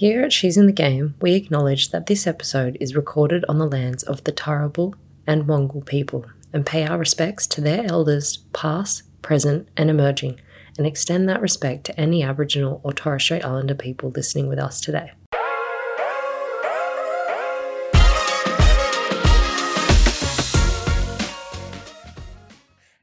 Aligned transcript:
Here 0.00 0.22
at 0.22 0.32
She's 0.32 0.56
in 0.56 0.64
the 0.64 0.72
Game, 0.72 1.14
we 1.20 1.34
acknowledge 1.34 1.90
that 1.90 2.06
this 2.06 2.26
episode 2.26 2.78
is 2.80 2.96
recorded 2.96 3.44
on 3.50 3.58
the 3.58 3.68
lands 3.68 4.02
of 4.02 4.24
the 4.24 4.32
Turrbal 4.32 4.94
and 5.26 5.46
Mongol 5.46 5.82
people 5.82 6.24
and 6.54 6.64
pay 6.64 6.86
our 6.86 6.96
respects 6.96 7.46
to 7.48 7.60
their 7.60 7.84
elders, 7.84 8.38
past, 8.54 9.02
present, 9.20 9.68
and 9.76 9.90
emerging, 9.90 10.40
and 10.78 10.86
extend 10.86 11.28
that 11.28 11.42
respect 11.42 11.84
to 11.84 12.00
any 12.00 12.22
Aboriginal 12.22 12.80
or 12.82 12.94
Torres 12.94 13.24
Strait 13.24 13.44
Islander 13.44 13.74
people 13.74 14.08
listening 14.08 14.48
with 14.48 14.58
us 14.58 14.80
today. 14.80 15.12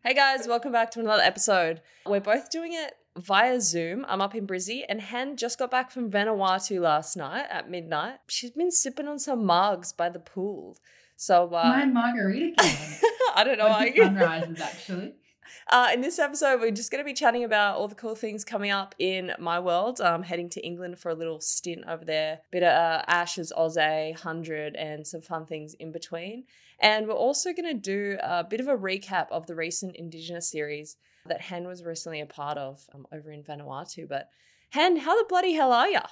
Hey 0.04 0.16
guys, 0.16 0.48
welcome 0.48 0.72
back 0.72 0.90
to 0.92 1.00
another 1.00 1.22
episode. 1.22 1.82
We're 2.08 2.22
both 2.22 2.50
doing 2.50 2.74
it 2.74 2.94
via 3.18 3.60
Zoom. 3.60 4.06
I'm 4.08 4.22
up 4.22 4.36
in 4.36 4.48
Brizzy, 4.48 4.84
and 4.88 5.02
Hen 5.02 5.38
just 5.38 5.60
got 5.60 5.72
back 5.72 5.92
from 5.92 6.12
Vanuatu 6.12 6.80
last 6.80 7.18
night 7.18 7.46
at 7.50 7.70
midnight. 7.70 8.20
She's 8.28 8.52
been 8.52 8.72
sipping 8.72 9.08
on 9.08 9.20
some 9.20 9.46
mugs 9.46 9.92
by 9.92 10.10
the 10.10 10.20
pool. 10.20 10.78
So 11.16 11.46
uh, 11.48 11.64
My 11.64 11.86
margarita. 11.86 12.56
I 13.36 13.44
don't 13.44 13.58
know. 13.58 13.80
The 13.80 13.94
sunrises, 13.96 14.62
actually. 14.62 15.14
uh, 15.70 15.90
in 15.94 16.02
this 16.02 16.20
episode, 16.20 16.62
we're 16.62 16.72
just 16.72 16.92
going 16.92 17.04
to 17.04 17.06
be 17.06 17.14
chatting 17.14 17.44
about 17.44 17.78
all 17.78 17.88
the 17.88 17.96
cool 17.96 18.16
things 18.16 18.46
coming 18.46 18.72
up 18.72 18.94
in 19.00 19.32
my 19.40 19.60
world. 19.60 20.00
I'm 20.00 20.24
heading 20.24 20.50
to 20.50 20.66
England 20.66 21.00
for 21.00 21.10
a 21.10 21.16
little 21.16 21.40
stint 21.40 21.86
over 21.88 22.06
there, 22.06 22.42
bit 22.52 22.64
of 22.64 22.70
uh, 22.70 23.04
Ashes, 23.08 23.52
Aussie, 23.58 24.18
hundred, 24.18 24.76
and 24.76 25.06
some 25.06 25.22
fun 25.22 25.46
things 25.46 25.74
in 25.76 25.92
between. 25.92 26.44
And 26.80 27.08
we're 27.08 27.14
also 27.14 27.54
going 27.54 27.74
to 27.74 27.74
do 27.74 28.18
a 28.22 28.44
bit 28.44 28.60
of 28.60 28.68
a 28.68 28.78
recap 28.78 29.28
of 29.32 29.48
the 29.48 29.56
recent 29.56 29.96
Indigenous 29.96 30.48
series 30.50 30.98
that 31.30 31.42
Hen 31.42 31.68
was 31.68 31.84
recently 31.84 32.22
a 32.22 32.26
part 32.26 32.58
of 32.58 32.86
um, 32.94 33.06
over 33.12 33.32
in 33.32 33.44
Vanuatu. 33.44 34.08
But 34.08 34.30
Hen, 34.70 34.98
how 34.98 35.18
the 35.18 35.28
bloody 35.28 35.54
hell 35.54 35.72
are 35.72 35.90
ya? 35.90 36.04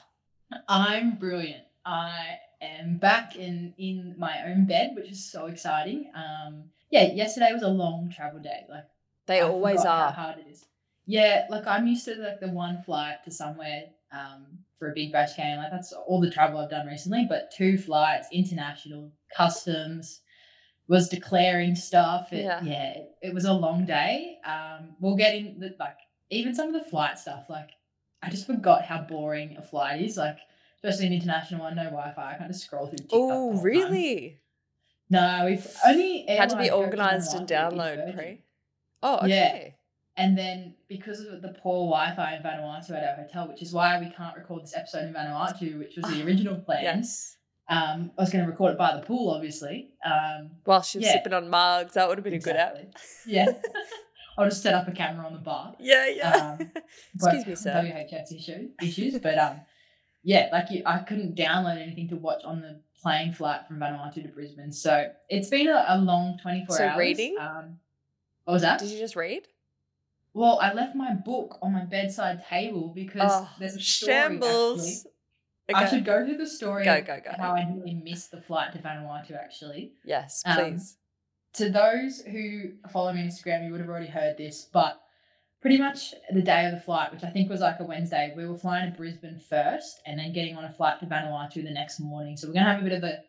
I'm 0.68 1.18
brilliant. 1.18 1.64
I 1.86 2.40
am 2.62 2.98
back 2.98 3.36
in 3.36 3.73
in 3.78 4.16
my 4.18 4.44
own 4.46 4.66
bed, 4.66 4.92
which 4.95 5.09
is 5.09 5.30
so 5.31 5.48
exciting. 5.48 6.12
Um, 6.16 6.66
yeah, 6.89 7.12
yesterday 7.14 7.52
was 7.52 7.64
a 7.64 7.67
long 7.67 8.12
travel 8.16 8.39
day. 8.39 8.66
Like 8.70 8.86
They 9.26 9.42
I 9.42 9.44
always 9.44 9.81
are. 9.81 10.12
How 10.12 10.23
hard 10.23 10.39
it 10.39 10.48
is. 10.52 10.66
Yeah, 11.06 11.45
like 11.50 11.67
I'm 11.67 11.88
used 11.88 12.06
to 12.06 12.16
like 12.16 12.39
the 12.39 12.50
one 12.50 12.82
flight 12.84 13.23
to 13.26 13.32
somewhere 13.32 13.84
um, 14.11 14.45
for 14.78 14.89
a 14.92 14.94
big 14.94 15.11
bash 15.11 15.36
game. 15.36 15.58
Like 15.58 15.72
that's 15.72 15.94
all 15.94 16.20
the 16.20 16.32
travel 16.32 16.59
I've 16.59 16.70
done 16.70 16.88
recently. 16.88 17.26
But 17.28 17.52
two 17.56 17.78
flights, 17.78 18.28
international, 18.32 19.11
customs, 19.36 20.22
was 20.88 21.09
declaring 21.09 21.75
stuff. 21.75 22.31
It, 22.31 22.44
Yeah. 22.45 22.61
yeah, 22.64 22.97
it 23.22 23.33
was 23.33 23.45
a 23.45 23.53
long 23.53 23.86
day. 23.86 24.38
Um, 24.45 24.95
we'll 25.00 25.16
get 25.16 25.36
in 25.36 25.59
the 25.59 25.75
like 25.80 25.97
even 26.30 26.53
some 26.55 26.73
of 26.73 26.73
the 26.83 26.89
flight 26.89 27.17
stuff. 27.19 27.45
Like 27.50 27.69
I 28.22 28.30
just 28.30 28.45
forgot 28.47 28.86
how 28.86 29.02
boring 29.02 29.58
a 29.58 29.61
flight 29.61 30.02
is. 30.02 30.17
Like 30.17 30.38
especially 30.83 31.08
an 31.08 31.14
international 31.14 31.61
one, 31.61 31.75
no 31.75 31.86
Wi-Fi. 31.86 32.33
I 32.33 32.38
can't 32.38 32.52
just 32.52 32.64
scroll 32.66 32.88
through. 32.88 33.05
Oh, 33.11 33.59
really? 33.61 34.39
No, 35.09 35.44
we've 35.45 35.66
only 35.86 36.25
Had 36.27 36.50
to 36.50 36.58
be 36.58 36.69
organized 36.72 37.33
and 37.36 37.47
download 37.47 38.16
pre. 38.16 38.44
Oh, 39.03 39.25
Yeah. 39.25 39.49
okay. 39.53 39.75
And 40.17 40.38
then 40.38 40.75
because 40.88 41.20
of 41.20 41.42
the 41.42 41.49
poor 41.61 41.88
Wi-Fi 41.92 42.36
in 42.38 42.42
Vanuatu 42.44 42.92
at 42.92 43.03
our 43.03 43.23
hotel, 43.23 43.47
which 43.49 43.61
is 43.61 43.73
why 43.73 43.99
we 43.99 44.09
can't 44.11 44.36
record 44.36 44.64
this 44.64 44.75
episode 44.75 45.03
in 45.03 45.14
Vanuatu, 45.14 45.77
which 45.77 45.97
was 45.97 46.05
the 46.11 46.23
original 46.25 46.55
plan. 46.66 46.83
Yes. 46.83 47.34
Um, 47.67 48.11
I 48.17 48.21
was 48.21 48.30
going 48.30 48.44
to 48.45 48.49
record 48.52 48.73
it 48.73 48.77
by 48.77 48.95
the 48.95 49.02
pool, 49.02 49.31
obviously. 49.31 49.89
Um, 50.05 50.52
While 50.66 50.81
she 50.83 50.99
was 50.99 51.08
Yeah. 51.08 51.13
sipping 51.13 51.33
on 51.33 51.49
mugs, 51.49 51.94
that 51.94 52.08
would 52.08 52.17
have 52.19 52.23
been 52.23 52.33
a 52.35 52.39
good 52.39 52.55
app. 52.55 52.77
Yeah. 53.25 53.47
I'll 54.38 54.45
just 54.49 54.61
set 54.61 54.73
up 54.73 54.88
a 54.88 54.91
camera 54.91 55.25
on 55.25 55.33
the 55.33 55.39
bar. 55.39 55.73
Yeah, 55.80 56.08
yeah. 56.08 56.31
Um, 56.59 56.71
Excuse 57.16 57.47
me, 57.47 57.55
sir. 57.55 57.71
WHS 57.73 58.36
issue, 58.36 58.69
issues, 58.81 59.17
but 59.19 59.38
um, 59.39 59.61
yeah, 60.23 60.49
like 60.52 60.69
you, 60.71 60.83
I 60.86 60.99
couldn't 60.99 61.36
download 61.36 61.81
anything 61.81 62.09
to 62.09 62.17
watch 62.17 62.43
on 62.43 62.61
the 62.61 62.81
plane 63.02 63.31
flight 63.33 63.61
from 63.67 63.77
Vanuatu 63.80 64.21
to 64.23 64.27
Brisbane. 64.27 64.71
So 64.73 65.08
it's 65.30 65.49
been 65.49 65.67
a, 65.69 65.86
a 65.88 65.97
long 65.97 66.38
twenty 66.41 66.66
four 66.66 66.75
So 66.77 66.86
hours. 66.86 66.97
reading? 66.99 67.36
Um, 67.39 67.77
what 68.43 68.53
was 68.53 68.61
that? 68.64 68.80
Did 68.80 68.89
you 68.89 68.99
just 68.99 69.15
read? 69.15 69.43
Well, 70.33 70.59
I 70.61 70.73
left 70.73 70.95
my 70.95 71.14
book 71.14 71.58
on 71.61 71.71
my 71.71 71.86
bedside 71.86 72.43
table 72.49 72.92
because 72.93 73.31
Oh, 73.33 73.49
there's 73.58 73.75
a 73.75 73.80
story. 73.80 74.14
Actually. 74.14 74.95
Shambles. 75.70 75.92
I 75.92 75.95
should 75.95 76.05
go 76.05 76.26
through 76.26 76.37
the 76.37 76.48
story 76.48 76.86
Go, 76.86 77.02
go, 77.02 77.20
go. 77.23 77.31
how 77.37 77.52
I 77.53 77.64
nearly 77.70 77.93
missed 77.95 78.31
the 78.31 78.42
flight 78.42 78.73
to 78.73 78.80
Vanuatu. 78.80 79.31
Actually, 79.36 79.93
Yes, 80.03 80.42
Um, 80.45 80.58
please. 80.58 80.98
to 81.53 81.70
those 81.70 82.21
who 82.21 82.73
follow 82.92 83.14
me 83.14 83.21
on 83.21 83.27
Instagram, 83.27 83.65
you 83.65 83.71
would 83.71 83.81
have 83.81 83.89
already 83.89 84.08
heard 84.08 84.37
this, 84.37 84.65
but 84.71 85.02
pretty 85.61 85.77
much 85.77 86.14
the 86.31 86.42
day 86.42 86.65
of 86.65 86.71
the 86.73 86.80
flight, 86.80 87.11
which 87.11 87.23
I 87.23 87.30
think 87.31 87.49
was 87.49 87.61
like 87.61 87.80
a 87.80 87.83
Wednesday, 87.83 88.33
we 88.36 88.45
were 88.45 88.58
flying 88.58 88.92
to 88.92 88.95
Brisbane 88.98 89.39
first 89.39 89.99
and 90.05 90.20
then 90.20 90.31
getting 90.33 90.55
on 90.55 90.64
a 90.65 90.70
flight 90.71 90.99
to 90.99 91.05
Vanuatu 91.08 91.64
the 91.64 91.71
next 91.71 91.99
morning. 91.99 92.37
So 92.37 92.48
we're 92.48 92.54
gonna 92.54 92.71
have 92.71 92.81
a 92.81 92.83
bit 92.83 92.93
of 92.93 93.04
a 93.04 93.20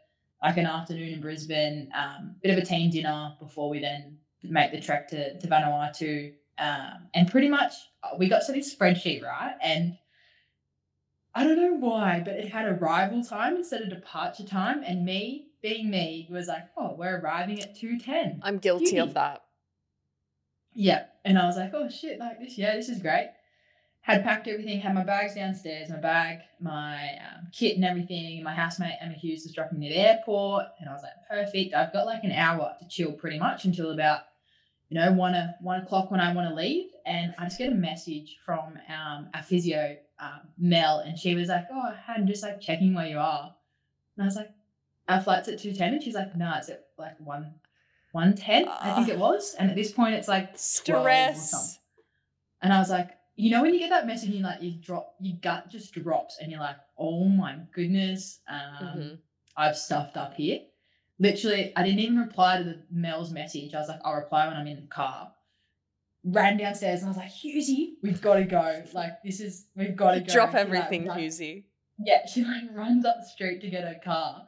like 0.43 0.59
an 0.59 0.67
afternoon 0.67 1.09
in 1.15 1.21
Brisbane, 1.23 1.89
um, 1.97 2.37
bit 2.43 2.51
of 2.53 2.59
a 2.63 2.67
team 2.67 2.91
dinner 2.91 3.35
before 3.41 3.71
we 3.71 3.81
then 3.81 4.19
make 4.43 4.71
the 4.71 4.79
trek 4.81 5.09
to, 5.09 5.39
to 5.41 5.47
Vanuatu. 5.49 6.35
Um, 6.59 7.09
and 7.15 7.31
pretty 7.31 7.49
much 7.49 7.73
uh, 8.03 8.17
we 8.19 8.29
got 8.29 8.45
to 8.47 8.53
this 8.53 8.75
spreadsheet, 8.75 9.23
right? 9.23 9.55
And 9.63 9.97
I 11.37 11.45
don't 11.45 11.59
know 11.59 11.75
why, 11.75 12.23
but 12.25 12.37
it 12.37 12.51
had 12.51 12.65
arrival 12.65 13.23
time 13.23 13.57
instead 13.57 13.83
of 13.83 13.91
departure 13.91 14.43
time. 14.43 14.83
And 14.83 15.05
me, 15.05 15.49
being 15.61 15.91
me, 15.91 16.27
was 16.31 16.49
like, 16.49 16.65
oh, 16.79 16.95
we're 16.99 17.21
arriving 17.21 17.63
at 17.63 17.77
210. 17.77 18.41
I'm 18.43 18.57
guilty 18.57 18.87
beauty. 18.87 18.99
of 19.01 19.13
that. 19.15 19.43
Yeah. 20.73 21.05
And 21.27 21.39
I 21.39 21.45
was 21.45 21.59
like, 21.59 21.73
oh 21.75 21.91
shit, 21.91 22.19
like 22.19 22.41
this, 22.41 22.57
yeah, 22.57 22.75
this 22.75 22.89
is 22.89 23.03
great. 23.03 23.29
Had 24.01 24.25
packed 24.25 24.49
everything, 24.49 24.81
had 24.81 24.95
my 24.95 25.05
bags 25.05 25.35
downstairs, 25.35 25.91
my 25.91 25.99
bag, 25.99 26.39
my 26.59 27.19
um, 27.19 27.49
kit 27.53 27.77
and 27.77 27.85
everything. 27.85 28.43
My 28.43 28.55
housemate, 28.55 28.95
Emma 29.03 29.13
Hughes, 29.13 29.43
was 29.43 29.53
dropping 29.53 29.79
me 29.79 29.89
at 29.89 29.95
the 29.95 30.01
airport. 30.01 30.65
And 30.81 30.89
I 30.89 30.95
was 30.95 31.03
like, 31.03 31.13
perfect. 31.29 31.75
I've 31.75 31.93
got 31.93 32.07
like 32.07 32.25
an 32.25 32.33
hour 32.33 32.75
to 32.79 32.89
chill 32.89 33.13
pretty 33.13 33.39
much 33.39 33.67
until 33.67 33.91
about, 33.91 34.21
you 34.89 34.99
know, 34.99 35.13
one, 35.13 35.35
one 35.61 35.83
o'clock 35.83 36.11
when 36.11 36.21
I 36.21 36.33
want 36.33 36.49
to 36.49 36.55
leave. 36.55 36.87
And 37.05 37.35
I 37.39 37.45
just 37.45 37.59
get 37.59 37.73
a 37.73 37.75
message 37.75 38.39
from 38.43 38.79
um, 38.89 39.29
our 39.35 39.43
physio, 39.43 39.99
um, 40.19 40.41
Mel, 40.59 40.99
and 41.01 41.19
she 41.19 41.35
was 41.35 41.49
like, 41.49 41.67
oh, 41.73 41.95
I'm 42.09 42.27
just 42.27 42.43
like 42.43 42.61
checking 42.61 42.95
where 42.95 43.07
you 43.07 43.19
are. 43.19 43.55
And 44.17 44.23
I 44.23 44.27
was 44.27 44.37
like, 44.37 44.51
our 45.09 45.21
flight's 45.21 45.49
at 45.49 45.59
210. 45.59 45.95
And 45.95 46.03
she's 46.03 46.15
like, 46.15 46.35
no, 46.37 46.53
it's 46.57 46.69
at 46.69 46.87
like 46.99 47.19
1 47.21 47.55
110, 48.13 48.69
I 48.69 48.95
think 48.95 49.09
it 49.09 49.19
was. 49.19 49.55
And 49.59 49.69
at 49.69 49.77
this 49.77 49.93
point, 49.93 50.15
it's 50.15 50.29
like 50.29 50.47
12 50.47 50.57
or 50.57 50.61
something. 50.61 51.39
Stress. 51.39 51.79
And 52.63 52.73
I 52.73 52.79
was 52.79 52.89
like, 52.89 53.11
you 53.35 53.51
know, 53.51 53.61
when 53.61 53.75
you 53.75 53.81
get 53.81 53.91
that 53.91 54.07
message, 54.07 54.31
you 54.31 54.43
like 54.43 54.63
you 54.63 54.73
drop, 54.81 55.15
your 55.21 55.37
gut 55.43 55.69
just 55.69 55.93
drops, 55.93 56.39
and 56.41 56.51
you're 56.51 56.61
like, 56.61 56.77
oh 56.99 57.29
my 57.29 57.59
goodness, 57.75 58.41
um, 58.49 58.87
Mhm. 58.87 59.19
I've 59.55 59.77
stuffed 59.77 60.17
up 60.17 60.35
here. 60.35 60.61
Literally, 61.19 61.73
I 61.77 61.83
didn't 61.83 62.01
even 62.01 62.19
reply 62.19 62.59
to 62.59 62.65
the 62.65 62.83
Mel's 62.91 63.31
message. 63.31 63.75
I 63.75 63.79
was 63.81 63.89
like, 63.89 64.01
I'll 64.05 64.15
reply 64.15 64.47
when 64.49 64.57
I'm 64.57 64.67
in 64.67 64.77
the 64.81 64.87
car. 64.87 65.33
Ran 66.29 66.57
downstairs 66.57 67.01
and 67.01 67.07
I 67.07 67.11
was 67.11 67.17
like, 67.17 67.31
Hughesy, 67.31 67.95
we've 68.03 68.21
got 68.21 68.35
to 68.35 68.45
go. 68.45 68.83
Like, 68.93 69.23
this 69.23 69.41
is, 69.41 69.67
we've 69.77 69.95
got 69.95 70.13
to 70.13 70.21
go. 70.21 70.33
Drop 70.33 70.53
like, 70.53 70.67
everything, 70.67 71.07
run- 71.07 71.19
Hughesy. 71.19 71.65
yeah, 71.99 72.27
she 72.27 72.43
like 72.45 72.65
runs 72.75 73.05
up 73.07 73.17
the 73.21 73.27
street 73.27 73.61
to 73.61 73.71
get 73.71 73.85
her 73.85 74.01
car, 74.03 74.43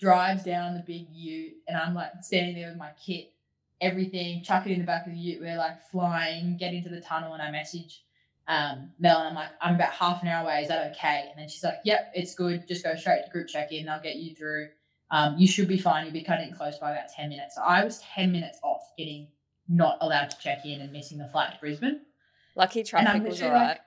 drives 0.00 0.42
down 0.42 0.74
the 0.74 0.82
big 0.84 1.06
ute, 1.10 1.54
and 1.68 1.76
I'm 1.76 1.94
like 1.94 2.10
standing 2.22 2.56
there 2.56 2.68
with 2.70 2.78
my 2.78 2.90
kit, 3.04 3.32
everything, 3.80 4.42
chuck 4.42 4.66
it 4.66 4.72
in 4.72 4.80
the 4.80 4.84
back 4.84 5.06
of 5.06 5.12
the 5.12 5.18
ute. 5.18 5.40
We're 5.40 5.56
like 5.56 5.80
flying, 5.90 6.56
get 6.56 6.74
into 6.74 6.88
the 6.88 7.00
tunnel, 7.00 7.34
and 7.34 7.42
I 7.42 7.50
message 7.52 8.02
um, 8.48 8.90
Mel, 8.98 9.18
and 9.18 9.28
I'm 9.28 9.34
like, 9.34 9.50
I'm 9.60 9.76
about 9.76 9.92
half 9.92 10.22
an 10.22 10.28
hour 10.28 10.42
away. 10.44 10.62
Is 10.62 10.68
that 10.68 10.90
okay? 10.92 11.28
And 11.30 11.40
then 11.40 11.48
she's 11.48 11.62
like, 11.62 11.78
Yep, 11.84 12.12
it's 12.14 12.34
good. 12.34 12.66
Just 12.66 12.82
go 12.84 12.94
straight 12.96 13.24
to 13.24 13.30
group 13.30 13.48
check 13.48 13.72
in. 13.72 13.88
I'll 13.88 14.02
get 14.02 14.16
you 14.16 14.34
through. 14.34 14.68
Um, 15.10 15.36
you 15.38 15.46
should 15.46 15.68
be 15.68 15.78
fine. 15.78 16.04
You'll 16.04 16.14
be 16.14 16.24
cutting 16.24 16.52
close 16.52 16.78
by 16.78 16.90
about 16.90 17.08
ten 17.14 17.28
minutes. 17.28 17.54
So 17.54 17.62
I 17.62 17.84
was 17.84 18.00
ten 18.00 18.32
minutes 18.32 18.58
off 18.62 18.80
getting 18.98 19.28
not 19.72 19.98
allowed 20.00 20.30
to 20.30 20.38
check 20.38 20.64
in 20.64 20.80
and 20.80 20.92
missing 20.92 21.18
the 21.18 21.26
flight 21.28 21.52
to 21.54 21.58
Brisbane. 21.60 22.00
Lucky 22.56 22.82
traffic 22.82 23.08
I'm 23.08 23.24
was 23.24 23.42
alright. 23.42 23.68
like, 23.68 23.80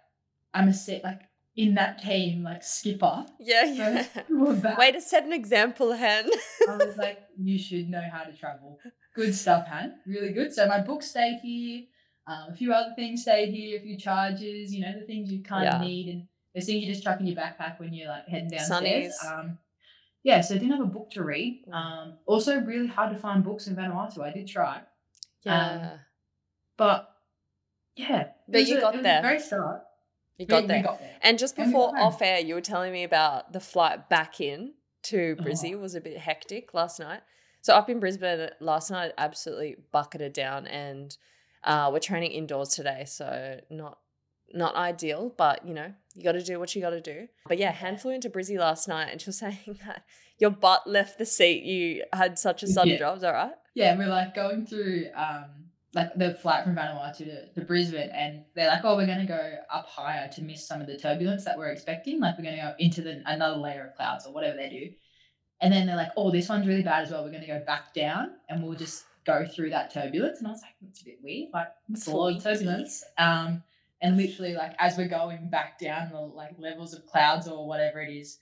I'm 0.54 0.68
a 0.70 0.74
set 0.74 1.04
like 1.04 1.22
in 1.56 1.76
that 1.76 2.02
team, 2.02 2.44
like 2.44 2.64
skipper. 2.64 3.26
yeah, 3.40 3.64
yeah. 3.66 4.06
Way 4.78 4.92
to 4.92 5.00
set 5.02 5.24
an 5.24 5.34
example, 5.34 5.94
Hen. 5.94 6.30
I 6.68 6.76
was 6.78 6.98
like, 7.06 7.20
you 7.38 7.58
should 7.58 7.90
know 7.90 8.04
how 8.12 8.24
to 8.24 8.34
travel. 8.34 8.80
Good 9.16 9.34
stuff, 9.36 9.68
Han. 9.68 9.94
Really 10.06 10.34
good. 10.34 10.52
So 10.54 10.68
my 10.68 10.82
book 10.82 11.02
stayed 11.04 11.40
here. 11.42 11.84
Um, 12.28 12.52
a 12.52 12.56
few 12.56 12.74
other 12.74 12.94
things 12.96 13.22
stayed 13.22 13.54
here. 13.54 13.78
A 13.80 13.82
few 13.82 13.98
charges. 13.98 14.74
You 14.74 14.82
know 14.82 15.00
the 15.00 15.06
things 15.06 15.32
you 15.32 15.44
kind 15.44 15.66
Yeah. 15.66 15.76
of 15.76 15.82
need, 15.82 16.08
and 16.10 16.28
the 16.56 16.62
things 16.62 16.84
you 16.84 16.92
just 16.92 17.04
chuck 17.04 17.20
in 17.20 17.28
your 17.28 17.36
backpack 17.38 17.80
when 17.80 17.94
you're 17.94 18.10
like 18.10 18.28
heading 18.28 18.50
downstairs. 18.50 19.14
Sunnies. 19.24 19.40
Um, 19.40 19.58
yeah. 20.24 20.42
So 20.42 20.56
I 20.56 20.58
didn't 20.58 20.72
have 20.72 20.82
a 20.82 20.86
book 20.98 21.12
to 21.12 21.24
read. 21.24 21.64
Mm. 21.70 21.74
Um, 21.74 22.14
also 22.26 22.60
really 22.60 22.88
hard 22.88 23.12
to 23.14 23.18
find 23.20 23.44
books 23.44 23.68
in 23.68 23.76
Vanuatu. 23.76 24.22
I 24.24 24.32
did 24.34 24.48
try, 24.48 24.82
Yeah. 25.46 25.98
but 26.78 27.10
yeah. 27.96 28.30
But 28.48 28.68
you 28.68 28.78
a- 28.78 28.82
got 28.82 29.02
there. 29.04 29.22
Great 29.22 29.42
start. 29.42 29.84
you 30.38 30.46
got 30.46 30.68
there. 30.68 30.84
got 30.84 31.00
there. 31.00 31.12
And 31.22 31.40
just 31.40 31.58
And 31.58 31.72
before 31.72 31.90
home. 31.90 31.98
off 31.98 32.22
air, 32.22 32.40
you 32.40 32.56
were 32.56 32.62
telling 32.62 32.92
me 32.92 33.04
about 33.04 33.54
the 33.54 33.60
flight 33.60 34.10
back 34.10 34.42
in 34.42 34.74
to 35.04 35.36
Brizzy 35.38 35.74
Oh. 35.76 35.78
was 35.78 35.96
a 35.96 36.02
bit 36.02 36.18
hectic 36.18 36.74
last 36.74 37.00
night. 37.00 37.22
So 37.62 37.74
up 37.74 37.90
in 37.90 38.00
Brisbane 38.00 38.50
last 38.60 38.92
night, 38.92 39.14
absolutely 39.18 39.78
bucketed 39.92 40.34
down, 40.34 40.68
and 40.68 41.16
uh, 41.64 41.90
we're 41.92 42.00
training 42.00 42.32
indoors 42.32 42.70
today, 42.70 43.06
so 43.08 43.60
not 43.72 44.00
not 44.54 44.76
ideal, 44.76 45.34
but 45.36 45.66
you 45.68 45.74
know 45.74 45.92
you 46.14 46.24
got 46.24 46.34
to 46.34 46.44
do 46.44 46.60
what 46.60 46.76
you 46.76 46.82
got 46.82 46.92
to 46.92 47.02
do. 47.02 47.28
But 47.48 47.58
yeah, 47.58 47.72
Han 47.72 47.98
flew 47.98 48.12
into 48.12 48.30
Brizzy 48.30 48.60
last 48.60 48.88
night 48.88 49.10
and 49.12 49.20
she 49.20 49.28
was 49.30 49.38
saying 49.46 49.80
that 49.86 50.04
your 50.38 50.52
butt 50.52 50.86
left 50.86 51.18
the 51.18 51.26
seat. 51.26 51.64
You 51.64 52.04
had 52.14 52.38
such 52.38 52.62
a 52.62 52.68
sudden 52.68 52.92
Yeah. 52.94 52.98
drop. 53.00 53.16
Is 53.16 53.22
that 53.24 53.32
right? 53.32 53.54
Yeah, 53.76 53.92
and 53.92 54.00
we're 54.00 54.08
like 54.08 54.34
going 54.34 54.66
through 54.66 55.08
um 55.16 55.46
like 55.94 56.14
the 56.16 56.34
flight 56.34 56.66
from 56.66 56.76
Vanuatu 56.76 57.20
to, 57.20 57.54
to 57.54 57.62
Brisbane 57.62 58.10
and 58.10 58.44
they're 58.54 58.68
like, 58.68 58.82
Oh, 58.84 58.96
we're 58.96 59.06
gonna 59.06 59.28
go 59.28 59.54
up 59.72 59.86
higher 59.88 60.28
to 60.34 60.42
miss 60.42 60.68
some 60.68 60.82
of 60.82 60.88
the 60.88 60.98
turbulence 60.98 61.46
that 61.46 61.58
we're 61.58 61.70
expecting. 61.70 62.20
Like 62.20 62.38
we're 62.38 62.44
gonna 62.46 62.58
go 62.58 62.74
into 62.80 63.02
the 63.02 63.22
another 63.26 63.58
layer 63.58 63.88
of 63.88 63.96
clouds 63.96 64.26
or 64.26 64.34
whatever 64.34 64.58
they 64.58 64.70
do. 64.70 64.90
And 65.62 65.72
then 65.72 65.88
they're 65.88 65.96
like, 65.96 66.12
Oh, 66.18 66.32
this 66.32 66.50
one's 66.50 66.68
really 66.68 66.84
bad 66.84 67.04
as 67.04 67.12
well. 67.12 67.24
We're 67.24 67.32
gonna 67.32 67.48
go 67.48 67.64
back 67.66 67.94
down 67.94 68.32
and 68.50 68.64
we'll 68.64 68.78
just 68.78 69.06
go 69.26 69.46
through 69.46 69.70
that 69.72 69.94
turbulence. 69.94 70.40
And 70.40 70.48
I 70.48 70.52
was 70.52 70.62
like, 70.62 70.76
that's 70.82 71.02
a 71.02 71.06
bit 71.06 71.20
weird. 71.24 71.50
Like 71.54 71.68
it's 71.90 72.08
a 72.08 72.16
lot 72.16 72.36
of 72.36 72.44
turbulence. 72.44 73.04
Um 73.18 73.64
and 74.02 74.18
literally 74.18 74.54
like 74.54 74.74
as 74.80 74.98
we're 74.98 75.08
going 75.08 75.50
back 75.50 75.80
down 75.80 76.12
the 76.12 76.20
like 76.20 76.56
levels 76.58 76.94
of 76.94 77.06
clouds 77.06 77.48
or 77.48 77.68
whatever 77.68 78.02
it 78.02 78.14
is, 78.14 78.38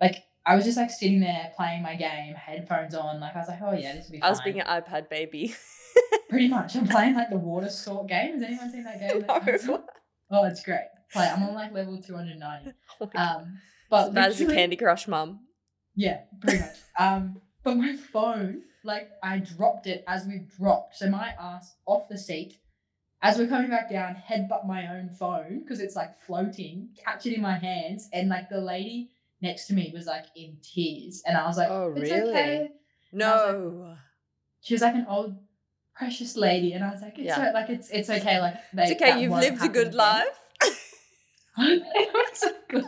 like 0.00 0.24
I 0.46 0.54
was 0.54 0.64
just 0.64 0.76
like 0.76 0.90
sitting 0.90 1.20
there 1.20 1.52
playing 1.56 1.82
my 1.82 1.96
game, 1.96 2.34
headphones 2.34 2.94
on, 2.94 3.18
like 3.18 3.34
I 3.34 3.40
was 3.40 3.48
like, 3.48 3.58
Oh 3.60 3.72
yeah, 3.72 3.94
this 3.94 4.06
will 4.06 4.12
be 4.12 4.22
I 4.22 4.30
was 4.30 4.40
being 4.40 4.60
an 4.60 4.66
iPad 4.66 5.10
baby. 5.10 5.54
Pretty 6.28 6.48
much. 6.48 6.76
I'm 6.76 6.86
playing 6.86 7.14
like 7.14 7.30
the 7.30 7.36
water 7.36 7.68
sort 7.70 8.08
game. 8.08 8.34
Has 8.34 8.42
anyone 8.42 8.70
seen 8.70 8.84
that 8.84 9.00
game? 9.00 9.24
No. 9.66 9.84
Oh, 10.30 10.44
it's 10.44 10.62
great. 10.62 10.86
Play. 11.12 11.28
I'm 11.28 11.42
on 11.42 11.54
like 11.54 11.72
level 11.72 12.00
290. 12.00 12.72
Oh 13.00 13.10
um, 13.14 13.58
but 13.90 14.06
so 14.06 14.12
that 14.12 14.30
is 14.30 14.40
a 14.40 14.46
Candy 14.46 14.76
Crush 14.76 15.06
mum. 15.06 15.40
Yeah, 15.94 16.20
pretty 16.40 16.60
much. 16.60 16.76
Um, 16.98 17.40
but 17.62 17.76
my 17.76 17.96
phone, 17.96 18.62
like 18.84 19.10
I 19.22 19.38
dropped 19.38 19.86
it 19.86 20.04
as 20.06 20.26
we 20.26 20.46
dropped. 20.56 20.96
So 20.96 21.10
my 21.10 21.34
ass 21.40 21.74
off 21.86 22.08
the 22.08 22.18
seat. 22.18 22.58
As 23.22 23.38
we're 23.38 23.48
coming 23.48 23.70
back 23.70 23.90
down, 23.90 24.14
headbutt 24.14 24.66
my 24.66 24.86
own 24.88 25.10
phone 25.10 25.60
because 25.60 25.80
it's 25.80 25.96
like 25.96 26.18
floating, 26.26 26.90
catch 27.02 27.26
it 27.26 27.34
in 27.34 27.42
my 27.42 27.58
hands, 27.58 28.08
and 28.12 28.28
like 28.28 28.48
the 28.48 28.60
lady 28.60 29.10
next 29.40 29.66
to 29.68 29.74
me 29.74 29.90
was 29.94 30.06
like 30.06 30.26
in 30.36 30.58
tears, 30.62 31.22
and 31.26 31.36
I 31.36 31.46
was 31.46 31.56
like, 31.56 31.68
Oh, 31.70 31.88
"It's 31.88 32.10
really? 32.10 32.30
okay." 32.30 32.68
No. 33.12 33.96
She 34.60 34.74
was 34.74 34.82
like 34.82 34.94
an 34.94 35.06
old 35.08 35.36
precious 35.94 36.36
lady, 36.36 36.72
and 36.72 36.84
I 36.84 36.90
was 36.90 37.00
like, 37.02 37.18
"It's 37.18 37.26
Yeah. 37.26 37.48
o- 37.50 37.52
like 37.54 37.70
it's 37.70 37.90
it's 37.90 38.10
okay, 38.10 38.40
like 38.40 38.54
they, 38.74 38.82
It's 38.84 38.92
okay. 39.02 39.20
You've 39.20 39.32
lived 39.32 39.62
a 39.62 39.68
good 39.68 39.88
again." 39.88 39.96
life. 39.96 40.40
good. 42.68 42.84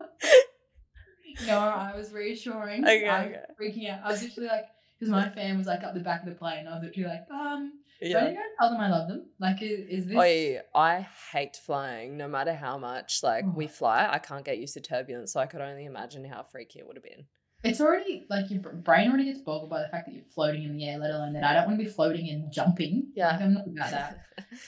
no, 1.46 1.58
I 1.58 1.94
was 1.96 2.12
reassuring. 2.12 2.84
Okay, 2.84 3.08
I'm 3.08 3.28
okay. 3.28 3.42
freaking 3.60 3.90
out. 3.90 4.00
I 4.04 4.10
was 4.12 4.22
literally 4.22 4.48
like, 4.48 4.66
because 4.98 5.10
my 5.10 5.28
fan 5.30 5.58
was 5.58 5.66
like 5.66 5.82
up 5.84 5.94
the 5.94 6.00
back 6.00 6.22
of 6.22 6.28
the 6.28 6.34
plane. 6.34 6.66
I 6.66 6.74
was 6.74 6.82
literally 6.84 7.08
like, 7.08 7.26
um, 7.30 7.72
I 7.85 7.85
Yeah. 8.00 8.30
go 8.30 8.36
tell 8.60 8.70
them 8.70 8.80
I 8.80 8.90
love 8.90 9.08
them? 9.08 9.26
Like, 9.40 9.62
is, 9.62 9.86
is 9.88 10.06
this? 10.06 10.16
Oi, 10.16 10.60
I 10.74 11.06
hate 11.32 11.56
flying. 11.56 12.16
No 12.16 12.28
matter 12.28 12.54
how 12.54 12.76
much 12.78 13.20
like 13.22 13.44
we 13.54 13.64
Oh. 13.66 13.68
fly, 13.68 14.08
I 14.10 14.18
can't 14.18 14.44
get 14.44 14.58
used 14.58 14.74
to 14.74 14.80
turbulence. 14.80 15.32
So 15.32 15.40
I 15.40 15.46
could 15.46 15.60
only 15.60 15.84
imagine 15.86 16.24
how 16.24 16.42
freaky 16.42 16.78
it 16.80 16.86
would 16.86 16.96
have 16.96 17.04
been. 17.04 17.24
It's 17.64 17.80
already 17.80 18.26
like 18.28 18.50
your 18.50 18.60
brain 18.60 19.08
already 19.08 19.24
gets 19.24 19.40
boggled 19.40 19.70
by 19.70 19.80
the 19.82 19.88
fact 19.88 20.06
that 20.06 20.14
you're 20.14 20.24
floating 20.34 20.62
in 20.64 20.76
the 20.76 20.84
air, 20.88 20.98
let 20.98 21.10
alone 21.10 21.32
that 21.32 21.42
I 21.42 21.54
don't 21.54 21.66
want 21.66 21.78
to 21.78 21.84
be 21.84 21.90
floating 21.90 22.28
and 22.28 22.52
jumping. 22.52 23.10
Yeah. 23.16 23.28
like, 23.32 23.40
I'm 23.40 23.54
not 23.54 23.66
about 23.66 23.90
that. 23.90 24.18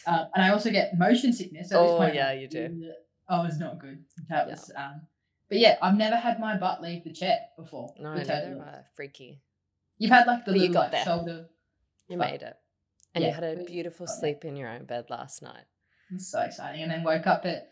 Um, 0.07 0.27
and 0.35 0.43
I 0.45 0.49
also 0.51 0.71
get 0.71 0.97
motion 0.99 1.33
sickness. 1.33 1.69
So 1.69 1.99
Oh, 1.99 2.07
yeah, 2.07 2.33
you 2.33 2.49
do. 2.49 2.91
Oh, 3.29 3.45
it's 3.45 3.59
not 3.59 3.79
good. 3.79 4.05
That 4.31 4.47
Yeah. 4.47 4.51
was. 4.53 4.73
Um, 4.75 5.03
but 5.51 5.59
yeah, 5.59 5.77
I've 5.83 5.97
never 5.97 6.17
had 6.17 6.41
my 6.41 6.57
butt 6.57 6.81
leave 6.83 7.05
the 7.05 7.13
chair 7.13 7.39
before. 7.59 7.93
no, 8.01 8.15
neither 8.15 8.59
I. 8.67 8.79
Freaky. 8.97 9.43
You've 9.99 10.11
had 10.11 10.27
like 10.27 10.45
the 10.47 10.53
But 10.53 10.57
you 10.57 10.69
little 10.69 10.75
got 10.75 10.81
like, 10.85 10.93
there. 10.93 11.05
shoulder. 11.05 11.47
You 12.09 12.17
But- 12.17 12.31
made 12.31 12.43
it. 12.43 12.55
And 13.15 13.25
you 13.25 13.31
had 13.31 13.45
a 13.45 13.65
beautiful 13.65 14.07
sleep 14.07 14.45
in 14.45 14.57
your 14.57 14.69
own 14.69 14.85
bed 14.85 15.07
last 15.11 15.43
night. 15.43 15.65
It's 16.13 16.31
so 16.31 16.41
exciting. 16.41 16.83
And 16.83 16.91
then 16.91 17.03
woke 17.05 17.27
up 17.27 17.45
at 17.45 17.69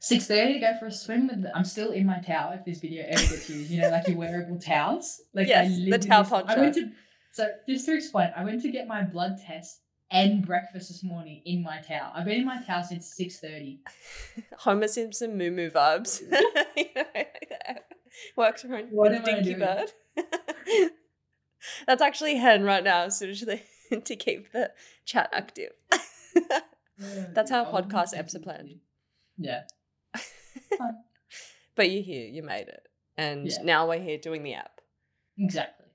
six 0.00 0.26
thirty 0.26 0.54
to 0.54 0.58
go 0.60 0.72
for 0.78 0.86
a 0.86 0.92
swim 0.92 1.28
with. 1.28 1.42
The, 1.42 1.56
I'm 1.56 1.64
still 1.64 1.90
in 1.92 2.06
my 2.06 2.20
towel. 2.20 2.52
If 2.52 2.64
this 2.64 2.80
video 2.80 3.04
ever 3.06 3.20
gets 3.20 3.48
used, 3.50 3.70
you 3.70 3.80
know, 3.82 3.90
like 3.90 4.08
your 4.08 4.16
wearable 4.16 4.58
towels. 4.58 5.20
Like 5.34 5.46
Yes, 5.48 5.68
the 5.88 5.98
towel 5.98 6.24
this- 6.24 6.32
I 6.32 6.56
went 6.58 6.74
to. 6.74 6.90
So 7.32 7.48
just 7.68 7.86
to 7.86 7.94
explain, 7.94 8.30
I 8.36 8.42
went 8.44 8.62
to 8.62 8.70
get 8.70 8.88
my 8.88 9.02
blood 9.02 9.36
test 9.46 9.80
and 10.10 10.44
breakfast 10.44 10.88
this 10.88 11.04
morning 11.04 11.42
in 11.44 11.62
my 11.62 11.80
towel. 11.80 12.10
I've 12.14 12.24
been 12.24 12.40
in 12.40 12.46
my 12.46 12.60
towel 12.62 12.82
since 12.82 13.14
six 13.14 13.38
thirty. 13.38 13.80
Homer 14.58 14.88
Simpson 14.88 15.36
moo 15.36 15.50
moo 15.50 15.70
vibes. 15.70 16.20
You 16.76 16.86
know, 16.96 17.04
Works 18.36 18.64
around 18.64 18.88
What 18.90 19.24
Dinky? 19.24 19.54
Bird. 19.54 19.92
That's 21.86 22.02
actually 22.02 22.36
Hen 22.36 22.64
right 22.64 22.82
now, 22.82 23.02
as 23.04 23.18
soon 23.18 23.30
as 23.30 23.40
they 23.42 23.62
to 24.04 24.16
keep 24.16 24.52
the 24.52 24.70
chat 25.04 25.30
active. 25.32 25.72
That's 27.34 27.50
how 27.50 27.64
podcast 27.64 28.14
eps 28.14 28.34
are 28.34 28.40
planned. 28.40 28.76
Yeah. 29.38 29.62
but 31.74 31.90
you're 31.90 32.02
here, 32.02 32.26
you 32.26 32.42
made 32.42 32.68
it. 32.68 32.88
And 33.16 33.46
Yeah. 33.46 33.62
now 33.62 33.88
we're 33.88 34.00
here 34.00 34.18
doing 34.18 34.42
the 34.42 34.54
app. 34.54 34.80
Exactly. 35.38 35.86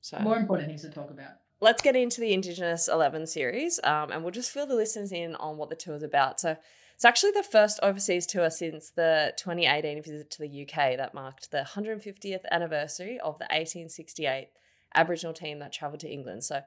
So 0.00 0.18
More 0.20 0.36
important 0.36 0.68
things 0.68 0.82
to 0.82 0.90
talk 0.90 1.10
about. 1.10 1.32
let's 1.60 1.82
get 1.82 1.96
into 1.96 2.20
the 2.20 2.32
Indigenous 2.32 2.88
11 2.88 3.26
series 3.26 3.78
um, 3.84 4.10
and 4.10 4.22
we'll 4.22 4.30
just 4.32 4.50
fill 4.50 4.66
the 4.66 4.74
listeners 4.74 5.12
in 5.12 5.34
on 5.36 5.56
what 5.58 5.68
the 5.68 5.76
tour 5.76 5.94
is 5.96 6.02
about. 6.02 6.40
So 6.40 6.56
it's 6.94 7.04
actually 7.04 7.32
the 7.32 7.42
first 7.42 7.78
overseas 7.82 8.26
tour 8.26 8.48
since 8.50 8.90
the 8.90 9.32
2018 9.38 10.02
visit 10.02 10.30
to 10.32 10.38
the 10.42 10.62
UK 10.62 10.96
that 10.96 11.14
marked 11.14 11.50
the 11.50 11.66
150th 11.74 12.44
anniversary 12.50 13.18
of 13.20 13.38
the 13.38 13.44
1868 13.44 14.48
Aboriginal 14.94 15.32
team 15.34 15.58
that 15.60 15.72
travelled 15.72 16.00
to 16.00 16.08
England. 16.10 16.44
So 16.44 16.62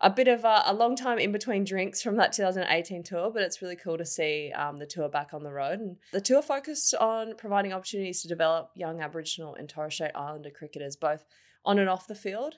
a 0.00 0.10
bit 0.10 0.28
of 0.28 0.44
a, 0.44 0.62
a 0.66 0.74
long 0.74 0.96
time 0.96 1.18
in 1.18 1.30
between 1.30 1.64
drinks 1.64 2.00
from 2.00 2.16
that 2.16 2.32
2018 2.32 3.02
tour, 3.02 3.30
but 3.30 3.42
it's 3.42 3.60
really 3.60 3.76
cool 3.76 3.98
to 3.98 4.06
see 4.06 4.50
um, 4.52 4.78
the 4.78 4.86
tour 4.86 5.08
back 5.08 5.34
on 5.34 5.42
the 5.42 5.52
road. 5.52 5.80
And 5.80 5.96
the 6.12 6.20
tour 6.20 6.40
focused 6.40 6.94
on 6.94 7.34
providing 7.36 7.72
opportunities 7.72 8.22
to 8.22 8.28
develop 8.28 8.70
young 8.74 9.00
Aboriginal 9.00 9.54
and 9.54 9.68
Torres 9.68 9.94
Strait 9.94 10.12
Islander 10.14 10.50
cricketers, 10.50 10.96
both 10.96 11.24
on 11.64 11.78
and 11.78 11.88
off 11.88 12.06
the 12.06 12.14
field. 12.14 12.54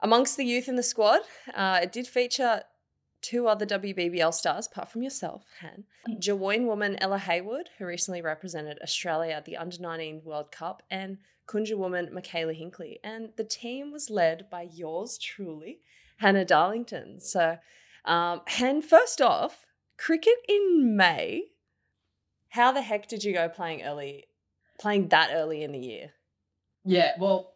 Amongst 0.00 0.36
the 0.36 0.44
youth 0.44 0.68
in 0.68 0.76
the 0.76 0.82
squad, 0.82 1.20
uh, 1.54 1.80
it 1.82 1.92
did 1.92 2.06
feature 2.06 2.62
two 3.22 3.48
other 3.48 3.64
WBBL 3.64 4.34
stars, 4.34 4.66
apart 4.66 4.90
from 4.90 5.02
yourself, 5.02 5.44
Han. 5.62 5.84
Jawoyn 6.20 6.66
woman 6.66 6.96
Ella 7.00 7.18
Hayward, 7.18 7.70
who 7.78 7.86
recently 7.86 8.20
represented 8.20 8.78
Australia 8.82 9.32
at 9.32 9.46
the 9.46 9.56
Under 9.56 9.78
19 9.80 10.20
World 10.22 10.52
Cup, 10.52 10.82
and 10.90 11.16
Kunja 11.48 11.76
woman 11.76 12.12
Michaela 12.12 12.52
Hinkley. 12.52 12.96
And 13.02 13.30
the 13.36 13.44
team 13.44 13.92
was 13.92 14.10
led 14.10 14.50
by 14.50 14.68
yours 14.70 15.16
truly, 15.16 15.80
Hannah 16.16 16.44
Darlington. 16.44 17.20
So, 17.20 17.58
um, 18.04 18.42
Han, 18.46 18.82
first 18.82 19.20
off, 19.20 19.66
cricket 19.98 20.36
in 20.48 20.96
May. 20.96 21.44
How 22.50 22.70
the 22.72 22.82
heck 22.82 23.08
did 23.08 23.24
you 23.24 23.32
go 23.32 23.48
playing 23.48 23.82
early, 23.82 24.26
playing 24.78 25.08
that 25.08 25.30
early 25.32 25.62
in 25.62 25.72
the 25.72 25.78
year? 25.78 26.10
Yeah, 26.84 27.12
well, 27.18 27.54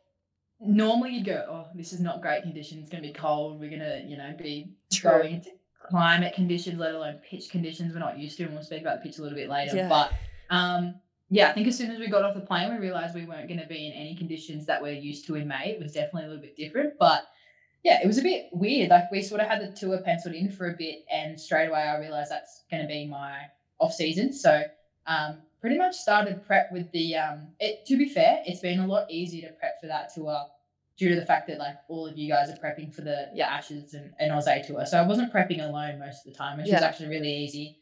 normally 0.60 1.10
you'd 1.10 1.26
go, 1.26 1.44
oh, 1.48 1.66
this 1.74 1.92
is 1.92 2.00
not 2.00 2.20
great 2.20 2.42
conditions. 2.42 2.82
It's 2.82 2.90
going 2.90 3.02
to 3.02 3.08
be 3.08 3.14
cold. 3.14 3.60
We're 3.60 3.70
going 3.70 3.80
to, 3.80 4.02
you 4.06 4.16
know, 4.16 4.34
be 4.36 4.74
True. 4.92 5.10
going 5.10 5.34
into 5.34 5.50
climate 5.88 6.34
conditions, 6.34 6.78
let 6.78 6.94
alone 6.94 7.20
pitch 7.28 7.50
conditions 7.50 7.92
we're 7.92 8.00
not 8.00 8.18
used 8.18 8.36
to. 8.38 8.44
And 8.44 8.54
we'll 8.54 8.62
speak 8.62 8.82
about 8.82 9.02
the 9.02 9.08
pitch 9.08 9.18
a 9.18 9.22
little 9.22 9.36
bit 9.36 9.48
later. 9.48 9.76
Yeah. 9.76 9.88
But 9.88 10.12
um, 10.50 10.96
yeah, 11.30 11.50
I 11.50 11.52
think 11.52 11.68
as 11.68 11.76
soon 11.76 11.90
as 11.90 11.98
we 11.98 12.08
got 12.08 12.24
off 12.24 12.34
the 12.34 12.40
plane, 12.40 12.72
we 12.72 12.78
realized 12.78 13.14
we 13.14 13.26
weren't 13.26 13.48
going 13.48 13.60
to 13.60 13.66
be 13.66 13.86
in 13.86 13.92
any 13.92 14.16
conditions 14.16 14.66
that 14.66 14.82
we're 14.82 14.92
used 14.92 15.26
to 15.26 15.36
in 15.36 15.46
May. 15.46 15.76
It 15.78 15.82
was 15.82 15.92
definitely 15.92 16.24
a 16.24 16.28
little 16.28 16.42
bit 16.42 16.56
different. 16.56 16.94
But 16.98 17.24
yeah, 17.84 18.00
it 18.02 18.06
was 18.06 18.18
a 18.18 18.22
bit 18.22 18.48
weird. 18.52 18.90
Like 18.90 19.10
we 19.10 19.22
sort 19.22 19.40
of 19.40 19.48
had 19.48 19.60
the 19.60 19.72
tour 19.74 19.98
penciled 19.98 20.34
in 20.34 20.50
for 20.50 20.68
a 20.68 20.76
bit, 20.76 21.04
and 21.12 21.40
straight 21.40 21.68
away 21.68 21.80
I 21.80 21.98
realized 21.98 22.30
that's 22.30 22.64
going 22.70 22.82
to 22.82 22.88
be 22.88 23.06
my 23.06 23.36
off 23.78 23.92
season. 23.92 24.32
So 24.32 24.62
um, 25.06 25.38
pretty 25.60 25.78
much 25.78 25.94
started 25.96 26.44
prep 26.46 26.72
with 26.72 26.90
the. 26.92 27.16
Um, 27.16 27.48
it 27.60 27.86
to 27.86 27.96
be 27.96 28.08
fair, 28.08 28.42
it's 28.46 28.60
been 28.60 28.80
a 28.80 28.86
lot 28.86 29.10
easier 29.10 29.48
to 29.48 29.54
prep 29.54 29.80
for 29.80 29.86
that 29.86 30.12
tour 30.14 30.46
due 30.98 31.08
to 31.10 31.14
the 31.14 31.24
fact 31.24 31.46
that 31.46 31.58
like 31.58 31.76
all 31.88 32.06
of 32.06 32.18
you 32.18 32.28
guys 32.28 32.50
are 32.50 32.56
prepping 32.56 32.92
for 32.92 33.02
the 33.02 33.30
Yeah. 33.32 33.46
Ashes 33.46 33.94
and, 33.94 34.12
and 34.18 34.32
Aussie 34.32 34.66
tour. 34.66 34.84
So 34.84 34.98
I 34.98 35.06
wasn't 35.06 35.32
prepping 35.32 35.64
alone 35.64 36.00
most 36.00 36.26
of 36.26 36.32
the 36.32 36.36
time, 36.36 36.58
which 36.58 36.70
was 36.70 36.82
actually 36.82 37.08
really 37.08 37.32
easy. 37.32 37.78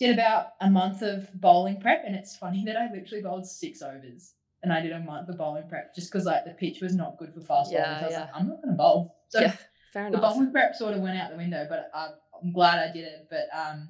Did 0.00 0.14
about 0.14 0.48
a 0.60 0.68
month 0.68 1.02
of 1.02 1.28
bowling 1.40 1.80
prep, 1.80 2.02
and 2.04 2.16
it's 2.16 2.36
funny 2.36 2.64
that 2.66 2.76
I 2.76 2.92
literally 2.92 3.22
bowled 3.22 3.46
six 3.46 3.82
overs. 3.82 4.34
And 4.62 4.72
I 4.72 4.80
didn't 4.80 5.04
month 5.06 5.26
the 5.26 5.32
bowling 5.32 5.68
prep 5.68 5.94
just 5.94 6.12
because 6.12 6.24
like 6.24 6.44
the 6.44 6.52
pitch 6.52 6.80
was 6.80 6.94
not 6.94 7.18
good 7.18 7.34
for 7.34 7.40
fast 7.40 7.72
Yeah, 7.72 7.84
bowling. 7.84 7.98
So 7.98 8.02
I 8.02 8.06
was 8.06 8.12
yeah. 8.12 8.20
like, 8.20 8.30
I'm 8.34 8.48
not 8.48 8.62
gonna 8.62 8.76
bowl. 8.76 9.16
So 9.28 9.40
yeah, 9.40 9.56
fair 9.92 10.10
the 10.10 10.18
enough. 10.18 10.34
bowling 10.34 10.52
prep 10.52 10.74
sort 10.76 10.94
of 10.94 11.00
went 11.00 11.18
out 11.18 11.30
the 11.30 11.36
window, 11.36 11.66
but 11.68 11.90
I, 11.92 12.10
I'm 12.40 12.52
glad 12.52 12.78
I 12.78 12.92
did 12.92 13.04
it. 13.04 13.26
But 13.28 13.48
um, 13.56 13.88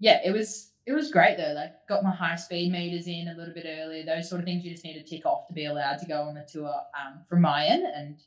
yeah, 0.00 0.20
it 0.24 0.32
was 0.32 0.72
it 0.86 0.92
was 0.92 1.10
great 1.10 1.36
though. 1.36 1.52
Like 1.52 1.72
got 1.88 2.02
my 2.02 2.10
high 2.10 2.36
speed 2.36 2.72
meters 2.72 3.06
in 3.06 3.28
a 3.28 3.38
little 3.38 3.54
bit 3.54 3.66
earlier. 3.68 4.04
Those 4.04 4.28
sort 4.28 4.40
of 4.40 4.46
things 4.46 4.64
you 4.64 4.72
just 4.72 4.84
need 4.84 4.94
to 4.94 5.04
tick 5.04 5.24
off 5.26 5.46
to 5.46 5.52
be 5.52 5.66
allowed 5.66 5.98
to 5.98 6.06
go 6.06 6.22
on 6.22 6.34
the 6.34 6.46
tour 6.50 6.68
um, 6.68 7.22
from 7.28 7.42
my 7.42 7.66
end. 7.66 7.84
And 7.84 8.18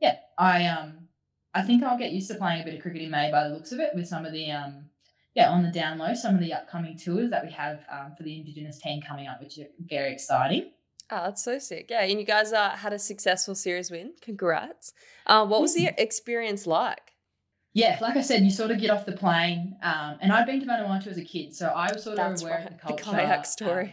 yeah, 0.00 0.16
I 0.38 0.66
um 0.66 1.08
I 1.54 1.62
think 1.62 1.82
I'll 1.82 1.98
get 1.98 2.12
used 2.12 2.30
to 2.30 2.36
playing 2.36 2.62
a 2.62 2.64
bit 2.64 2.74
of 2.74 2.80
cricket 2.80 3.02
in 3.02 3.10
May 3.10 3.30
by 3.30 3.48
the 3.48 3.54
looks 3.54 3.72
of 3.72 3.80
it 3.80 3.90
with 3.94 4.06
some 4.06 4.24
of 4.24 4.32
the 4.32 4.50
um 4.50 4.86
yeah 5.34 5.50
on 5.50 5.62
the 5.62 5.70
down 5.70 5.98
low 5.98 6.14
some 6.14 6.34
of 6.34 6.40
the 6.40 6.52
upcoming 6.54 6.96
tours 6.96 7.30
that 7.30 7.44
we 7.44 7.52
have 7.52 7.84
um, 7.90 8.14
for 8.16 8.22
the 8.22 8.38
Indigenous 8.38 8.78
team 8.78 9.02
coming 9.02 9.26
up, 9.26 9.40
which 9.42 9.58
are 9.58 9.66
very 9.78 10.12
exciting. 10.12 10.70
Oh, 11.10 11.22
that's 11.24 11.44
so 11.44 11.58
sick. 11.58 11.86
Yeah, 11.88 12.02
and 12.02 12.18
you 12.18 12.26
guys 12.26 12.52
uh, 12.52 12.70
had 12.70 12.92
a 12.92 12.98
successful 12.98 13.54
series 13.54 13.90
win. 13.90 14.14
Congrats. 14.20 14.92
Uh, 15.26 15.46
what 15.46 15.60
was 15.60 15.74
the 15.74 15.90
experience 15.98 16.66
like? 16.66 17.12
yeah, 17.74 17.98
like 18.00 18.16
I 18.16 18.22
said, 18.22 18.42
you 18.42 18.50
sort 18.50 18.70
of 18.70 18.80
get 18.80 18.88
off 18.90 19.04
the 19.04 19.12
plane. 19.12 19.76
Um, 19.82 20.16
and 20.22 20.32
I'd 20.32 20.46
been 20.46 20.60
to 20.60 20.66
Vanuatu 20.66 21.08
as 21.08 21.18
a 21.18 21.24
kid, 21.24 21.54
so 21.54 21.66
I 21.68 21.92
was 21.92 22.04
sort 22.04 22.18
of 22.18 22.30
That's 22.30 22.42
aware 22.42 22.54
right, 22.54 22.66
of 22.66 22.72
the 22.72 22.78
culture. 22.78 23.04
the 23.04 23.10
kayak 23.10 23.44
story. 23.46 23.82
um, 23.84 23.90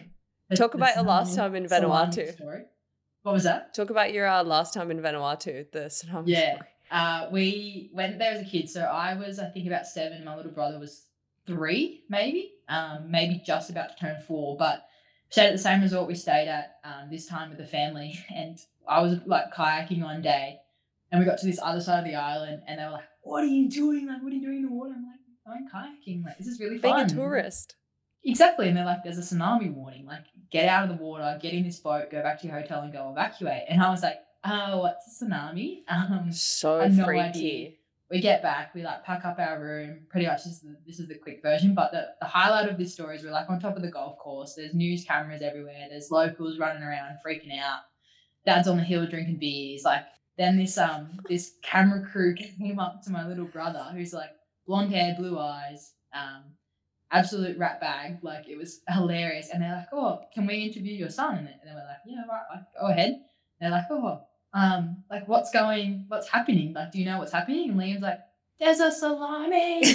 the- 0.50 0.56
Talk 0.56 0.74
about 0.74 0.96
your 0.96 1.04
last 1.04 1.36
time 1.36 1.54
in 1.56 1.66
Vanuatu. 1.68 2.32
story. 2.34 2.64
What 3.24 3.34
was 3.34 3.44
that? 3.44 3.74
Talk 3.74 3.90
about 3.90 4.14
your 4.14 4.26
uh, 4.28 4.44
last 4.44 4.74
time 4.74 4.90
in 4.90 5.00
Vanuatu, 5.02 5.70
the 5.72 5.80
tsunami 5.90 6.24
Yeah. 6.28 6.56
story. 6.56 6.68
Uh, 6.92 7.28
we 7.32 7.90
went 7.94 8.20
there 8.20 8.32
as 8.32 8.42
a 8.42 8.46
kid. 8.46 8.70
So 8.70 8.82
I 8.84 9.16
was, 9.16 9.38
I 9.40 9.48
think, 9.50 9.68
about 9.68 9.86
seven. 9.86 10.24
My 10.24 10.36
little 10.36 10.52
brother 10.52 10.80
was 10.80 11.08
three, 11.46 12.04
maybe, 12.10 12.52
um, 12.70 13.12
maybe 13.12 13.42
just 13.46 13.70
about 13.70 13.90
to 13.90 13.96
turn 13.98 14.18
four. 14.22 14.56
But 14.58 14.86
stayed 15.34 15.48
at 15.48 15.54
the 15.54 15.58
same 15.70 15.82
resort 15.82 16.08
we 16.08 16.14
stayed 16.14 16.48
at 16.48 16.76
um, 16.84 17.10
this 17.10 17.26
time 17.26 17.50
with 17.50 17.58
the 17.58 17.66
family. 17.66 18.20
And 18.36 18.60
I 18.88 19.02
was 19.02 19.18
like 19.26 19.52
kayaking 19.52 20.04
one 20.04 20.22
day, 20.22 20.60
and 21.12 21.20
we 21.20 21.26
got 21.26 21.40
to 21.40 21.46
this 21.46 21.60
other 21.62 21.82
side 21.82 22.00
of 22.00 22.06
the 22.06 22.16
island, 22.16 22.62
and 22.68 22.80
they 22.80 22.86
were 22.86 22.92
like, 22.92 23.10
"What 23.24 23.44
are 23.44 23.48
you 23.48 23.68
doing? 23.70 24.08
Like, 24.08 24.22
what 24.22 24.32
are 24.32 24.36
you 24.36 24.42
doing 24.48 24.58
in 24.58 24.66
the 24.70 24.72
water?" 24.72 24.94
I'm 24.96 25.06
like, 25.12 25.20
"I'm 25.58 25.68
kayaking. 25.74 26.24
Like, 26.24 26.38
this 26.38 26.48
is 26.48 26.60
really 26.60 26.78
Being 26.78 26.94
fun." 26.94 27.06
a 27.08 27.10
tourist. 27.10 27.76
Exactly. 28.26 28.68
And 28.70 28.78
they're 28.78 28.86
like, 28.86 29.04
there's 29.04 29.18
a 29.18 29.22
tsunami 29.22 29.74
warning. 29.74 30.06
Like, 30.06 30.24
get 30.50 30.70
out 30.70 30.84
of 30.90 30.98
the 30.98 31.04
water, 31.04 31.38
get 31.42 31.54
in 31.54 31.64
this 31.66 31.80
boat, 31.82 32.10
go 32.10 32.22
back 32.24 32.40
to 32.40 32.48
your 32.48 32.58
hotel 32.58 32.82
and 32.82 32.94
go 32.94 33.12
evacuate. 33.12 33.64
And 33.68 33.82
I 33.84 33.90
was 33.90 34.02
like, 34.02 34.20
oh, 34.46 34.78
what's 34.80 35.06
a 35.22 35.26
tsunami? 35.26 35.80
Um, 35.90 36.32
So 36.32 36.80
I 36.80 36.84
had 36.84 36.96
no 36.98 37.04
freaky. 37.06 37.22
idea. 37.22 37.72
We 38.14 38.22
get 38.22 38.44
back, 38.44 38.76
we 38.76 38.84
like 38.84 39.04
pack 39.04 39.26
up 39.26 39.40
our 39.40 39.60
room. 39.60 40.02
Pretty 40.08 40.28
much 40.28 40.44
this 40.44 40.54
is 40.54 40.60
the, 40.60 40.78
this 40.86 41.00
is 41.00 41.08
the 41.08 41.16
quick 41.16 41.42
version. 41.42 41.74
But 41.74 41.92
the, 41.92 42.10
the 42.22 42.28
highlight 42.28 42.70
of 42.70 42.78
this 42.78 42.94
story 42.94 43.16
is 43.16 43.24
we're 43.24 43.32
like 43.32 43.50
on 43.50 43.60
top 43.60 43.76
of 43.76 43.82
the 43.82 43.90
golf 43.90 44.20
course. 44.20 44.54
There's 44.54 44.76
news 44.76 45.04
cameras 45.04 45.42
everywhere. 45.42 45.88
There's 45.90 46.12
locals 46.12 46.60
running 46.60 46.84
around 46.84 47.18
freaking 47.26 47.60
out. 47.60 47.80
Dad's 48.46 48.68
on 48.68 48.78
the 48.78 48.84
hill 48.84 49.08
drinking 49.08 49.40
beers. 49.40 49.82
Like 49.84 50.04
then 50.38 50.60
this 50.60 50.78
um 50.78 51.18
this 51.28 51.54
camera 51.64 52.06
crew 52.06 52.36
came 52.60 52.78
up 52.78 53.02
to 53.04 53.12
my 53.12 53.28
little 53.28 53.46
brother 53.46 53.84
who's 53.92 54.14
like 54.14 54.30
blonde 54.68 54.94
hair, 54.94 55.16
blue 55.18 55.40
eyes, 55.40 55.94
um, 56.14 56.44
absolute 57.12 57.58
rat 57.58 57.82
bag. 57.82 58.20
Like 58.22 58.48
it 58.48 58.60
was 58.60 58.82
hilarious. 58.90 59.50
And 59.52 59.64
they're 59.64 59.76
like, 59.76 59.90
"Oh, 59.92 60.20
can 60.36 60.46
we 60.46 60.58
interview 60.58 60.94
your 60.94 61.10
son?" 61.10 61.38
And 61.38 61.48
then 61.48 61.74
we're 61.74 61.88
like, 61.88 61.98
"Yeah, 62.06 62.22
right, 62.30 62.62
go 62.80 62.88
ahead." 62.90 63.10
And 63.10 63.22
they're 63.60 63.72
like, 63.72 63.86
"Oh, 63.90 64.22
um, 64.54 65.04
like 65.10 65.28
what's 65.28 65.52
going, 65.52 66.06
what's 66.08 66.28
happening? 66.30 66.74
Like, 66.74 66.92
do 66.92 67.00
you 67.00 67.06
know 67.06 67.18
what's 67.20 67.32
happening?" 67.32 67.72
And 67.72 67.80
Liam's 67.80 68.02
like, 68.02 68.20
"There's 68.60 68.80
a 68.80 68.92
salami." 68.92 69.84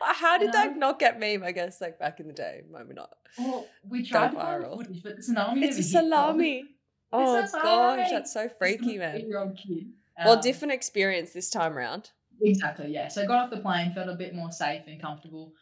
How 0.00 0.38
did 0.38 0.46
And 0.46 0.54
that 0.54 0.76
not 0.76 0.98
get 0.98 1.18
meme? 1.20 1.42
I 1.44 1.52
guess 1.52 1.80
like 1.80 1.98
back 1.98 2.20
in 2.20 2.26
the 2.28 2.32
day, 2.32 2.62
maybe 2.70 2.94
not. 2.94 3.10
well, 3.38 3.66
we 3.88 4.04
tried 4.04 4.28
to 4.28 4.34
Go 4.36 4.40
find 4.42 4.64
viral. 4.64 4.76
footage, 4.76 5.02
but 5.02 5.16
the 5.16 5.22
salami. 5.22 5.66
It's 5.66 5.76
a 5.76 5.80
never 5.80 5.82
hit, 5.82 5.92
though. 5.92 5.98
salami. 6.10 6.64
Oh 7.12 7.38
a 7.38 7.48
gosh, 7.52 8.10
that's 8.10 8.32
so 8.32 8.48
freaky, 8.48 8.98
man. 8.98 9.16
Eight-year-old 9.16 9.56
kid. 9.56 9.88
Well, 10.24 10.34
Um, 10.36 10.40
different 10.40 10.72
experience 10.72 11.32
this 11.32 11.50
time 11.50 11.76
around. 11.76 12.10
Exactly, 12.40 12.90
yeah. 12.92 13.08
So 13.08 13.22
I 13.22 13.26
got 13.26 13.44
off 13.44 13.50
the 13.50 13.58
plane, 13.58 13.92
felt 13.92 14.08
a 14.08 14.14
bit 14.14 14.34
more 14.34 14.52
safe 14.52 14.82
and 14.86 15.00
comfortable. 15.00 15.52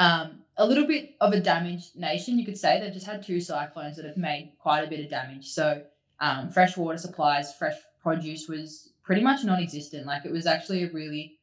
Um, 0.00 0.38
a 0.56 0.66
little 0.66 0.86
bit 0.86 1.14
of 1.20 1.32
a 1.34 1.40
damaged 1.40 1.94
nation, 1.94 2.38
you 2.38 2.44
could 2.44 2.56
say. 2.56 2.80
They've 2.80 2.92
just 2.92 3.06
had 3.06 3.22
two 3.22 3.40
cyclones 3.40 3.96
that 3.96 4.06
have 4.06 4.16
made 4.16 4.52
quite 4.58 4.82
a 4.82 4.86
bit 4.86 5.00
of 5.00 5.10
damage. 5.10 5.46
So 5.48 5.82
um, 6.20 6.48
fresh 6.48 6.76
water 6.76 6.96
supplies, 6.96 7.54
fresh 7.54 7.76
produce 8.02 8.48
was 8.48 8.92
pretty 9.04 9.20
much 9.20 9.44
non-existent. 9.44 10.06
Like 10.06 10.24
it 10.24 10.32
was 10.32 10.46
actually 10.46 10.84
a 10.84 10.90
really 10.90 11.38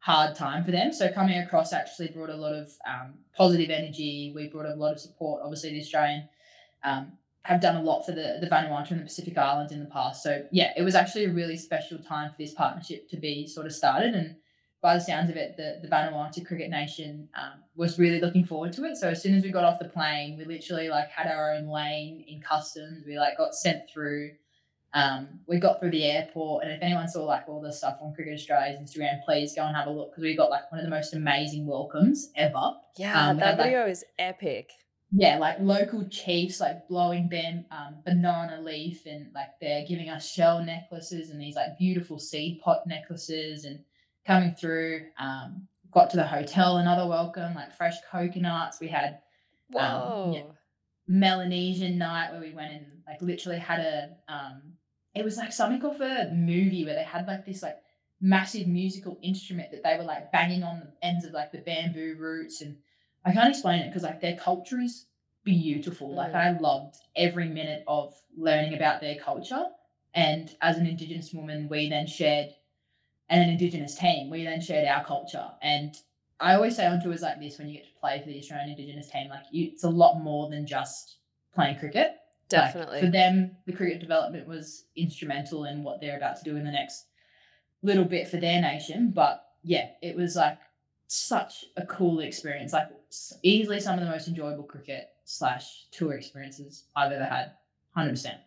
hard 0.00 0.34
time 0.34 0.62
for 0.62 0.72
them. 0.72 0.92
So 0.92 1.10
coming 1.10 1.38
across 1.38 1.72
actually 1.72 2.08
brought 2.08 2.28
a 2.28 2.36
lot 2.36 2.54
of 2.54 2.70
um, 2.86 3.14
positive 3.34 3.70
energy. 3.70 4.30
We 4.34 4.48
brought 4.48 4.66
a 4.66 4.74
lot 4.74 4.92
of 4.92 5.00
support. 5.00 5.40
Obviously, 5.42 5.70
the 5.70 5.80
Australian 5.80 6.28
um, 6.84 7.12
have 7.44 7.62
done 7.62 7.76
a 7.76 7.82
lot 7.82 8.04
for 8.04 8.12
the, 8.12 8.38
the 8.42 8.46
Vanuatu 8.46 8.90
and 8.90 9.00
the 9.00 9.04
Pacific 9.04 9.38
Islands 9.38 9.72
in 9.72 9.80
the 9.80 9.90
past. 9.90 10.22
So 10.22 10.44
yeah, 10.52 10.72
it 10.76 10.82
was 10.82 10.94
actually 10.94 11.24
a 11.24 11.32
really 11.32 11.56
special 11.56 11.98
time 11.98 12.30
for 12.30 12.36
this 12.36 12.52
partnership 12.52 13.08
to 13.08 13.16
be 13.16 13.46
sort 13.46 13.64
of 13.64 13.72
started. 13.72 14.14
And 14.14 14.36
by 14.82 14.94
the 14.94 15.00
sounds 15.00 15.30
of 15.30 15.36
it, 15.36 15.56
the, 15.56 15.78
the 15.80 15.88
Vanuatu 15.88 16.44
Cricket 16.44 16.68
Nation 16.68 17.28
um, 17.36 17.60
was 17.76 18.00
really 18.00 18.20
looking 18.20 18.44
forward 18.44 18.72
to 18.74 18.84
it. 18.84 18.96
So 18.96 19.08
as 19.08 19.22
soon 19.22 19.34
as 19.34 19.44
we 19.44 19.50
got 19.50 19.64
off 19.64 19.78
the 19.78 19.88
plane, 19.88 20.36
we 20.36 20.44
literally 20.44 20.88
like 20.88 21.08
had 21.08 21.28
our 21.28 21.54
own 21.54 21.68
lane 21.68 22.24
in 22.26 22.40
customs. 22.42 23.04
We 23.06 23.16
like 23.16 23.38
got 23.38 23.54
sent 23.54 23.88
through. 23.88 24.32
Um, 24.92 25.40
we 25.46 25.58
got 25.58 25.80
through 25.80 25.92
the 25.92 26.04
airport, 26.04 26.64
and 26.64 26.72
if 26.72 26.82
anyone 26.82 27.08
saw 27.08 27.24
like 27.24 27.44
all 27.48 27.62
the 27.62 27.72
stuff 27.72 27.96
on 28.02 28.12
Cricket 28.12 28.34
Australia's 28.34 28.78
Instagram, 28.78 29.24
please 29.24 29.54
go 29.54 29.64
and 29.64 29.74
have 29.74 29.86
a 29.86 29.90
look 29.90 30.10
because 30.10 30.22
we 30.22 30.36
got 30.36 30.50
like 30.50 30.70
one 30.70 30.80
of 30.80 30.84
the 30.84 30.90
most 30.90 31.14
amazing 31.14 31.66
welcomes 31.66 32.30
ever. 32.36 32.72
Yeah, 32.98 33.28
um, 33.28 33.38
that 33.38 33.46
had, 33.46 33.58
like- 33.58 33.66
video 33.68 33.86
is 33.86 34.04
epic. 34.18 34.72
Yeah, 35.14 35.36
like 35.38 35.60
local 35.60 36.08
chiefs 36.08 36.58
like 36.58 36.88
blowing 36.88 37.28
bam, 37.28 37.66
um, 37.70 37.96
banana 38.04 38.60
leaf 38.62 39.04
and 39.04 39.26
like 39.34 39.48
they're 39.60 39.84
giving 39.86 40.08
us 40.08 40.30
shell 40.30 40.64
necklaces 40.64 41.28
and 41.28 41.38
these 41.38 41.54
like 41.54 41.78
beautiful 41.78 42.18
seed 42.18 42.60
pot 42.62 42.86
necklaces 42.86 43.66
and 43.66 43.80
coming 44.26 44.54
through. 44.54 45.06
Um, 45.18 45.68
got 45.90 46.10
to 46.10 46.16
the 46.16 46.26
hotel, 46.26 46.78
another 46.78 47.06
welcome, 47.06 47.54
like 47.54 47.76
fresh 47.76 47.96
coconuts. 48.10 48.80
We 48.80 48.88
had 48.88 49.18
Whoa. 49.70 50.32
yeah. 50.34 50.42
Melanesian 51.08 51.98
night 51.98 52.32
where 52.32 52.40
we 52.40 52.54
went 52.54 52.72
and 52.72 52.86
like 53.06 53.20
literally 53.20 53.58
had 53.58 53.80
a 53.80 54.10
um 54.32 54.74
it 55.14 55.24
was 55.24 55.36
like 55.36 55.52
something 55.52 55.84
off 55.84 56.00
a 56.00 56.30
movie 56.32 56.84
where 56.84 56.94
they 56.94 57.02
had 57.02 57.26
like 57.26 57.44
this 57.44 57.62
like 57.62 57.76
massive 58.20 58.66
musical 58.66 59.18
instrument 59.22 59.70
that 59.72 59.82
they 59.82 59.96
were 59.98 60.04
like 60.04 60.30
banging 60.32 60.62
on 60.62 60.80
the 60.80 61.06
ends 61.06 61.24
of 61.24 61.32
like 61.32 61.52
the 61.52 61.58
bamboo 61.58 62.16
roots 62.18 62.62
and 62.62 62.76
I 63.24 63.32
can't 63.32 63.50
explain 63.50 63.80
it 63.80 63.88
because 63.88 64.04
like 64.04 64.20
their 64.20 64.36
culture 64.36 64.80
is 64.80 65.06
beautiful. 65.44 66.14
Like 66.14 66.32
Mm. 66.32 66.36
I 66.36 66.58
loved 66.58 66.96
every 67.16 67.48
minute 67.48 67.84
of 67.86 68.14
learning 68.36 68.74
about 68.74 69.00
their 69.00 69.16
culture. 69.16 69.66
And 70.14 70.50
as 70.60 70.76
an 70.78 70.86
Indigenous 70.86 71.32
woman, 71.32 71.68
we 71.68 71.88
then 71.88 72.06
shared 72.06 72.50
and 73.32 73.42
an 73.42 73.48
Indigenous 73.48 73.96
team, 73.96 74.28
we 74.28 74.44
then 74.44 74.60
shared 74.60 74.86
our 74.86 75.02
culture. 75.02 75.48
And 75.62 75.96
I 76.38 76.54
always 76.54 76.76
say 76.76 76.86
on 76.86 77.00
tours 77.02 77.22
like 77.22 77.40
this 77.40 77.58
when 77.58 77.66
you 77.66 77.78
get 77.78 77.86
to 77.86 77.98
play 77.98 78.20
for 78.20 78.26
the 78.26 78.38
Australian 78.38 78.68
Indigenous 78.68 79.10
team, 79.10 79.30
like 79.30 79.44
you, 79.50 79.70
it's 79.72 79.84
a 79.84 79.88
lot 79.88 80.20
more 80.20 80.50
than 80.50 80.66
just 80.66 81.16
playing 81.54 81.78
cricket. 81.78 82.08
Like, 82.52 82.74
Definitely. 82.74 83.00
for 83.00 83.06
them, 83.06 83.56
the 83.64 83.72
cricket 83.72 84.00
development 84.00 84.46
was 84.46 84.84
instrumental 84.94 85.64
in 85.64 85.82
what 85.82 86.02
they're 86.02 86.18
about 86.18 86.36
to 86.36 86.44
do 86.44 86.56
in 86.56 86.64
the 86.64 86.70
next 86.70 87.06
little 87.82 88.04
bit 88.04 88.28
for 88.28 88.36
their 88.36 88.60
nation. 88.60 89.12
But 89.14 89.42
yeah, 89.62 89.88
it 90.02 90.14
was 90.14 90.36
like 90.36 90.58
such 91.06 91.64
a 91.78 91.86
cool 91.86 92.20
experience. 92.20 92.74
Like 92.74 92.88
easily 93.42 93.80
some 93.80 93.98
of 93.98 94.04
the 94.04 94.10
most 94.10 94.28
enjoyable 94.28 94.64
cricket 94.64 95.08
slash 95.24 95.86
tour 95.90 96.12
experiences 96.12 96.84
I've 96.94 97.12
ever 97.12 97.24
had. 97.24 97.52
Hundred 97.94 98.10
percent. 98.10 98.38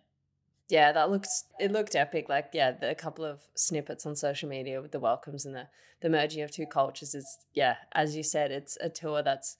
Yeah, 0.69 0.91
that 0.91 1.11
looks 1.11 1.45
it 1.59 1.71
looked 1.71 1.95
epic. 1.95 2.27
Like 2.29 2.49
yeah, 2.53 2.71
the, 2.71 2.89
a 2.89 2.95
couple 2.95 3.23
of 3.25 3.41
snippets 3.55 4.05
on 4.05 4.15
social 4.15 4.49
media 4.49 4.81
with 4.81 4.91
the 4.91 4.99
welcomes 4.99 5.45
and 5.45 5.55
the 5.55 5.67
the 6.01 6.09
merging 6.09 6.41
of 6.41 6.51
two 6.51 6.65
cultures 6.65 7.13
is 7.13 7.37
yeah, 7.53 7.75
as 7.93 8.15
you 8.15 8.23
said, 8.23 8.51
it's 8.51 8.77
a 8.81 8.89
tour 8.89 9.21
that's 9.21 9.57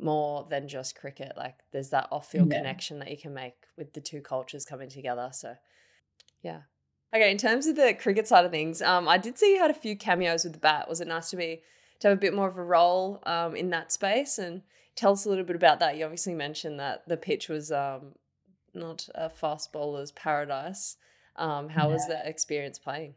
more 0.00 0.46
than 0.48 0.68
just 0.68 0.98
cricket. 0.98 1.32
Like 1.36 1.56
there's 1.72 1.90
that 1.90 2.08
off 2.10 2.30
field 2.30 2.50
Yeah. 2.50 2.58
connection 2.58 2.98
that 3.00 3.10
you 3.10 3.16
can 3.18 3.34
make 3.34 3.54
with 3.76 3.92
the 3.92 4.00
two 4.00 4.20
cultures 4.20 4.64
coming 4.64 4.88
together. 4.88 5.30
So 5.32 5.54
yeah. 6.42 6.62
Okay, 7.14 7.30
in 7.30 7.38
terms 7.38 7.66
of 7.66 7.76
the 7.76 7.94
cricket 7.94 8.28
side 8.28 8.44
of 8.44 8.50
things, 8.50 8.82
um, 8.82 9.08
I 9.08 9.16
did 9.16 9.38
see 9.38 9.54
you 9.54 9.60
had 9.60 9.70
a 9.70 9.74
few 9.74 9.96
cameos 9.96 10.44
with 10.44 10.52
the 10.52 10.58
bat. 10.58 10.88
Was 10.88 11.00
it 11.00 11.08
nice 11.08 11.30
to 11.30 11.36
be 11.36 11.62
to 12.00 12.08
have 12.08 12.18
a 12.18 12.20
bit 12.20 12.34
more 12.34 12.48
of 12.48 12.58
a 12.58 12.62
role 12.62 13.22
um, 13.24 13.56
in 13.56 13.70
that 13.70 13.92
space? 13.92 14.38
And 14.38 14.62
tell 14.94 15.12
us 15.12 15.24
a 15.24 15.28
little 15.30 15.44
bit 15.44 15.56
about 15.56 15.80
that. 15.80 15.96
You 15.96 16.04
obviously 16.04 16.34
mentioned 16.34 16.78
that 16.80 17.08
the 17.08 17.16
pitch 17.16 17.48
was 17.48 17.72
um, 17.72 18.12
not 18.74 19.08
a 19.14 19.28
fast 19.30 19.72
bowler's 19.72 20.12
paradise. 20.12 20.96
Um, 21.36 21.68
how 21.68 21.90
was 21.90 22.06
that 22.08 22.26
experience 22.26 22.78
playing? 22.78 23.14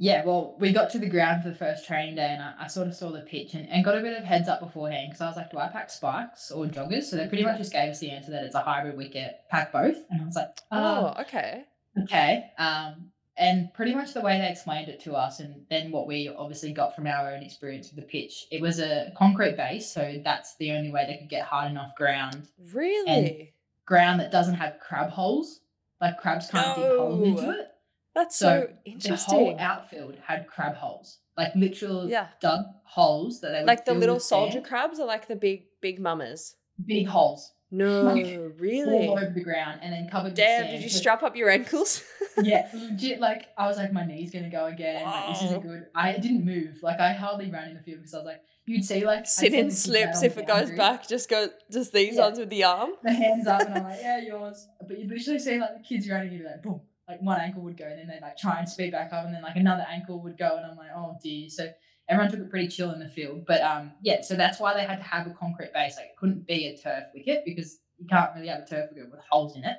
Yeah, 0.00 0.24
well, 0.24 0.54
we 0.60 0.72
got 0.72 0.90
to 0.90 0.98
the 1.00 1.08
ground 1.08 1.42
for 1.42 1.48
the 1.48 1.56
first 1.56 1.84
training 1.84 2.14
day 2.14 2.28
and 2.28 2.40
I, 2.40 2.54
I 2.60 2.66
sort 2.68 2.86
of 2.86 2.94
saw 2.94 3.10
the 3.10 3.22
pitch 3.22 3.54
and, 3.54 3.68
and 3.68 3.84
got 3.84 3.98
a 3.98 4.00
bit 4.00 4.16
of 4.16 4.22
heads 4.22 4.48
up 4.48 4.60
beforehand 4.60 5.08
because 5.10 5.20
I 5.20 5.26
was 5.26 5.36
like, 5.36 5.50
do 5.50 5.58
I 5.58 5.66
pack 5.68 5.90
spikes 5.90 6.52
or 6.52 6.66
joggers? 6.66 7.04
So 7.04 7.16
they 7.16 7.26
pretty 7.26 7.42
much 7.42 7.58
just 7.58 7.72
gave 7.72 7.90
us 7.90 7.98
the 7.98 8.10
answer 8.12 8.30
that 8.30 8.44
it's 8.44 8.54
a 8.54 8.60
hybrid 8.60 8.96
wicket, 8.96 9.38
pack 9.50 9.72
both. 9.72 9.96
And 10.08 10.22
I 10.22 10.24
was 10.24 10.36
like, 10.36 10.50
oh, 10.70 11.14
Oh, 11.16 11.22
okay. 11.22 11.64
okay. 12.04 12.52
Um, 12.58 13.10
and 13.36 13.74
pretty 13.74 13.92
much 13.92 14.14
the 14.14 14.20
way 14.20 14.38
they 14.38 14.48
explained 14.48 14.88
it 14.88 15.00
to 15.00 15.14
us 15.14 15.40
and 15.40 15.64
then 15.68 15.90
what 15.90 16.06
we 16.06 16.28
obviously 16.28 16.72
got 16.72 16.94
from 16.94 17.08
our 17.08 17.32
own 17.34 17.42
experience 17.42 17.88
with 17.92 17.96
the 17.96 18.08
pitch, 18.08 18.46
it 18.52 18.60
was 18.62 18.78
a 18.78 19.10
concrete 19.16 19.56
base. 19.56 19.90
So 19.92 20.20
that's 20.24 20.54
the 20.58 20.72
only 20.72 20.92
way 20.92 21.06
they 21.06 21.16
could 21.16 21.28
get 21.28 21.46
hard 21.46 21.72
enough 21.72 21.96
ground. 21.96 22.46
Really? 22.72 23.52
Ground 23.88 24.20
that 24.20 24.30
doesn't 24.30 24.54
have 24.56 24.78
crab 24.80 25.08
holes. 25.10 25.60
Like 25.98 26.18
crabs 26.18 26.50
can't 26.50 26.76
dig 26.76 26.84
holes 26.98 27.26
into 27.26 27.50
it. 27.58 27.68
That's 28.14 28.36
So, 28.36 28.68
so, 28.98 29.08
The 29.08 29.16
whole 29.16 29.56
outfield 29.58 30.16
had 30.26 30.46
crab 30.46 30.74
holes. 30.74 31.20
Like 31.38 31.54
literal 31.54 32.06
Yeah. 32.08 32.26
dug 32.40 32.66
holes 32.84 33.40
that 33.40 33.52
they 33.52 33.64
Like 33.64 33.86
the 33.86 33.94
little 33.94 34.20
soldier 34.20 34.52
sand. 34.60 34.66
crabs 34.66 35.00
or 35.00 35.06
like 35.06 35.26
the 35.26 35.36
big, 35.36 35.64
big 35.80 35.98
mamas? 36.00 36.56
big 36.84 37.06
holes 37.08 37.54
No, 37.70 38.02
Like, 38.02 38.24
all 38.26 38.52
really? 38.58 39.08
over 39.08 39.30
the 39.34 39.42
ground 39.42 39.80
and 39.82 39.92
then 39.92 40.08
covered 40.08 40.34
Damn, 40.34 40.62
with 40.62 40.68
sand. 40.70 40.70
did 40.70 40.82
you 40.82 40.88
strap 40.88 41.22
up 41.22 41.36
your 41.36 41.50
ankles? 41.50 42.02
Yeah, 42.40 42.68
legit. 42.72 43.18
Like 43.18 43.48
I 43.58 43.66
was 43.66 43.76
like, 43.76 43.92
my 43.92 44.04
knee's 44.06 44.30
gonna 44.32 44.48
go 44.48 44.66
again. 44.66 45.04
Like, 45.04 45.26
this 45.26 45.42
isn't 45.42 45.60
good. 45.60 45.86
I 45.92 46.12
didn't 46.18 46.44
move. 46.44 46.78
Like 46.84 47.00
I 47.00 47.12
hardly 47.12 47.50
ran 47.50 47.66
in 47.70 47.74
the 47.74 47.80
field 47.80 47.98
because 47.98 48.14
I 48.14 48.18
was 48.18 48.26
like, 48.26 48.40
you'd 48.64 48.84
see 48.84 49.04
like 49.04 49.18
I'd 49.20 49.26
Sit 49.26 49.52
in 49.54 49.66
the 49.66 49.72
kids 49.74 49.88
out 49.88 49.92
slips 49.92 50.22
if 50.22 50.38
it 50.38 50.46
goes 50.46 50.70
back. 50.70 51.08
Just 51.08 51.28
go, 51.28 51.48
just 51.70 51.92
these 51.92 52.14
Yeah. 52.14 52.22
ones 52.22 52.38
with 52.38 52.48
the 52.50 52.62
arm. 52.62 52.90
The 53.02 53.12
hands 53.12 53.46
up, 53.48 53.62
and 53.62 53.74
I'm 53.74 53.82
like, 53.82 53.98
yeah, 54.00 54.18
yours. 54.24 54.68
But 54.86 54.98
you'd 55.00 55.08
literally 55.10 55.40
see 55.40 55.58
like 55.58 55.78
the 55.78 55.82
kids 55.82 56.08
running, 56.08 56.32
you'd 56.32 56.38
be 56.42 56.44
like, 56.44 56.62
boom, 56.62 56.80
like 57.08 57.20
one 57.22 57.40
ankle 57.40 57.62
would 57.62 57.76
go, 57.76 57.86
and 57.86 57.98
then 57.98 58.06
they'd 58.06 58.22
like 58.22 58.36
try 58.36 58.60
and 58.60 58.68
speed 58.68 58.92
back 58.92 59.12
up, 59.12 59.24
and 59.24 59.34
then 59.34 59.42
like 59.42 59.56
another 59.56 59.84
ankle 59.90 60.22
would 60.22 60.38
go, 60.38 60.56
and 60.58 60.64
I'm 60.64 60.76
like, 60.76 60.90
oh 60.94 61.16
dear. 61.20 61.50
So 61.50 61.68
everyone 62.08 62.30
took 62.30 62.40
it 62.40 62.50
pretty 62.50 62.68
chill 62.68 62.90
in 62.92 62.98
the 62.98 63.08
field. 63.08 63.44
But 63.46 63.60
um, 63.62 63.92
yeah, 64.02 64.22
so 64.22 64.34
that's 64.34 64.58
why 64.58 64.74
they 64.74 64.84
had 64.84 64.96
to 64.96 65.04
have 65.04 65.26
a 65.26 65.30
concrete 65.30 65.72
base. 65.72 65.96
Like 65.96 66.06
it 66.06 66.16
couldn't 66.18 66.46
be 66.46 66.66
a 66.66 66.76
turf 66.76 67.04
wicket 67.14 67.42
because 67.44 67.78
you 67.98 68.06
can't 68.06 68.30
really 68.34 68.48
have 68.48 68.60
a 68.60 68.66
turf 68.66 68.90
wicket 68.90 69.10
with 69.10 69.20
holes 69.30 69.56
in 69.56 69.64
it. 69.64 69.76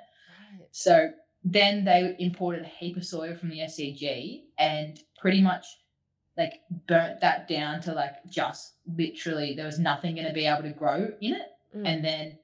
Right. 0.60 0.68
So 0.72 1.10
then 1.44 1.86
they 1.86 2.16
imported 2.20 2.64
a 2.64 2.68
heap 2.68 2.98
of 2.98 3.06
soil 3.06 3.36
from 3.36 3.50
the 3.50 3.60
SCG 3.60 4.42
and 4.58 5.00
pretty 5.20 5.42
much 5.42 5.66
like 6.38 6.54
burnt 6.88 7.22
that 7.22 7.48
down 7.48 7.82
to 7.82 7.94
like 7.94 8.14
just 8.30 8.74
literally 8.96 9.56
there 9.56 9.66
was 9.66 9.80
nothing 9.80 10.16
going 10.16 10.28
to 10.28 10.34
be 10.34 10.46
able 10.46 10.64
to 10.64 10.70
grow 10.70 11.10
in 11.22 11.34
it. 11.34 11.48
Mm. 11.76 11.88
And 11.88 12.06
then 12.06 12.40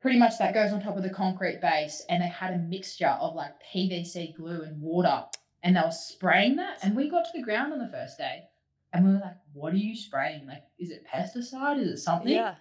pretty 0.00 0.18
much 0.18 0.38
that 0.38 0.54
goes 0.54 0.72
on 0.72 0.82
top 0.82 0.96
of 0.96 1.02
the 1.02 1.10
concrete 1.10 1.60
base 1.60 2.04
and 2.08 2.22
they 2.22 2.28
had 2.28 2.54
a 2.54 2.58
mixture 2.58 3.16
of 3.20 3.34
like 3.34 3.52
PVC 3.72 4.34
glue 4.34 4.62
and 4.62 4.80
water 4.80 5.24
and 5.62 5.76
they 5.76 5.80
were 5.80 5.90
spraying 5.90 6.56
that 6.56 6.78
and 6.82 6.96
we 6.96 7.10
got 7.10 7.24
to 7.24 7.30
the 7.34 7.42
ground 7.42 7.72
on 7.72 7.78
the 7.78 7.88
first 7.88 8.16
day 8.18 8.44
and 8.92 9.04
we 9.06 9.12
were 9.12 9.18
like 9.18 9.36
what 9.52 9.72
are 9.72 9.76
you 9.76 9.94
spraying 9.96 10.46
like 10.46 10.64
is 10.78 10.90
it 10.90 11.04
pesticide 11.06 11.78
is 11.80 11.88
it 11.88 11.98
something 11.98 12.32
Yeah. 12.32 12.56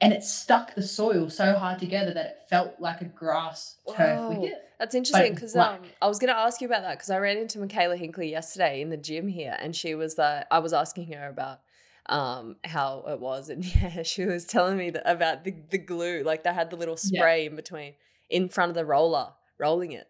and 0.00 0.12
it 0.12 0.22
stuck 0.22 0.74
the 0.74 0.82
soil 0.82 1.30
so 1.30 1.54
hard 1.54 1.78
together 1.78 2.12
that 2.14 2.26
it 2.26 2.36
felt 2.50 2.74
like 2.80 3.00
a 3.00 3.06
grass 3.06 3.78
turf 3.96 4.20
Whoa. 4.20 4.28
wicket 4.40 4.58
That's 4.78 4.94
interesting 4.94 5.34
because 5.34 5.56
um. 5.56 5.80
I 6.02 6.08
was 6.08 6.18
going 6.18 6.32
to 6.32 6.38
ask 6.38 6.60
you 6.60 6.66
about 6.66 6.82
that 6.82 6.96
because 6.98 7.10
I 7.10 7.18
ran 7.18 7.38
into 7.38 7.58
Michaela 7.58 7.96
Hinkley 7.96 8.30
yesterday 8.30 8.80
in 8.82 8.90
the 8.90 8.96
gym 8.96 9.28
here, 9.28 9.56
and 9.58 9.74
she 9.74 9.94
was 9.94 10.18
like, 10.18 10.46
I 10.50 10.58
was 10.58 10.72
asking 10.72 11.12
her 11.12 11.28
about 11.28 11.60
um 12.06 12.56
how 12.64 13.04
it 13.08 13.18
was, 13.20 13.48
and 13.48 13.64
yeah, 13.76 14.02
she 14.02 14.26
was 14.26 14.44
telling 14.46 14.76
me 14.76 14.90
that 14.90 15.08
about 15.10 15.44
the 15.44 15.54
the 15.70 15.78
glue, 15.78 16.22
like 16.22 16.42
they 16.44 16.52
had 16.52 16.70
the 16.70 16.76
little 16.76 16.98
Yeah. 17.02 17.20
spray 17.20 17.46
in 17.46 17.56
between, 17.56 17.94
in 18.28 18.48
front 18.48 18.70
of 18.70 18.74
the 18.74 18.84
roller, 18.84 19.28
rolling 19.58 19.92
it. 19.92 20.06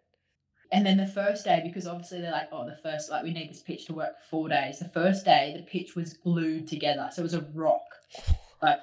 And 0.72 0.84
then 0.84 0.96
the 0.96 1.06
first 1.06 1.44
day, 1.44 1.60
because 1.64 1.86
obviously 1.86 2.20
they're 2.20 2.32
like, 2.32 2.48
oh, 2.50 2.66
the 2.68 2.74
first, 2.76 3.10
like, 3.10 3.22
we 3.22 3.32
need 3.32 3.50
this 3.50 3.62
pitch 3.62 3.86
to 3.86 3.92
work 3.94 4.14
for 4.22 4.28
four 4.28 4.48
days. 4.48 4.78
The 4.80 4.88
first 4.88 5.24
day, 5.24 5.54
the 5.56 5.62
pitch 5.62 5.94
was 5.94 6.14
glued 6.14 6.66
together. 6.66 7.08
So 7.12 7.20
it 7.20 7.24
was 7.24 7.34
a 7.34 7.46
rock. 7.54 7.82
Like, 8.62 8.78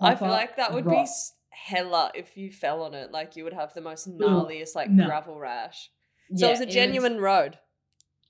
I 0.00 0.14
feel 0.16 0.28
like 0.28 0.56
that 0.56 0.72
would 0.74 0.84
be 0.84 0.90
rock. 0.90 1.02
s- 1.02 1.32
hella 1.50 2.10
if 2.14 2.36
you 2.36 2.50
fell 2.50 2.82
on 2.82 2.92
it. 2.94 3.12
Like 3.12 3.36
you 3.36 3.44
would 3.44 3.52
have 3.52 3.72
the 3.72 3.80
most 3.80 4.08
gnarliest 4.18 4.74
like 4.74 4.90
no. 4.90 5.06
gravel 5.06 5.38
rash. 5.38 5.90
So 6.34 6.46
Yeah, 6.46 6.48
it 6.48 6.50
was 6.52 6.60
a 6.60 6.66
genuine 6.66 7.18
road. 7.20 7.58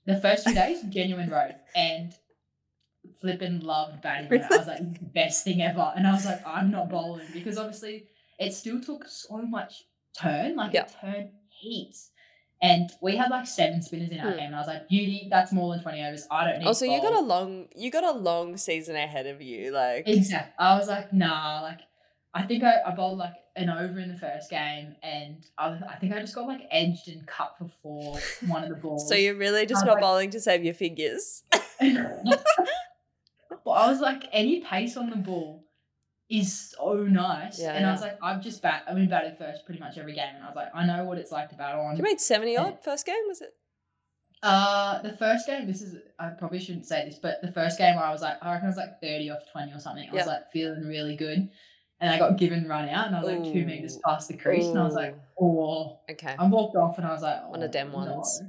the 0.05 0.19
first 0.21 0.45
two 0.45 0.53
days, 0.53 0.81
genuine 0.89 1.29
road. 1.31 1.55
And 1.75 2.13
flipping 3.21 3.59
loved 3.61 4.01
batting. 4.01 4.31
I 4.31 4.57
was 4.57 4.67
like, 4.67 4.79
"This 4.79 4.87
is 4.87 4.99
the 4.99 5.05
best 5.13 5.43
thing 5.43 5.61
ever. 5.61 5.91
And 5.95 6.05
I 6.07 6.13
was 6.13 6.25
like, 6.25 6.45
I'm 6.45 6.71
not 6.71 6.89
bowling 6.89 7.27
because 7.33 7.57
obviously 7.57 8.05
it 8.39 8.53
still 8.53 8.79
took 8.79 9.05
so 9.07 9.41
much 9.41 9.83
turn. 10.19 10.55
Like, 10.55 10.73
it 10.75 10.93
turned 11.01 11.29
heaps. 11.49 12.11
And 12.63 12.89
we 13.01 13.17
had 13.17 13.29
like 13.29 13.45
seven 13.45 13.81
spinners 13.81 14.09
in 14.09 14.19
our 14.21 14.31
Hmm. 14.31 14.37
game. 14.37 14.45
And 14.47 14.55
I 14.55 14.59
was 14.59 14.67
like, 14.67 14.87
beauty, 14.87 15.27
that's 15.29 15.51
more 15.51 15.73
than 15.75 15.83
20 15.83 16.01
overs. 16.05 16.25
I 16.31 16.45
don't 16.49 16.59
need 16.59 16.65
Also, 16.65 16.85
you 16.85 17.01
got 17.01 17.13
a 17.13 17.19
long, 17.19 17.67
you 17.75 17.91
got 17.91 18.03
a 18.05 18.17
long 18.17 18.55
season 18.57 18.95
ahead 18.95 19.27
of 19.27 19.41
you. 19.41 19.71
Like, 19.71 20.07
Exactly. 20.07 20.53
I 20.57 20.77
was 20.77 20.87
like, 20.87 21.11
nah, 21.11 21.61
like 21.61 21.79
I 22.33 22.43
think 22.43 22.63
I, 22.63 22.75
I 22.87 22.95
bowled 22.95 23.19
like 23.19 23.33
an 23.55 23.69
over 23.69 23.99
in 23.99 24.07
the 24.11 24.17
first 24.17 24.49
game 24.49 24.95
and 25.03 25.45
I, 25.57 25.69
was- 25.69 25.83
I 25.87 25.95
think 25.97 26.13
I 26.15 26.19
just 26.21 26.33
got 26.33 26.47
like 26.47 26.61
edged 26.71 27.07
and 27.09 27.27
cut 27.27 27.53
before 27.59 28.17
one 28.47 28.63
of 28.63 28.69
the 28.69 28.75
balls. 28.75 29.07
so 29.09 29.13
you're 29.13 29.35
really 29.35 29.65
just 29.67 29.85
not 29.85 29.95
like- 29.95 30.01
bowling 30.01 30.29
to 30.31 30.39
save 30.39 30.63
your 30.63 30.73
figures. 30.73 31.43
well, 33.65 33.75
I 33.75 33.89
was 33.91 33.99
like, 33.99 34.23
any 34.31 34.61
pace 34.61 34.97
on 34.97 35.09
the 35.09 35.15
ball 35.17 35.63
is 36.33 36.71
so 36.77 36.95
nice. 37.03 37.59
Yeah, 37.61 37.73
and 37.73 37.85
I 37.85 37.91
was 37.91 38.01
like, 38.01 38.17
I've 38.21 38.41
just 38.41 38.61
bat 38.61 38.83
I've 38.87 38.95
been 38.95 39.09
batted 39.09 39.37
first 39.37 39.65
pretty 39.65 39.79
much 39.79 39.97
every 39.97 40.13
game 40.13 40.33
and 40.35 40.43
I 40.43 40.47
was 40.47 40.55
like, 40.55 40.69
I 40.73 40.85
know 40.85 41.03
what 41.05 41.17
it's 41.19 41.31
like 41.31 41.49
to 41.49 41.55
bat 41.55 41.75
on. 41.75 41.95
You 41.95 42.03
made 42.03 42.19
seventy 42.19 42.57
odd 42.57 42.83
first 42.83 43.05
game, 43.05 43.15
was 43.27 43.41
it? 43.41 43.53
Uh 44.41 45.01
the 45.01 45.13
first 45.15 45.45
game, 45.47 45.67
this 45.67 45.81
is 45.81 45.95
I 46.19 46.29
probably 46.29 46.59
shouldn't 46.59 46.85
say 46.85 47.05
this, 47.05 47.19
but 47.19 47.41
the 47.41 47.51
first 47.51 47.77
game 47.77 47.95
where 47.95 48.03
I 48.05 48.11
was 48.11 48.21
like, 48.21 48.37
I 48.41 48.51
reckon 48.53 48.65
I 48.65 48.69
was 48.69 48.77
like 48.77 48.99
30 49.01 49.29
off 49.29 49.39
20 49.51 49.71
or 49.73 49.79
something. 49.79 50.09
I 50.09 50.13
was 50.13 50.27
like 50.27 50.51
feeling 50.51 50.83
really 50.85 51.15
good. 51.15 51.49
And 52.01 52.11
I 52.11 52.19
got 52.19 52.37
given 52.37 52.67
run 52.67 52.89
out 52.89 53.07
and 53.07 53.15
I 53.15 53.21
was 53.21 53.29
like 53.31 53.43
two 53.53 53.65
meters 53.65 53.97
past 54.03 54.27
the 54.27 54.35
crease. 54.35 54.65
And 54.65 54.77
I 54.79 54.83
was 54.83 54.95
like, 54.95 55.15
oh 55.39 55.99
Okay. 56.11 56.35
I 56.37 56.45
walked 56.47 56.75
off 56.75 56.97
and 56.97 57.07
I 57.07 57.13
was 57.13 57.21
like, 57.21 57.39
oh, 57.45 57.51
One 57.51 57.63
of 57.63 57.71
them 57.71 57.91
no. 57.91 57.97
ones. 57.97 58.41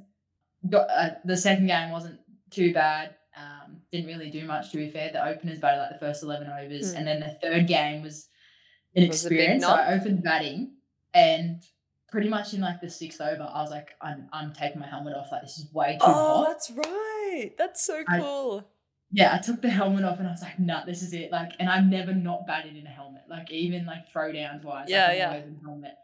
Got, 0.69 0.89
uh, 0.91 1.11
the 1.25 1.37
second 1.37 1.67
game 1.67 1.91
wasn't 1.91 2.19
too 2.51 2.73
bad. 2.75 3.15
Um, 3.37 3.79
didn't 3.91 4.07
really 4.07 4.31
do 4.31 4.45
much 4.47 4.71
to 4.71 4.77
be 4.77 4.89
fair. 4.91 5.11
The 5.13 5.25
openers 5.27 5.59
batted 5.59 5.81
like 5.81 5.91
the 5.93 5.99
first 5.99 6.23
11 6.23 6.47
overs. 6.49 6.93
Hmm. 6.93 6.99
And 6.99 7.07
then 7.09 7.21
the 7.21 7.37
third 7.43 7.67
game 7.67 8.03
was 8.03 8.29
an 8.95 9.09
Was 9.09 9.25
experience. 9.25 9.65
So? 9.65 9.71
I 9.71 9.95
opened 9.95 10.23
batting 10.23 10.73
and 11.13 11.63
pretty 12.13 12.29
much 12.29 12.55
in 12.55 12.61
like 12.61 12.81
the 12.81 12.89
sixth 12.89 13.21
over, 13.21 13.43
I 13.43 13.61
was 13.63 13.71
like, 13.71 13.89
I'm, 14.01 14.29
I'm 14.33 14.53
taking 14.53 14.81
my 14.81 14.87
helmet 14.87 15.15
off. 15.17 15.33
Like, 15.33 15.43
this 15.43 15.59
is 15.59 15.73
way 15.73 15.95
too 16.01 16.07
Oh, 16.07 16.13
hot. 16.45 16.47
that's 16.49 16.71
right. 16.71 17.51
That's 17.59 17.85
so 17.85 18.03
I- 18.09 18.19
cool. 18.21 18.69
Yeah, 19.11 19.35
I 19.35 19.39
took 19.39 19.63
the 19.63 19.71
helmet 19.71 20.05
off 20.05 20.19
and 20.19 20.27
I 20.27 20.33
was 20.33 20.43
like, 20.43 20.59
nah, 20.59 20.85
this 20.85 21.01
is 21.03 21.13
it. 21.13 21.31
Like, 21.31 21.53
and 21.61 21.69
I've 21.69 21.85
never 21.87 22.13
not 22.15 22.47
batted 22.49 22.77
in 22.77 22.85
a 22.87 22.91
helmet. 22.91 23.23
Like, 23.29 23.49
even 23.53 23.87
like 23.87 24.13
throwdowns 24.13 24.65
wise. 24.65 24.87
Yeah, 24.89 25.07
like, 25.09 25.19
yeah. 25.19 25.41
helmet. 25.65 25.95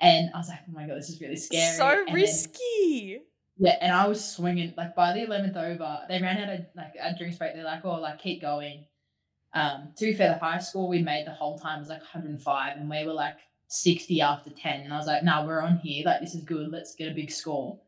And 0.00 0.30
I 0.34 0.38
was 0.38 0.48
like, 0.48 0.60
oh 0.68 0.72
my 0.72 0.86
God, 0.86 0.96
this 0.96 1.08
is 1.10 1.20
really 1.20 1.36
scary. 1.36 1.74
So 1.76 1.86
And 1.86 2.08
then- 2.08 2.14
risky. 2.14 3.20
Yeah, 3.58 3.76
and 3.80 3.92
I 3.92 4.06
was 4.06 4.22
swinging 4.22 4.74
like 4.76 4.94
by 4.94 5.12
the 5.14 5.24
eleventh 5.24 5.56
over, 5.56 6.00
they 6.08 6.20
ran 6.20 6.36
out 6.38 6.54
of 6.60 6.66
like 6.76 6.94
a 7.00 7.16
drinks 7.16 7.38
break. 7.38 7.54
They're 7.54 7.64
like, 7.64 7.84
"Oh, 7.84 7.94
like 8.00 8.18
keep 8.18 8.40
going." 8.42 8.84
Um, 9.54 9.92
to 9.96 10.04
be 10.06 10.14
fair, 10.14 10.28
the 10.34 10.38
high 10.38 10.58
score 10.58 10.86
we 10.88 11.00
made 11.02 11.26
the 11.26 11.32
whole 11.32 11.58
time 11.58 11.78
was 11.80 11.88
like 11.88 12.00
105, 12.02 12.76
and 12.76 12.90
we 12.90 13.06
were 13.06 13.14
like 13.14 13.38
60 13.68 14.20
after 14.20 14.50
10. 14.50 14.82
And 14.82 14.92
I 14.92 14.98
was 14.98 15.06
like, 15.06 15.22
"No, 15.24 15.44
we're 15.46 15.62
on 15.62 15.78
here. 15.78 16.04
Like 16.04 16.20
this 16.20 16.34
is 16.34 16.44
good. 16.44 16.70
Let's 16.70 16.94
get 16.94 17.10
a 17.10 17.14
big 17.14 17.30
score." 17.30 17.78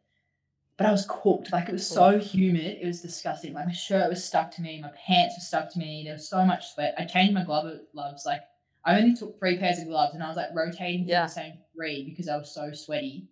But 0.78 0.86
I 0.86 0.92
was 0.92 1.04
cooked. 1.08 1.52
Like 1.52 1.68
it 1.68 1.72
was 1.72 1.86
so 1.86 2.18
humid. 2.18 2.78
It 2.80 2.86
was 2.86 3.02
disgusting. 3.02 3.52
Like 3.52 3.66
my 3.66 3.72
shirt 3.72 4.08
was 4.08 4.24
stuck 4.24 4.50
to 4.52 4.62
me. 4.62 4.80
My 4.80 4.92
pants 5.06 5.34
were 5.36 5.42
stuck 5.44 5.70
to 5.72 5.78
me. 5.78 6.02
There 6.04 6.14
was 6.14 6.28
so 6.28 6.44
much 6.46 6.72
sweat. 6.72 6.94
I 6.96 7.04
changed 7.04 7.34
my 7.34 7.44
glove 7.44 7.70
gloves. 7.92 8.24
Like 8.24 8.40
I 8.86 8.96
only 8.98 9.14
took 9.14 9.38
three 9.38 9.58
pairs 9.58 9.78
of 9.80 9.88
gloves, 9.88 10.14
and 10.14 10.22
I 10.22 10.28
was 10.28 10.36
like 10.38 10.54
rotating 10.54 11.06
Yeah. 11.06 11.24
the 11.26 11.32
same 11.32 11.54
three 11.74 12.04
because 12.04 12.28
I 12.28 12.36
was 12.38 12.54
so 12.54 12.72
sweaty. 12.72 13.26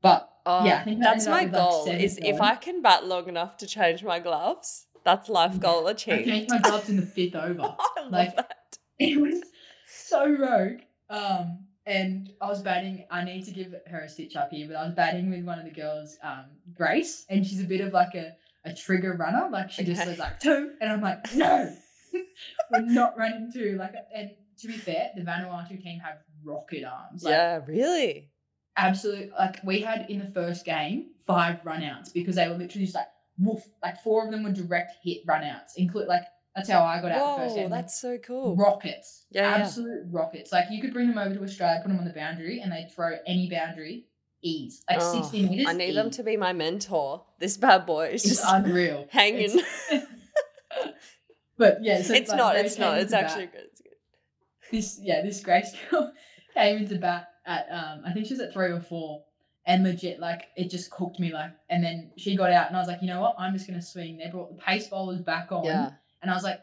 But 0.00 0.30
Oh, 0.50 0.64
Yeah, 0.64 0.80
I 0.80 0.84
think 0.84 1.00
that 1.00 1.12
that's 1.14 1.26
my 1.26 1.42
like, 1.42 1.52
goal. 1.52 1.84
seven 1.84 2.00
Is 2.00 2.18
if. 2.22 2.40
I 2.40 2.54
can 2.56 2.80
bat 2.82 3.06
long 3.06 3.28
enough 3.28 3.56
to 3.58 3.66
change 3.66 4.02
my 4.02 4.18
gloves, 4.18 4.86
that's 5.04 5.28
life 5.28 5.52
Yeah. 5.54 5.58
goal 5.60 5.86
I 5.86 5.90
achieved. 5.92 6.26
changed 6.26 6.50
my 6.50 6.58
gloves 6.58 6.88
in 6.88 6.96
the 6.96 7.06
fifth 7.06 7.34
over. 7.36 7.62
I 7.96 8.00
love 8.02 8.10
Like- 8.12 8.36
that. 8.36 8.54
It 8.98 9.20
was 9.20 9.42
so 9.86 10.26
rogue. 10.28 10.80
Um, 11.10 11.66
and 11.86 12.30
I 12.40 12.46
was 12.48 12.62
batting. 12.62 13.04
I 13.10 13.22
need 13.24 13.44
to 13.44 13.50
give 13.52 13.74
her 13.86 14.00
a 14.00 14.08
stitch 14.08 14.34
up 14.36 14.50
here, 14.50 14.66
but 14.66 14.76
I 14.76 14.84
was 14.86 14.94
batting 14.94 15.30
with 15.30 15.44
one 15.44 15.58
of 15.58 15.64
the 15.64 15.70
girls, 15.70 16.16
um, 16.22 16.46
Grace, 16.74 17.24
and 17.30 17.46
she's 17.46 17.60
a 17.60 17.64
bit 17.64 17.80
of 17.80 17.92
like 17.92 18.14
a, 18.14 18.32
a 18.64 18.74
trigger 18.74 19.14
runner. 19.14 19.48
Like 19.52 19.70
she 19.70 19.84
just 19.84 20.00
Okay. 20.00 20.10
says 20.10 20.18
like 20.18 20.40
two, 20.46 20.72
and 20.80 20.90
I'm 20.90 21.00
like 21.00 21.32
no, 21.34 21.72
we're 22.70 22.80
not 22.80 23.16
running 23.16 23.50
two. 23.52 23.76
Like, 23.78 23.94
and 24.14 24.30
to 24.60 24.66
be 24.66 24.74
fair, 24.74 25.10
the 25.14 25.22
Vanuatu 25.22 25.80
team 25.82 26.00
have 26.00 26.18
rocket 26.44 26.84
arms. 26.84 27.22
Like, 27.22 27.32
yeah, 27.32 27.60
really. 27.66 28.30
Absolute 28.78 29.30
like 29.38 29.56
we 29.64 29.80
had 29.80 30.06
in 30.08 30.18
the 30.20 30.26
first 30.26 30.64
game 30.64 31.08
five 31.26 31.62
runouts 31.64 32.12
because 32.14 32.36
they 32.36 32.48
were 32.48 32.54
literally 32.54 32.84
just 32.86 32.94
like 32.94 33.08
woof 33.38 33.62
like 33.82 34.00
four 34.02 34.24
of 34.24 34.30
them 34.30 34.42
were 34.44 34.50
direct 34.52 34.92
hit 35.04 35.26
runouts 35.26 35.72
include 35.76 36.08
like 36.08 36.22
that's 36.56 36.68
how 36.70 36.82
I 36.82 37.00
got 37.00 37.12
out 37.12 37.36
the 37.36 37.42
first 37.44 37.54
Whoa, 37.56 37.62
game 37.62 37.70
that's 37.70 38.00
so 38.00 38.18
cool. 38.18 38.56
rockets 38.56 39.26
Yeah, 39.30 39.42
yeah. 39.56 39.62
absolute 39.64 40.06
rockets 40.10 40.50
like 40.52 40.66
you 40.70 40.80
could 40.80 40.92
bring 40.92 41.08
them 41.08 41.18
over 41.18 41.34
to 41.34 41.42
Australia 41.42 41.80
put 41.82 41.88
them 41.90 41.98
on 41.98 42.04
the 42.06 42.12
boundary 42.14 42.60
and 42.60 42.72
they'd 42.72 42.90
throw 42.94 43.12
any 43.26 43.48
boundary 43.50 44.06
ease 44.42 44.82
like 44.88 44.98
Oh, 45.00 45.20
60 45.22 45.48
meters 45.48 45.66
I 45.68 45.72
need 45.72 45.94
them 45.96 46.10
to 46.12 46.22
be 46.22 46.36
my 46.36 46.52
mentor. 46.52 47.24
This 47.40 47.56
bad 47.56 47.84
boy 47.86 48.08
is 48.08 48.24
it's 48.24 48.36
just 48.40 48.44
unreal 48.46 49.06
hanging. 49.10 49.60
But 51.56 51.78
yeah 51.82 52.02
so 52.02 52.14
It's 52.14 52.30
like, 52.30 52.38
not. 52.38 52.54
they 52.54 52.60
It's 52.60 52.78
not. 52.78 52.98
It's 52.98 53.12
actually 53.12 53.46
bat. 53.46 53.54
good. 53.54 53.64
It's 53.72 53.80
good. 53.80 53.92
this 54.70 55.00
yeah 55.02 55.22
this 55.22 55.40
Grace 55.40 55.74
girl 55.90 56.12
came 56.54 56.78
into 56.78 56.96
bat 56.96 57.28
at 57.48 57.66
um 57.72 58.02
I 58.06 58.12
think 58.12 58.26
she 58.26 58.34
was 58.34 58.40
at 58.40 58.52
three 58.52 58.70
or 58.70 58.80
four 58.80 59.24
and 59.66 59.82
legit 59.82 60.20
like 60.20 60.44
it 60.56 60.70
just 60.70 60.90
cooked 60.90 61.18
me 61.18 61.32
like 61.32 61.50
and 61.68 61.82
then 61.82 62.10
she 62.16 62.36
got 62.36 62.52
out 62.52 62.68
and 62.68 62.76
I 62.76 62.78
was 62.78 62.88
like 62.88 63.02
you 63.02 63.08
know 63.08 63.20
what 63.20 63.34
I'm 63.38 63.52
just 63.54 63.66
gonna 63.66 63.82
swing 63.82 64.18
they 64.18 64.28
brought 64.30 64.54
the 64.54 64.62
pace 64.62 64.86
bowlers 64.88 65.20
back 65.20 65.50
on 65.50 65.64
Yeah. 65.64 65.90
and 66.22 66.30
I 66.30 66.34
was 66.34 66.44
like 66.44 66.60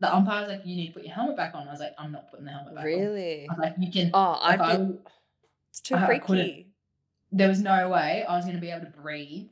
the 0.00 0.12
umpire 0.14 0.40
was 0.42 0.50
like 0.50 0.62
you 0.66 0.74
need 0.76 0.88
to 0.88 0.92
put 0.94 1.04
your 1.04 1.14
helmet 1.14 1.36
back 1.36 1.54
on 1.54 1.68
I 1.68 1.70
was 1.70 1.80
like 1.80 1.94
I'm 1.98 2.12
not 2.12 2.30
putting 2.30 2.46
the 2.46 2.52
helmet 2.52 2.74
back 2.74 2.84
on 2.84 2.90
Really. 2.90 3.46
I 3.48 3.52
was 3.52 3.58
like 3.60 3.74
you 3.78 3.90
can 3.92 4.10
Oh, 4.14 4.32
I 4.40 4.76
would- 4.78 4.98
It's 5.70 5.80
too 5.80 5.94
I- 5.96 6.02
I 6.04 6.06
freaky. 6.06 6.68
there 7.30 7.48
was 7.48 7.60
no 7.60 7.88
way 7.90 8.24
I 8.28 8.36
was 8.36 8.44
gonna 8.46 8.58
be 8.58 8.70
able 8.70 8.86
to 8.86 8.90
breathe 8.92 9.48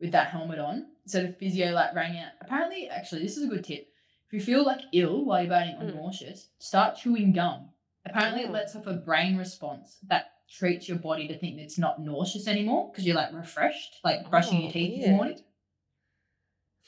with 0.00 0.12
that 0.12 0.28
helmet 0.28 0.58
on 0.58 0.86
so 1.06 1.22
the 1.22 1.32
physio 1.32 1.72
like 1.72 1.94
rang 1.94 2.16
out 2.18 2.32
apparently 2.40 2.88
actually 2.88 3.22
this 3.22 3.36
is 3.36 3.44
a 3.44 3.48
good 3.48 3.64
tip 3.64 3.88
if 4.26 4.32
you 4.32 4.40
feel 4.40 4.64
like 4.64 4.80
ill 4.92 5.24
while 5.24 5.40
you're 5.40 5.50
batting 5.50 5.76
or 5.76 5.84
Mm. 5.84 5.94
nauseous 5.96 6.48
start 6.58 6.96
chewing 6.96 7.32
gum 7.32 7.68
apparently 8.06 8.42
it 8.42 8.48
Oh. 8.48 8.52
lets 8.52 8.74
off 8.76 8.86
a 8.86 8.94
brain 8.94 9.36
response 9.36 9.98
that 10.08 10.26
treats 10.50 10.88
your 10.88 10.98
body 10.98 11.26
to 11.28 11.38
think 11.38 11.56
that 11.56 11.62
it's 11.62 11.78
not 11.78 12.00
nauseous 12.00 12.46
anymore 12.46 12.90
because 12.90 13.06
you're 13.06 13.16
like 13.16 13.32
refreshed 13.32 13.96
like 14.04 14.28
brushing 14.30 14.58
Oh, 14.58 14.62
your 14.64 14.72
teeth 14.72 15.02
in 15.04 15.10
the 15.12 15.16
morning 15.16 15.38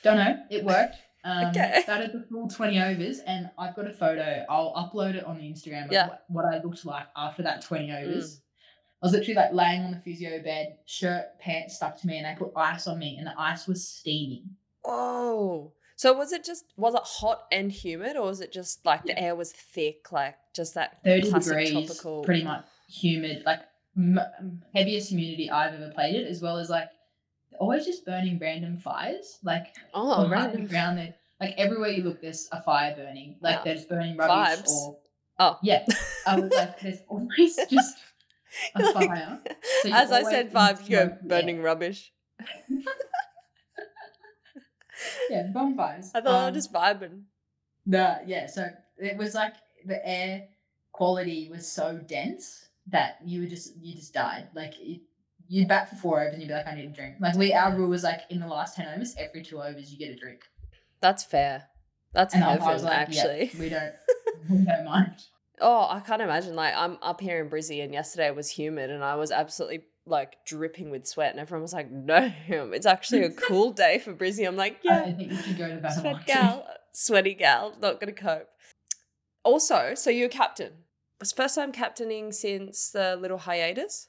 don't 0.03 0.18
know 0.18 0.38
it 0.50 0.64
worked 0.64 0.96
um, 1.24 1.46
Okay. 1.46 1.83
batted 1.87 2.12
the 2.12 2.27
full 2.31 2.48
20 2.48 2.79
overs 2.83 3.20
and 3.20 3.48
I've 3.59 3.74
got 3.74 3.87
a 3.88 3.92
photo 3.94 4.44
I'll 4.50 4.74
upload 4.74 5.14
it 5.14 5.24
on 5.24 5.38
the 5.38 5.44
Instagram 5.44 5.87
of 5.87 5.92
Yeah. 5.92 6.09
what, 6.09 6.24
what 6.29 6.44
I 6.44 6.61
looked 6.62 6.85
like 6.85 7.07
after 7.16 7.42
that 7.44 7.62
20 7.62 7.90
overs 7.92 8.40
I 9.03 9.07
was 9.07 9.12
literally 9.12 9.35
like 9.35 9.53
laying 9.53 9.83
on 9.83 9.90
the 9.90 9.98
physio 9.98 10.42
bed, 10.42 10.79
shirt, 10.87 11.38
pants 11.38 11.77
stuck 11.77 12.00
to 12.00 12.07
me, 12.07 12.16
and 12.16 12.24
they 12.24 12.38
put 12.42 12.53
ice 12.57 12.87
on 12.87 12.98
me, 12.98 13.16
and 13.18 13.27
the 13.27 13.35
ice 13.38 13.66
was 13.66 13.87
steaming. 13.87 14.44
Oh. 14.83 15.72
So 15.96 16.12
was 16.12 16.33
it 16.33 16.44
just 16.44 16.64
was 16.76 16.94
it 16.94 17.02
hot 17.04 17.44
and 17.52 17.70
humid, 17.70 18.16
or 18.16 18.22
was 18.26 18.40
it 18.40 18.52
just 18.52 18.85
like 18.85 19.04
the 19.04 19.18
air 19.18 19.35
was 19.37 19.52
thick, 19.52 20.11
like 20.12 20.37
just 20.54 20.74
that 20.74 20.98
30 21.04 21.30
classic 21.30 21.48
degrees, 21.50 21.70
tropical? 21.87 22.22
pretty 22.24 22.42
much 22.44 22.64
humid, 22.88 23.42
like 23.46 23.61
m- 23.96 24.61
heaviest 24.74 25.11
humidity 25.11 25.50
I've 25.50 25.74
ever 25.74 25.90
played 25.94 26.16
it, 26.16 26.26
as 26.26 26.42
well 26.42 26.59
as 26.59 26.68
like 26.68 26.88
always 27.61 27.85
just 27.87 28.04
burning 28.04 28.38
random 28.40 28.76
fires, 28.78 29.38
like 29.44 29.68
Oh, 29.94 30.11
on 30.24 30.30
random. 30.30 30.62
the 30.64 30.68
ground 30.68 30.98
there. 30.98 31.14
Like 31.40 31.54
everywhere 31.59 31.90
you 31.90 32.02
look, 32.02 32.20
there's 32.20 32.48
a 32.52 32.61
fire 32.62 32.94
burning. 32.96 33.37
Like 33.40 33.59
Wow. 33.59 33.64
there's 33.64 33.85
burning 33.85 34.16
rubbish 34.16 34.59
Vibes. 34.64 34.70
or 34.70 34.98
Oh. 35.38 35.59
yeah. 35.62 35.85
I 36.26 36.38
was 36.40 36.52
like, 36.52 36.80
there's 36.80 36.98
always 37.09 37.57
just 37.70 37.96
a 38.74 38.83
Like, 38.83 38.94
fire. 38.94 39.40
So 39.83 39.90
As 39.92 40.11
I 40.12 40.22
said, 40.22 40.52
vibes, 40.52 40.88
you 40.88 40.96
go 40.96 41.02
yeah. 41.04 41.16
burning 41.22 41.62
rubbish. 41.62 42.12
Yeah, 45.31 45.49
bonfires. 45.53 46.11
I 46.14 46.21
thought 46.21 46.35
I 46.35 46.49
Um, 46.49 46.55
was 46.55 46.64
just 46.64 46.73
vibing. 46.75 47.23
The 47.87 48.21
yeah, 48.27 48.47
so 48.47 48.67
it 48.99 49.17
was 49.17 49.35
like 49.35 49.55
the 49.85 50.07
air 50.07 50.49
quality 50.93 51.49
was 51.51 51.71
so 51.71 51.99
dense 51.99 52.69
that 52.88 53.19
you 53.25 53.40
would 53.40 53.51
just 53.51 53.77
you 53.77 53.95
just 53.95 54.14
died. 54.14 54.49
Like 54.55 54.75
it, 54.81 55.01
you'd 55.49 55.69
bat 55.69 55.90
for 55.90 55.97
four 55.97 56.21
overs 56.21 56.35
and 56.35 56.43
you'd 56.43 56.49
be 56.49 56.55
like, 56.55 56.67
I 56.67 56.75
need 56.75 56.87
a 56.87 56.93
drink. 56.93 57.17
Like 57.21 57.37
we 57.37 57.53
our 57.53 57.75
rule 57.77 57.88
was 57.88 58.03
like 58.05 58.21
in 58.31 58.40
the 58.40 58.47
last 58.47 58.77
ten 58.77 58.87
overs, 58.95 59.14
every 59.19 59.43
two 59.43 59.61
overs 59.61 59.93
you 59.93 59.99
get 59.99 60.14
a 60.14 60.17
drink. 60.19 60.40
That's 61.01 61.25
fair. 61.25 61.64
That's 62.12 62.35
And 62.35 62.45
I 62.45 62.53
heaven, 62.53 62.85
like, 62.85 62.93
actually. 63.09 63.51
yeah, 63.53 63.61
we 63.61 63.69
don't 63.69 63.93
we 64.51 64.64
don't 64.64 64.85
mind. 64.85 65.14
Oh, 65.61 65.87
I 65.90 66.01
can't 66.01 66.23
imagine. 66.23 66.55
Like, 66.57 66.75
I'm 66.77 66.97
up 67.03 67.21
here 67.21 67.40
in 67.43 67.51
Brizzy, 67.51 67.83
and 67.85 67.93
yesterday 67.93 68.27
it 68.27 68.37
was 68.37 68.51
humid, 68.51 68.90
and 68.90 69.05
I 69.05 69.14
was 69.17 69.31
absolutely 69.31 69.83
like 70.07 70.45
dripping 70.45 70.90
with 70.90 71.07
sweat, 71.07 71.31
and 71.31 71.40
everyone 71.40 71.62
was 71.62 71.73
like, 71.73 71.90
"No, 71.90 72.33
it's 72.49 72.87
actually 72.87 73.23
a 73.23 73.31
cool 73.49 73.73
day 73.73 73.99
for 73.99 74.14
Brizzy." 74.14 74.47
I'm 74.47 74.57
like, 74.57 74.79
"Yeah, 74.83 75.03
I 75.05 75.09
"Yeah, 75.09 75.17
think 75.17 75.33
you 75.33 75.37
should 75.38 75.59
go 75.59 75.69
to 75.69 75.93
sweat 75.93 76.27
gal, 76.27 76.67
sweaty 76.93 77.35
gal, 77.35 77.75
not 77.81 78.01
gonna 78.01 78.12
cope." 78.12 78.49
Also, 79.43 79.95
so 79.95 80.11
you're 80.11 80.29
captain. 80.29 80.73
It's 81.21 81.33
first 81.33 81.55
time 81.55 81.73
captaining 81.73 82.33
since 82.33 82.90
the 82.90 83.17
little 83.17 83.38
hiatus. 83.38 84.09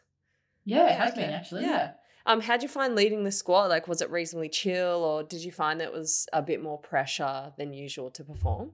Yeah, 0.63 0.87
it 0.87 0.97
has 0.97 1.11
okay. 1.11 1.21
been 1.21 1.29
actually. 1.31 1.61
Yeah. 1.63 1.69
Yeah. 1.69 1.91
Um, 2.27 2.41
how'd 2.41 2.63
you 2.63 2.69
find 2.69 2.95
leading 2.95 3.23
the 3.23 3.31
squad? 3.31 3.65
Like, 3.65 3.87
was 3.87 4.01
it 4.01 4.09
reasonably 4.09 4.49
chill, 4.49 5.03
or 5.03 5.21
did 5.23 5.43
you 5.43 5.51
find 5.51 5.79
that 5.79 5.85
it 5.85 5.93
was 5.93 6.27
a 6.33 6.41
bit 6.41 6.61
more 6.61 6.79
pressure 6.79 7.53
than 7.57 7.71
usual 7.71 8.09
to 8.11 8.23
perform? 8.23 8.71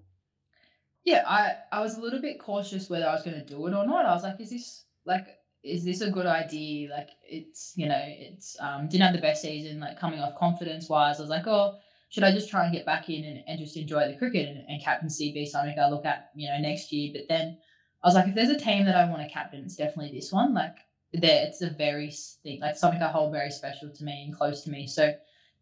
Yeah, 1.03 1.23
I, 1.27 1.55
I 1.71 1.81
was 1.81 1.97
a 1.97 2.01
little 2.01 2.21
bit 2.21 2.39
cautious 2.39 2.89
whether 2.89 3.07
I 3.07 3.13
was 3.13 3.23
going 3.23 3.37
to 3.37 3.45
do 3.45 3.65
it 3.67 3.73
or 3.73 3.85
not. 3.85 4.05
I 4.05 4.13
was 4.13 4.23
like, 4.23 4.39
is 4.39 4.51
this 4.51 4.85
like, 5.05 5.25
is 5.63 5.83
this 5.83 6.01
a 6.01 6.09
good 6.09 6.25
idea? 6.25 6.89
Like, 6.89 7.09
it's 7.23 7.73
you 7.75 7.87
know, 7.87 8.01
it's 8.03 8.57
um 8.59 8.87
didn't 8.87 9.03
have 9.03 9.15
the 9.15 9.21
best 9.21 9.41
season. 9.41 9.79
Like 9.79 9.99
coming 9.99 10.19
off 10.19 10.35
confidence 10.35 10.89
wise, 10.89 11.19
I 11.19 11.23
was 11.23 11.29
like, 11.29 11.47
oh, 11.47 11.75
should 12.09 12.23
I 12.23 12.31
just 12.31 12.49
try 12.49 12.65
and 12.65 12.73
get 12.73 12.85
back 12.85 13.09
in 13.09 13.23
and, 13.23 13.43
and 13.47 13.59
just 13.59 13.77
enjoy 13.77 14.07
the 14.07 14.17
cricket 14.17 14.47
and, 14.47 14.65
and 14.67 14.83
captaincy 14.83 15.33
be 15.33 15.45
something 15.45 15.77
I 15.79 15.89
look 15.89 16.05
at 16.05 16.29
you 16.35 16.49
know 16.49 16.57
next 16.59 16.91
year? 16.91 17.11
But 17.13 17.27
then 17.29 17.57
I 18.03 18.07
was 18.07 18.15
like, 18.15 18.27
if 18.27 18.35
there's 18.35 18.49
a 18.49 18.57
team 18.57 18.85
that 18.85 18.95
I 18.95 19.09
want 19.09 19.21
to 19.21 19.33
captain, 19.33 19.63
it's 19.63 19.75
definitely 19.75 20.11
this 20.11 20.31
one. 20.31 20.53
Like, 20.53 20.75
there, 21.13 21.45
it's 21.45 21.61
a 21.61 21.69
very 21.69 22.11
thing, 22.43 22.59
like 22.61 22.75
something 22.75 23.01
I 23.01 23.09
hold 23.09 23.31
very 23.31 23.51
special 23.51 23.89
to 23.89 24.03
me 24.03 24.23
and 24.25 24.35
close 24.35 24.63
to 24.63 24.71
me. 24.71 24.87
So 24.87 25.13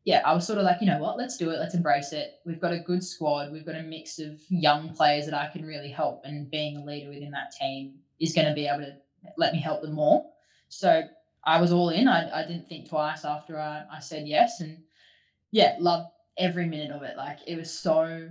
yeah, 0.05 0.21
I 0.25 0.33
was 0.33 0.47
sort 0.47 0.59
of 0.59 0.65
like, 0.65 0.77
you 0.79 0.87
know 0.87 0.99
what, 0.99 1.17
let's 1.17 1.37
do 1.37 1.49
it, 1.49 1.59
let's 1.59 1.75
embrace 1.75 2.13
it. 2.13 2.35
We've 2.45 2.61
got 2.61 2.71
a 2.71 2.79
good 2.79 3.03
squad, 3.03 3.51
we've 3.51 3.65
got 3.65 3.75
a 3.75 3.83
mix 3.83 4.19
of 4.19 4.39
young 4.49 4.93
players 4.93 5.25
that 5.25 5.33
I 5.33 5.49
can 5.51 5.65
really 5.65 5.89
help, 5.89 6.21
and 6.23 6.49
being 6.49 6.77
a 6.77 6.85
leader 6.85 7.09
within 7.09 7.31
that 7.31 7.51
team 7.59 7.95
is 8.19 8.33
going 8.33 8.47
to 8.47 8.53
be 8.53 8.67
able 8.67 8.79
to 8.79 8.93
let 9.37 9.53
me 9.53 9.59
help 9.59 9.81
them 9.81 9.93
more. 9.93 10.25
So 10.69 11.03
I 11.43 11.59
was 11.59 11.71
all 11.71 11.89
in. 11.89 12.07
I, 12.07 12.41
I 12.41 12.45
didn't 12.45 12.67
think 12.67 12.89
twice 12.89 13.25
after 13.25 13.59
I, 13.59 13.83
I 13.91 13.99
said 13.99 14.27
yes, 14.27 14.59
and 14.61 14.79
yeah, 15.51 15.75
loved 15.79 16.09
every 16.37 16.65
minute 16.65 16.91
of 16.91 17.03
it. 17.03 17.17
Like 17.17 17.39
it 17.47 17.55
was 17.55 17.71
so 17.71 18.29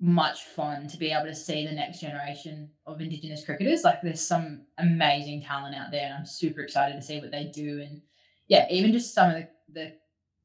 much 0.00 0.42
fun 0.42 0.88
to 0.88 0.98
be 0.98 1.12
able 1.12 1.26
to 1.26 1.34
see 1.34 1.64
the 1.64 1.72
next 1.72 2.00
generation 2.00 2.70
of 2.86 3.00
Indigenous 3.00 3.44
cricketers. 3.44 3.84
Like 3.84 4.02
there's 4.02 4.20
some 4.20 4.62
amazing 4.78 5.42
talent 5.42 5.76
out 5.76 5.90
there, 5.90 6.06
and 6.06 6.14
I'm 6.14 6.26
super 6.26 6.60
excited 6.60 6.96
to 6.96 7.02
see 7.02 7.20
what 7.20 7.30
they 7.30 7.44
do. 7.44 7.80
And 7.80 8.02
yeah, 8.48 8.66
even 8.70 8.92
just 8.92 9.14
some 9.14 9.30
of 9.30 9.36
the, 9.36 9.48
the 9.72 9.92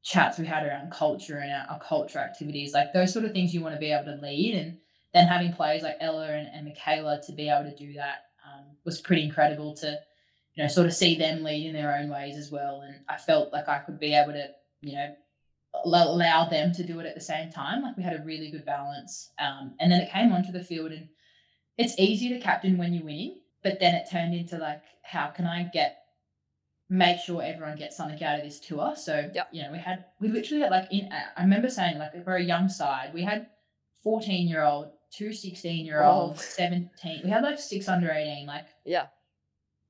chats 0.02 0.38
we 0.38 0.46
had 0.46 0.64
around 0.64 0.92
culture 0.92 1.38
and 1.38 1.52
our, 1.52 1.66
our 1.74 1.80
culture 1.80 2.20
activities, 2.20 2.72
like 2.72 2.92
those 2.92 3.12
sort 3.12 3.24
of 3.24 3.32
things 3.32 3.52
you 3.52 3.60
want 3.60 3.74
to 3.74 3.80
be 3.80 3.92
able 3.92 4.04
to 4.04 4.20
lead. 4.22 4.54
And 4.54 4.78
then 5.12 5.26
having 5.26 5.52
players 5.52 5.82
like 5.82 5.96
Ella 6.00 6.28
and, 6.28 6.48
and 6.54 6.66
Michaela 6.66 7.20
to 7.26 7.32
be 7.32 7.48
able 7.48 7.68
to 7.68 7.76
do 7.76 7.94
that 7.94 8.27
um, 8.58 8.64
was 8.84 9.00
pretty 9.00 9.22
incredible 9.22 9.74
to, 9.76 9.98
you 10.54 10.62
know, 10.62 10.68
sort 10.68 10.86
of 10.86 10.94
see 10.94 11.16
them 11.16 11.44
lead 11.44 11.66
in 11.66 11.74
their 11.74 11.96
own 11.96 12.08
ways 12.08 12.36
as 12.36 12.50
well. 12.50 12.82
And 12.82 12.96
I 13.08 13.16
felt 13.16 13.52
like 13.52 13.68
I 13.68 13.78
could 13.78 13.98
be 14.00 14.14
able 14.14 14.32
to, 14.32 14.48
you 14.80 14.94
know, 14.94 15.14
allow 15.84 16.48
them 16.48 16.72
to 16.72 16.82
do 16.82 16.98
it 17.00 17.06
at 17.06 17.14
the 17.14 17.20
same 17.20 17.50
time. 17.50 17.82
Like 17.82 17.96
we 17.96 18.02
had 18.02 18.18
a 18.18 18.24
really 18.24 18.50
good 18.50 18.64
balance. 18.64 19.30
Um, 19.38 19.74
and 19.78 19.92
then 19.92 20.00
it 20.00 20.10
came 20.10 20.32
onto 20.32 20.52
the 20.52 20.64
field, 20.64 20.92
and 20.92 21.08
it's 21.76 21.98
easy 21.98 22.28
to 22.30 22.40
captain 22.40 22.76
when 22.76 22.92
you're 22.92 23.04
winning, 23.04 23.40
but 23.62 23.78
then 23.80 23.94
it 23.94 24.08
turned 24.10 24.34
into 24.34 24.58
like, 24.58 24.82
how 25.02 25.28
can 25.28 25.46
I 25.46 25.64
get 25.72 25.98
make 26.90 27.20
sure 27.20 27.42
everyone 27.42 27.76
gets 27.76 27.96
something 27.96 28.22
out 28.22 28.38
of 28.38 28.44
this 28.44 28.60
tour? 28.60 28.94
So 28.96 29.30
Yep. 29.32 29.48
you 29.52 29.62
know, 29.62 29.72
we 29.72 29.78
had 29.78 30.06
we 30.20 30.28
literally 30.28 30.62
had 30.62 30.70
like 30.70 30.90
in 30.90 31.08
I 31.12 31.42
remember 31.42 31.68
saying 31.68 31.98
like 31.98 32.24
for 32.24 32.36
a 32.36 32.42
young 32.42 32.68
side, 32.68 33.12
we 33.14 33.22
had 33.22 33.48
14 34.02 34.48
year 34.48 34.64
old, 34.64 34.90
two 35.10 35.32
16 35.32 35.86
year 35.86 36.02
olds, 36.02 36.40
Oh. 36.40 36.54
17. 36.56 37.20
We 37.24 37.30
had 37.30 37.42
like 37.42 37.58
six 37.58 37.88
under 37.88 38.10
18. 38.10 38.46
Like 38.46 38.66
Yeah. 38.84 39.06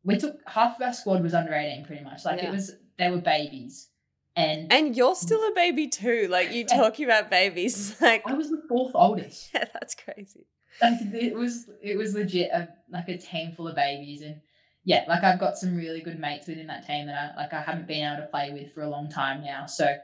we 0.04 0.16
took 0.16 0.36
half 0.46 0.76
of 0.76 0.82
our 0.86 0.92
squad 0.92 1.22
was 1.22 1.34
under 1.34 1.54
18 1.54 1.84
pretty 1.84 2.04
much. 2.04 2.24
Like 2.24 2.40
Yeah. 2.42 2.48
it 2.48 2.52
was 2.52 2.72
they 2.98 3.10
were 3.10 3.18
babies. 3.20 3.88
And 4.36 4.72
And 4.72 4.96
you're 4.96 5.16
still 5.16 5.40
a 5.48 5.52
baby 5.54 5.88
too. 5.88 6.28
Like 6.30 6.52
you 6.52 6.64
talking 6.80 7.04
about 7.04 7.30
babies, 7.30 7.96
like 8.00 8.22
I 8.26 8.34
was 8.34 8.50
the 8.50 8.62
fourth 8.68 8.92
oldest. 8.94 9.50
yeah, 9.54 9.64
that's 9.72 9.94
crazy. 9.94 10.46
like 10.80 11.00
it 11.12 11.34
was 11.34 11.68
it 11.82 11.96
was 11.96 12.14
legit 12.14 12.50
a, 12.52 12.68
like 12.90 13.08
a 13.08 13.16
team 13.18 13.50
full 13.52 13.66
of 13.66 13.74
babies 13.74 14.22
and 14.22 14.40
yeah 14.84 15.04
like 15.08 15.24
i've 15.24 15.40
got 15.40 15.58
some 15.58 15.74
really 15.74 16.00
good 16.00 16.20
mates 16.20 16.46
within 16.46 16.68
that 16.68 16.86
team 16.86 17.06
that 17.08 17.32
i 17.36 17.42
like 17.42 17.52
i 17.52 17.60
haven't 17.60 17.88
been 17.88 18.06
able 18.06 18.22
to 18.22 18.28
play 18.28 18.52
with 18.52 18.72
for 18.72 18.82
a 18.82 18.88
long 18.88 19.10
time 19.10 19.42
now 19.42 19.66
so 19.66 19.96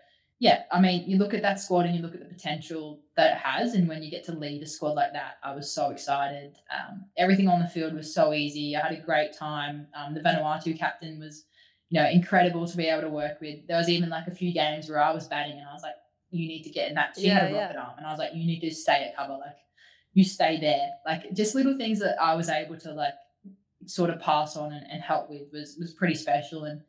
yeah 0.44 0.59
i 0.70 0.78
mean 0.80 1.09
you 1.09 1.16
look 1.16 1.35
at 1.35 1.42
that 1.42 1.59
squad 1.64 1.87
and 1.87 1.94
you 1.96 2.02
look 2.02 2.14
at 2.14 2.20
the 2.20 2.35
potential 2.37 2.85
that 3.16 3.33
it 3.33 3.38
has 3.38 3.74
and 3.74 3.88
when 3.88 4.02
you 4.02 4.11
get 4.11 4.24
to 4.24 4.33
lead 4.33 4.62
a 4.62 4.66
squad 4.66 4.94
like 5.00 5.12
that 5.12 5.35
i 5.42 5.54
was 5.54 5.66
so 5.78 5.90
excited. 5.90 6.50
Um, 6.76 6.94
everything 7.24 7.48
on 7.48 7.61
the 7.61 7.68
field 7.68 7.94
was 7.94 8.14
so 8.14 8.33
easy. 8.33 8.66
I 8.76 8.80
had 8.87 8.98
a 8.98 9.00
great 9.11 9.33
time. 9.46 9.76
Um, 9.98 10.14
the 10.14 10.20
vanuatu 10.20 10.78
captain 10.78 11.18
was 11.18 11.44
you 11.90 12.00
know 12.00 12.09
incredible 12.09 12.66
to 12.66 12.76
be 12.76 12.87
able 12.87 13.02
to 13.09 13.14
work 13.22 13.40
with. 13.40 13.66
There 13.68 13.76
was 13.83 13.88
even 13.88 14.09
like 14.16 14.26
a 14.26 14.35
few 14.40 14.52
games 14.52 14.88
where 14.88 15.02
i 15.09 15.12
was 15.12 15.28
batting 15.28 15.59
and 15.59 15.68
i 15.68 15.72
was 15.72 15.83
like 15.83 15.98
you 16.30 16.48
need 16.48 16.64
to 16.64 16.70
get 16.70 16.88
in 16.88 16.94
that 16.94 17.11
she 17.16 17.28
had 17.28 17.50
a 17.50 17.54
Yeah, 17.54 17.61
rocket 17.61 17.76
arm 17.78 17.94
and 17.98 18.07
i 18.07 18.11
was 18.11 18.18
like 18.18 18.35
you 18.35 18.44
need 18.46 18.61
to 18.61 18.70
stay 18.85 18.98
at 19.07 19.16
cover 19.16 19.35
like 19.46 19.59
you 20.14 20.24
stay 20.24 20.61
there. 20.61 20.90
Like 21.04 21.33
just 21.35 21.54
little 21.54 21.76
things 21.76 21.98
that 22.00 22.16
I 22.22 22.35
was 22.37 22.48
able 22.48 22.78
to 22.78 22.92
like 22.92 23.14
sort 23.87 24.11
of 24.11 24.20
pass 24.20 24.57
on 24.57 24.72
and, 24.72 24.87
and 24.90 25.02
help 25.02 25.28
with 25.28 25.42
was 25.52 25.76
was 25.78 25.92
pretty 25.92 26.14
special. 26.14 26.64
And 26.64 26.83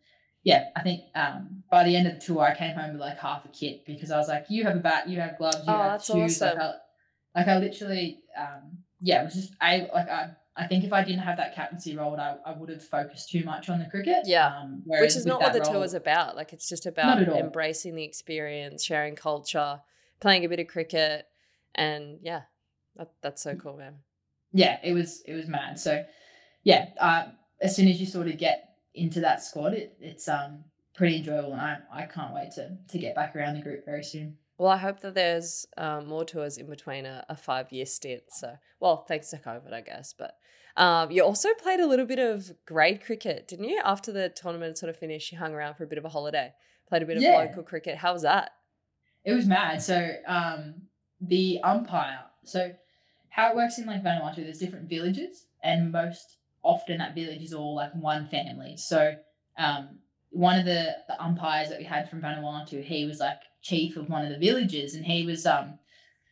yeah, 0.46 0.70
I 0.76 0.82
think 0.82 1.02
um, 1.16 1.64
by 1.70 1.84
the 1.84 1.96
end 1.98 2.08
of 2.08 2.14
the 2.14 2.20
tour, 2.22 2.42
I 2.42 2.56
came 2.56 2.76
home 2.76 2.94
with 2.94 3.02
like 3.02 3.20
half 3.20 3.44
a 3.44 3.50
kit 3.50 3.86
because 3.86 4.12
I 4.12 4.18
was 4.18 4.30
like, 4.30 4.46
you 4.50 4.64
have 4.64 4.76
a 4.78 4.80
bat, 4.80 5.10
you 5.10 5.20
have 5.20 5.38
gloves, 5.38 5.58
you 5.68 5.74
Oh, 5.74 5.78
have 5.90 6.04
shoes. 6.04 6.42
awesome. 6.42 6.58
Like, 6.58 6.76
I, 7.36 7.40
like 7.40 7.48
I 7.50 7.58
literally, 7.60 8.20
um, 8.38 8.78
yeah, 9.02 9.22
it 9.22 9.26
was 9.26 9.34
just 9.34 9.54
I 9.60 9.90
like 9.94 10.08
I. 10.10 10.30
I 10.58 10.68
think 10.68 10.86
if 10.86 10.94
I 10.94 11.04
didn't 11.04 11.20
have 11.20 11.36
that 11.36 11.54
captaincy 11.54 11.98
role, 11.98 12.16
I, 12.18 12.38
I 12.46 12.54
would 12.54 12.70
have 12.70 12.82
focused 12.82 13.30
too 13.30 13.44
much 13.44 13.68
on 13.68 13.80
the 13.80 13.88
cricket. 13.88 14.20
Yeah. 14.24 14.48
Um, 14.58 14.84
Which 14.86 15.18
is 15.18 15.26
not 15.26 15.42
what 15.42 15.52
the 15.52 15.60
that 15.60 15.66
tour 15.66 15.74
role- 15.74 15.84
is 15.84 15.94
about. 15.94 16.38
Like 16.38 16.54
it's 16.54 16.70
just 16.70 16.86
about 16.86 17.22
embracing 17.22 17.94
the 17.96 18.06
experience, 18.06 18.82
sharing 18.82 19.18
culture, 19.18 19.82
playing 20.22 20.46
a 20.46 20.48
bit 20.48 20.62
of 20.62 20.68
cricket, 20.68 21.26
and 21.76 22.20
yeah, 22.22 22.44
that, 22.96 23.12
that's 23.22 23.42
Mm. 23.42 23.52
so 23.52 23.56
cool, 23.56 23.76
man. 23.76 23.96
yeah, 24.54 24.80
it 24.82 24.94
was 24.94 25.22
it 25.28 25.34
was 25.34 25.48
mad. 25.50 25.78
So 25.78 26.06
yeah, 26.64 26.86
uh, 27.02 27.26
as 27.60 27.76
soon 27.76 27.90
as 27.90 28.00
you 28.00 28.06
sort 28.06 28.28
of 28.30 28.38
get 28.38 28.75
into 28.96 29.20
that 29.22 29.44
squad, 29.44 29.74
it, 29.74 29.98
it's 30.00 30.28
um 30.28 30.64
pretty 30.96 31.18
enjoyable, 31.18 31.52
and 31.52 31.62
I, 31.62 31.78
I 31.92 32.04
can't 32.04 32.34
wait 32.34 32.52
to 32.52 32.78
to 32.90 32.98
get 32.98 33.16
back 33.16 33.36
around 33.36 33.56
the 33.56 33.62
group 33.62 33.86
very 33.86 34.04
soon. 34.04 34.38
Well, 34.58 34.72
I 34.72 34.78
hope 34.78 35.02
that 35.02 35.16
there's 35.16 35.66
um, 35.76 36.08
more 36.08 36.24
tours 36.24 36.58
in 36.58 36.68
between 36.68 37.06
a, 37.06 37.26
a 37.28 37.36
five 37.36 37.72
year 37.74 37.86
stint. 37.86 38.24
So, 38.30 38.54
well, 38.80 39.04
thanks 39.06 39.30
to 39.32 39.38
COVID, 39.38 39.74
I 39.74 39.82
guess. 39.82 40.14
But 40.18 40.36
um, 40.78 41.12
you 41.12 41.24
also 41.24 41.50
played 41.56 41.82
a 41.82 41.88
little 41.88 42.06
bit 42.06 42.20
of 42.20 42.52
grade 42.66 43.04
cricket, 43.04 43.50
didn't 43.50 43.66
you? 43.66 43.82
After 43.84 44.14
the 44.14 44.30
tournament 44.30 44.78
sort 44.78 44.90
of 44.90 44.98
finished, 44.98 45.32
you 45.32 45.38
hung 45.38 45.54
around 45.54 45.76
for 45.76 45.84
a 45.84 45.88
bit 45.88 45.98
of 45.98 46.06
a 46.06 46.10
holiday, 46.10 46.54
played 46.88 47.02
a 47.02 47.06
bit 47.06 47.18
of 47.18 47.24
local 47.24 47.64
cricket. 47.64 47.98
How 47.98 48.14
was 48.14 48.22
that? 48.22 48.52
It 49.26 49.34
was 49.34 49.46
mad. 49.46 49.82
So 49.82 50.12
um 50.26 50.84
the 51.20 51.60
umpire. 51.64 52.20
So 52.44 52.72
how 53.30 53.50
it 53.50 53.56
works 53.56 53.78
in 53.78 53.86
like 53.86 54.04
Vanuatu, 54.04 54.38
there's 54.38 54.60
different 54.60 54.90
villages, 54.90 55.48
and 55.62 55.92
most 55.92 56.38
often 56.66 56.98
that 56.98 57.16
village 57.16 57.42
is 57.42 57.54
all 57.54 57.76
like 57.76 57.94
one 57.94 58.28
family. 58.28 58.76
So 58.78 59.14
um 59.58 60.00
one 60.32 60.60
of 60.60 60.66
the, 60.66 60.94
the 61.08 61.22
umpires 61.24 61.70
that 61.70 61.78
we 61.80 61.86
had 61.86 62.10
from 62.10 62.22
Vanuatu, 62.22 62.84
he 62.84 63.06
was 63.06 63.20
like 63.20 63.40
chief 63.62 63.96
of 63.96 64.10
one 64.10 64.24
of 64.26 64.30
the 64.30 64.38
villages, 64.38 64.94
and 64.96 65.06
he 65.06 65.26
was 65.26 65.46
um 65.46 65.80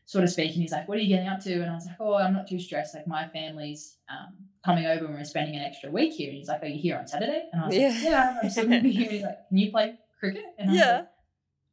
sort 0.06 0.26
of 0.26 0.30
speaking. 0.30 0.62
He's 0.62 0.74
like, 0.74 0.89
"What 0.89 0.98
are 0.98 1.02
you 1.02 1.08
getting 1.15 1.30
up 1.30 1.39
to?" 1.41 1.54
And 1.54 1.69
I 1.72 1.76
was 1.76 1.86
like, 1.86 1.96
"Oh, 2.00 2.15
I'm 2.15 2.34
not 2.34 2.48
too 2.48 2.60
stressed. 2.60 2.93
Like 2.96 3.08
my 3.08 3.30
family's 3.30 3.98
um, 4.10 4.36
coming 4.65 4.86
over 4.86 5.06
and 5.06 5.13
we're 5.13 5.24
spending 5.24 5.56
an 5.56 5.62
extra 5.63 5.89
week 5.89 6.13
here." 6.13 6.30
And 6.30 6.38
he's 6.38 6.50
like, 6.50 6.62
"Are 6.63 6.67
you 6.67 6.82
here 6.82 6.98
on 6.98 7.08
Saturday?" 7.08 7.43
And 7.54 7.62
I 7.62 7.67
was 7.67 7.76
Yeah. 7.78 7.88
like, 7.89 8.04
"Yeah, 8.04 8.39
I'm 8.43 8.50
still 8.50 8.65
gonna 8.65 8.82
be 8.82 8.91
here." 8.91 9.10
He's 9.10 9.24
like, 9.24 9.48
"Can 9.48 9.58
you 9.58 9.72
play 9.72 9.98
cricket?" 10.19 10.43
And 10.58 10.69
I 10.69 10.74
was 10.74 10.82
Yeah. 10.82 10.91
like, 10.98 11.08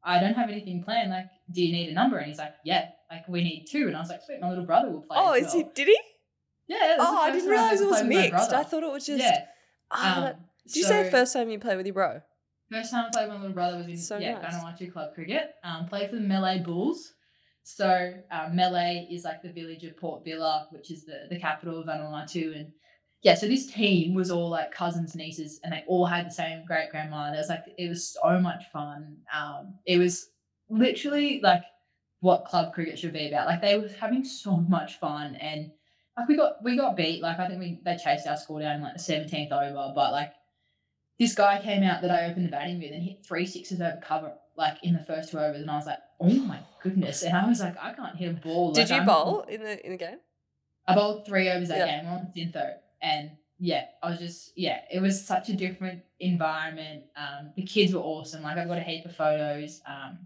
"I 0.04 0.20
don't 0.20 0.34
have 0.34 0.48
anything 0.50 0.84
planned. 0.84 1.10
Like, 1.10 1.26
do 1.50 1.60
you 1.64 1.72
need 1.72 1.88
a 1.88 1.94
number?" 1.94 2.18
And 2.18 2.28
he's 2.28 2.38
like, 2.38 2.54
"Yeah, 2.64 2.90
like 3.10 3.26
we 3.28 3.42
need 3.42 3.66
two. 3.68 3.88
And 3.88 3.96
I 3.96 4.00
was 4.00 4.08
like, 4.08 4.22
"Sweet, 4.22 4.40
my 4.40 4.48
little 4.50 4.64
brother 4.66 4.88
will 4.90 5.02
play." 5.02 5.16
Oh, 5.18 5.32
is 5.32 5.52
he? 5.52 5.64
Did 5.74 5.88
he? 5.88 5.98
Yeah. 6.70 6.96
Oh, 7.00 7.18
I 7.18 7.30
didn't 7.32 7.50
realize 7.50 7.80
it 7.80 7.88
was 7.88 8.02
my 8.02 8.08
mixed. 8.08 8.52
I 8.52 8.62
thought 8.62 8.82
it 8.84 8.92
was 8.92 9.04
just. 9.06 9.22
yeah. 9.22 9.46
Ah, 9.90 10.16
Um, 10.18 10.24
that- 10.24 10.40
did 10.66 10.76
you 10.76 10.84
say 10.84 11.10
first 11.10 11.32
time 11.32 11.50
you 11.50 11.58
played 11.58 11.76
with 11.76 11.86
your 11.86 11.94
bro? 11.94 12.20
First 12.70 12.92
time 12.92 13.06
I 13.06 13.10
played 13.12 13.26
with 13.28 13.34
my 13.36 13.40
little 13.40 13.54
brother 13.54 13.78
was 13.78 13.86
in 13.88 13.96
So 13.96 14.18
yeah, 14.18 14.38
nice. 14.38 14.54
Vanuatu 14.54 14.92
Club 14.92 15.14
Cricket. 15.14 15.50
Um, 15.64 15.86
played 15.86 16.08
for 16.10 16.16
the 16.16 16.22
Mele 16.22 16.60
Bulls. 16.62 17.12
So 17.64 18.12
um, 18.30 18.54
Mele 18.54 19.06
is 19.10 19.24
like 19.24 19.42
the 19.42 19.52
village 19.52 19.82
of 19.82 19.96
Port 19.96 20.24
Vila, 20.24 20.68
which 20.70 20.90
is 20.92 21.04
the, 21.04 21.26
the 21.28 21.40
capital 21.40 21.80
of 21.80 21.86
Vanuatu. 21.86 22.54
And 22.56 22.68
yeah, 23.22 23.34
so 23.34 23.48
this 23.48 23.66
team 23.66 24.14
was 24.14 24.30
all 24.30 24.48
like 24.48 24.70
cousins, 24.70 25.16
nieces, 25.16 25.58
and 25.64 25.72
they 25.72 25.82
all 25.88 26.06
had 26.06 26.26
the 26.26 26.30
same 26.30 26.64
great 26.64 26.90
grandma. 26.90 27.32
It 27.32 27.36
was 27.38 27.48
like 27.48 27.64
it 27.76 27.88
was 27.88 28.12
so 28.12 28.38
much 28.38 28.62
fun. 28.72 29.16
Um, 29.36 29.74
it 29.84 29.98
was 29.98 30.28
literally 30.68 31.40
like 31.42 31.62
what 32.20 32.44
club 32.44 32.72
cricket 32.74 32.98
should 32.98 33.12
be 33.12 33.26
about. 33.28 33.46
Like 33.46 33.60
they 33.62 33.76
were 33.78 33.88
having 34.00 34.24
so 34.24 34.56
much 34.58 34.98
fun 35.00 35.34
and 35.36 35.72
like 36.20 36.28
we 36.28 36.36
got 36.36 36.62
we 36.62 36.76
got 36.76 36.96
beat. 36.96 37.22
Like 37.22 37.38
I 37.38 37.48
think 37.48 37.58
we 37.60 37.80
they 37.84 37.96
chased 37.96 38.26
our 38.26 38.36
score 38.36 38.60
down 38.60 38.76
in 38.76 38.82
like 38.82 38.94
the 38.94 38.98
seventeenth 38.98 39.52
over, 39.52 39.92
but 39.94 40.12
like 40.12 40.32
this 41.18 41.34
guy 41.34 41.60
came 41.60 41.82
out 41.82 42.00
that 42.02 42.10
I 42.10 42.26
opened 42.30 42.46
the 42.46 42.50
batting 42.50 42.78
with 42.78 42.92
and 42.92 43.02
hit 43.02 43.24
three 43.26 43.46
sixes 43.46 43.80
over 43.80 44.00
cover 44.02 44.32
like 44.56 44.78
in 44.82 44.94
the 44.94 45.00
first 45.04 45.30
two 45.30 45.38
overs, 45.38 45.60
and 45.62 45.70
I 45.70 45.76
was 45.76 45.86
like, 45.86 45.98
oh 46.20 46.28
my 46.34 46.60
goodness! 46.82 47.22
And 47.22 47.36
I 47.36 47.46
was 47.48 47.60
like, 47.60 47.76
I 47.80 47.92
can't 47.92 48.16
hit 48.16 48.30
a 48.30 48.34
ball. 48.34 48.72
Did 48.72 48.82
Like, 48.82 48.90
you 48.90 48.96
I'm- 48.96 49.06
bowl 49.06 49.40
in 49.48 49.62
the 49.62 49.84
in 49.84 49.92
the 49.92 49.98
game? 49.98 50.18
I 50.86 50.94
bowled 50.94 51.26
three 51.26 51.48
overs 51.50 51.68
that 51.68 51.78
Yeah. 51.78 52.00
game 52.02 52.08
on 52.10 52.32
Syntho, 52.36 52.72
and 53.02 53.30
yeah, 53.58 53.84
I 54.02 54.10
was 54.10 54.18
just 54.18 54.52
yeah, 54.56 54.80
it 54.92 55.00
was 55.00 55.24
such 55.26 55.48
a 55.50 55.52
different 55.52 56.02
environment. 56.18 57.04
Um, 57.16 57.52
the 57.54 57.62
kids 57.62 57.92
were 57.94 58.00
awesome. 58.00 58.42
Like 58.42 58.56
I've 58.56 58.68
got 58.68 58.78
a 58.78 58.82
heap 58.82 59.04
of 59.04 59.14
photos. 59.14 59.80
Um, 59.86 60.18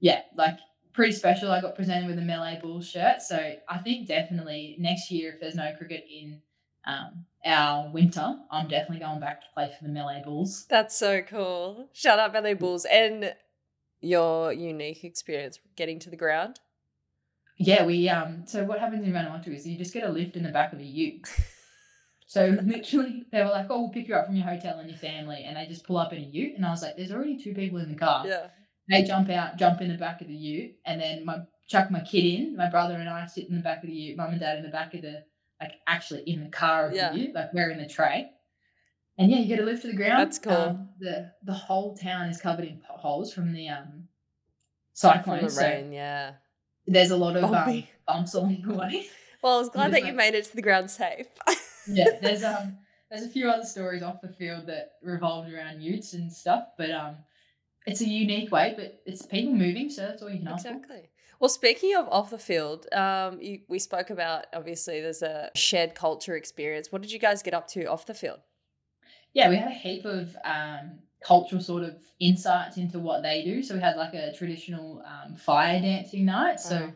yeah, 0.00 0.20
like 0.36 0.58
pretty 0.98 1.12
special. 1.12 1.52
I 1.52 1.60
got 1.60 1.76
presented 1.76 2.08
with 2.08 2.18
a 2.18 2.22
Mele 2.22 2.58
Bulls 2.60 2.88
shirt, 2.88 3.22
so 3.22 3.36
I 3.68 3.78
think 3.78 4.08
definitely 4.08 4.74
next 4.80 5.12
year 5.12 5.32
if 5.32 5.40
there's 5.40 5.54
no 5.54 5.72
cricket 5.78 6.04
in 6.10 6.42
um, 6.88 7.24
our 7.46 7.88
winter, 7.92 8.34
I'm 8.50 8.66
definitely 8.66 8.98
going 8.98 9.20
back 9.20 9.40
to 9.42 9.46
play 9.54 9.70
for 9.78 9.84
the 9.84 9.92
Mele 9.92 10.20
Bulls. 10.24 10.66
That's 10.68 10.96
so 10.96 11.22
cool. 11.22 11.88
Shout 11.92 12.18
out 12.18 12.32
Ballet 12.32 12.54
Bulls 12.54 12.84
and 12.84 13.32
your 14.00 14.52
unique 14.52 15.04
experience 15.04 15.60
getting 15.76 16.00
to 16.00 16.10
the 16.10 16.16
ground. 16.16 16.58
Yeah, 17.58 17.84
we 17.84 18.08
um. 18.08 18.42
So 18.46 18.64
what 18.64 18.80
happens 18.80 19.04
in 19.04 19.12
Vanuatu 19.12 19.54
is 19.54 19.68
you 19.68 19.78
just 19.78 19.94
get 19.94 20.02
a 20.02 20.10
lift 20.10 20.34
in 20.34 20.42
the 20.42 20.50
back 20.50 20.72
of 20.72 20.80
a 20.80 20.84
Ute. 20.84 21.28
So 22.30 22.58
literally, 22.62 23.24
they 23.32 23.42
were 23.42 23.48
like, 23.48 23.68
"Oh, 23.70 23.80
we'll 23.80 23.88
pick 23.88 24.06
you 24.06 24.14
up 24.14 24.26
from 24.26 24.36
your 24.36 24.44
hotel 24.44 24.78
and 24.80 24.90
your 24.90 24.98
family," 24.98 25.44
and 25.46 25.56
they 25.56 25.64
just 25.64 25.86
pull 25.86 25.96
up 25.96 26.12
in 26.12 26.18
a 26.18 26.26
Ute, 26.26 26.56
and 26.56 26.66
I 26.66 26.68
was 26.68 26.82
like, 26.82 26.94
"There's 26.94 27.10
already 27.10 27.42
two 27.42 27.54
people 27.54 27.78
in 27.78 27.88
the 27.88 27.96
car." 27.96 28.26
Yeah. 28.26 28.48
They 28.88 29.02
jump 29.02 29.28
out, 29.30 29.56
jump 29.56 29.80
in 29.80 29.88
the 29.88 29.98
back 29.98 30.20
of 30.20 30.28
the 30.28 30.34
Ute, 30.34 30.76
and 30.86 31.00
then 31.00 31.24
my 31.24 31.38
chuck 31.68 31.90
my 31.90 32.00
kid 32.00 32.24
in. 32.24 32.56
My 32.56 32.70
brother 32.70 32.94
and 32.94 33.08
I 33.08 33.26
sit 33.26 33.48
in 33.48 33.56
the 33.56 33.62
back 33.62 33.82
of 33.82 33.88
the 33.90 33.94
Ute. 33.94 34.16
Mum 34.16 34.30
and 34.30 34.40
dad 34.40 34.56
in 34.58 34.62
the 34.64 34.70
back 34.70 34.94
of 34.94 35.02
the 35.02 35.24
like 35.60 35.72
actually 35.86 36.22
in 36.26 36.44
the 36.44 36.50
car 36.50 36.86
of 36.88 36.94
Yeah. 36.94 37.12
the 37.12 37.18
Ute, 37.18 37.34
like 37.34 37.52
we're 37.52 37.70
in 37.70 37.78
the 37.78 37.86
tray. 37.88 38.30
And 39.18 39.30
yeah, 39.30 39.38
you 39.38 39.46
get 39.48 39.58
a 39.58 39.64
lift 39.64 39.82
to 39.82 39.88
the 39.88 39.96
ground. 39.96 40.20
That's 40.20 40.38
cool. 40.38 40.52
Um, 40.52 40.88
the 41.00 41.32
the 41.42 41.52
whole 41.52 41.96
town 41.96 42.28
is 42.30 42.40
covered 42.40 42.64
in 42.66 42.78
potholes 42.80 43.32
from 43.32 43.52
the 43.52 43.68
um 43.68 44.08
From 44.98 45.12
cyclone. 45.18 45.42
the 45.44 45.50
so 45.50 45.62
rain, 45.62 45.92
yeah. 45.92 46.34
there's 46.86 47.10
a 47.10 47.16
lot 47.16 47.36
of 47.36 47.52
um, 47.52 47.84
bumps 48.06 48.34
along 48.34 48.62
the 48.66 48.74
way. 48.74 49.06
Well, 49.40 49.54
I 49.54 49.58
was 49.60 49.68
glad 49.68 49.92
that 49.92 50.04
you 50.04 50.12
made 50.14 50.34
it 50.34 50.46
to 50.46 50.56
the 50.56 50.62
ground 50.62 50.90
safe. 50.90 51.28
yeah, 51.86 52.06
there's 52.20 52.42
um 52.42 52.76
there's 53.08 53.22
a 53.22 53.28
few 53.28 53.48
other 53.48 53.64
stories 53.64 54.02
off 54.02 54.20
the 54.20 54.28
field 54.32 54.66
that 54.66 54.94
revolved 55.00 55.52
around 55.52 55.80
Utes 55.80 56.12
and 56.14 56.32
stuff, 56.32 56.64
but 56.76 56.90
um 56.90 57.18
it's 57.90 58.00
a 58.00 58.08
unique 58.08 58.50
way, 58.52 58.74
but 58.76 59.00
it's 59.06 59.22
people 59.26 59.54
moving, 59.54 59.90
so 59.90 60.02
that's 60.02 60.22
all 60.22 60.30
you 60.30 60.38
can 60.38 60.48
ask 60.48 60.66
for. 60.66 60.72
Exactly. 60.74 61.10
Well, 61.40 61.48
speaking 61.48 61.94
of 61.94 62.08
off 62.08 62.30
the 62.30 62.38
field, 62.38 62.92
um, 62.92 63.40
you, 63.40 63.60
we 63.68 63.78
spoke 63.78 64.10
about 64.10 64.46
obviously 64.52 65.00
there's 65.00 65.22
a 65.22 65.50
shared 65.54 65.94
culture 65.94 66.34
experience. 66.36 66.90
What 66.90 67.00
did 67.02 67.12
you 67.12 67.18
guys 67.20 67.42
get 67.42 67.54
up 67.54 67.68
to 67.68 67.84
off 67.86 68.06
the 68.06 68.14
field? 68.14 68.40
Yeah, 69.34 69.48
we 69.48 69.56
had 69.56 69.68
a 69.70 69.74
heap 69.74 70.04
of 70.04 70.36
um 70.44 70.98
cultural 71.20 71.60
sort 71.60 71.82
of 71.82 71.96
insights 72.20 72.76
into 72.76 72.98
what 72.98 73.22
they 73.22 73.42
do. 73.44 73.62
So 73.62 73.74
we 73.74 73.80
had 73.80 73.96
like 73.96 74.14
a 74.14 74.32
traditional 74.32 75.02
um, 75.04 75.34
fire 75.36 75.80
dancing 75.80 76.24
night. 76.24 76.60
So 76.60 76.76
Uh-huh. 76.76 76.90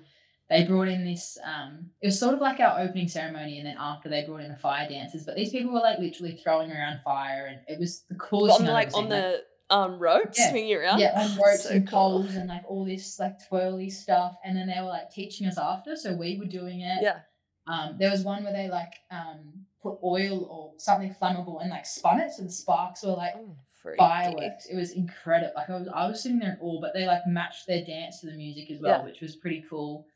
they 0.49 0.65
brought 0.65 0.89
in 0.89 1.05
this 1.05 1.39
um 1.45 1.91
it 2.01 2.07
was 2.09 2.19
sort 2.19 2.35
of 2.35 2.41
like 2.41 2.59
our 2.61 2.81
opening 2.81 3.09
ceremony 3.09 3.59
and 3.59 3.67
then 3.67 3.77
after 3.79 4.09
they 4.09 4.25
brought 4.25 4.41
in 4.41 4.51
the 4.51 4.57
fire 4.57 4.89
dancers. 4.89 5.25
But 5.25 5.37
these 5.37 5.51
people 5.51 5.73
were 5.73 5.81
like 5.81 5.99
literally 5.99 6.37
throwing 6.37 6.71
around 6.73 7.01
fire 7.01 7.47
and 7.47 7.61
it 7.69 7.79
was 7.79 8.03
the 8.09 8.17
coolest 8.17 8.55
on 8.55 8.67
thing 8.67 8.69
I've 8.75 8.87
like 8.87 8.97
on 8.97 9.09
the 9.09 9.45
um 9.73 9.99
ropes 9.99 10.39
Yeah. 10.39 10.51
swinging 10.51 10.75
around. 10.77 11.01
Yeah, 11.01 11.13
on 11.21 11.37
ropes 11.45 11.65
So 11.65 11.71
and 11.71 11.89
cool. 11.89 11.99
poles 11.99 12.35
and 12.37 12.49
like 12.49 12.63
all 12.69 12.85
this 12.85 13.19
like 13.19 13.37
twirly 13.49 13.91
stuff. 13.91 14.37
And 14.45 14.57
then 14.57 14.67
they 14.69 14.81
were 14.81 14.87
like 14.99 15.11
teaching 15.11 15.47
us 15.47 15.59
after, 15.59 15.97
so 15.97 16.15
we 16.15 16.39
were 16.39 16.47
doing 16.47 16.81
it. 16.83 17.03
Yeah. 17.03 17.19
Um, 17.67 17.97
there 17.99 18.11
was 18.11 18.23
one 18.23 18.45
where 18.45 18.53
they 18.53 18.69
like 18.69 18.93
um 19.11 19.65
put 19.83 19.99
oil 20.05 20.45
or 20.51 20.75
something 20.79 21.15
flammable 21.21 21.61
and 21.61 21.71
like 21.71 21.87
spun 21.87 22.21
it, 22.21 22.33
so 22.33 22.43
the 22.45 22.51
sparks 22.51 23.03
were 23.03 23.13
like 23.13 23.35
Oh, 23.37 23.57
fireworks. 23.97 24.67
It 24.67 24.77
was 24.77 24.93
incredible. 24.93 25.53
Like 25.57 25.71
I 25.71 25.77
was, 25.79 25.89
I 25.93 26.07
was 26.09 26.23
sitting 26.23 26.39
there 26.39 26.53
in 26.53 26.59
awe, 26.61 26.81
but 26.81 26.93
they 26.95 27.07
like 27.07 27.27
matched 27.27 27.67
their 27.67 27.85
dance 27.85 28.21
to 28.21 28.27
the 28.27 28.37
music 28.37 28.71
as 28.71 28.81
well, 28.81 28.99
Yeah. 29.01 29.05
which 29.05 29.21
was 29.21 29.37
pretty 29.37 29.65
cool. 29.69 30.07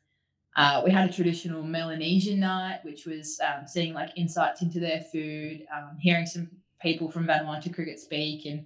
Uh, 0.55 0.81
we 0.83 0.89
had 0.91 1.07
a 1.09 1.13
traditional 1.13 1.61
Melanesian 1.63 2.39
night, 2.39 2.79
which 2.83 3.05
was 3.05 3.39
um, 3.45 3.67
seeing 3.67 3.93
like 3.93 4.09
insights 4.15 4.61
into 4.61 4.79
their 4.79 5.01
food, 5.01 5.65
um, 5.75 5.97
hearing 5.99 6.25
some 6.25 6.49
people 6.81 7.11
from 7.11 7.27
Vanuatu 7.27 7.71
cricket 7.73 7.99
speak, 7.99 8.45
and 8.45 8.65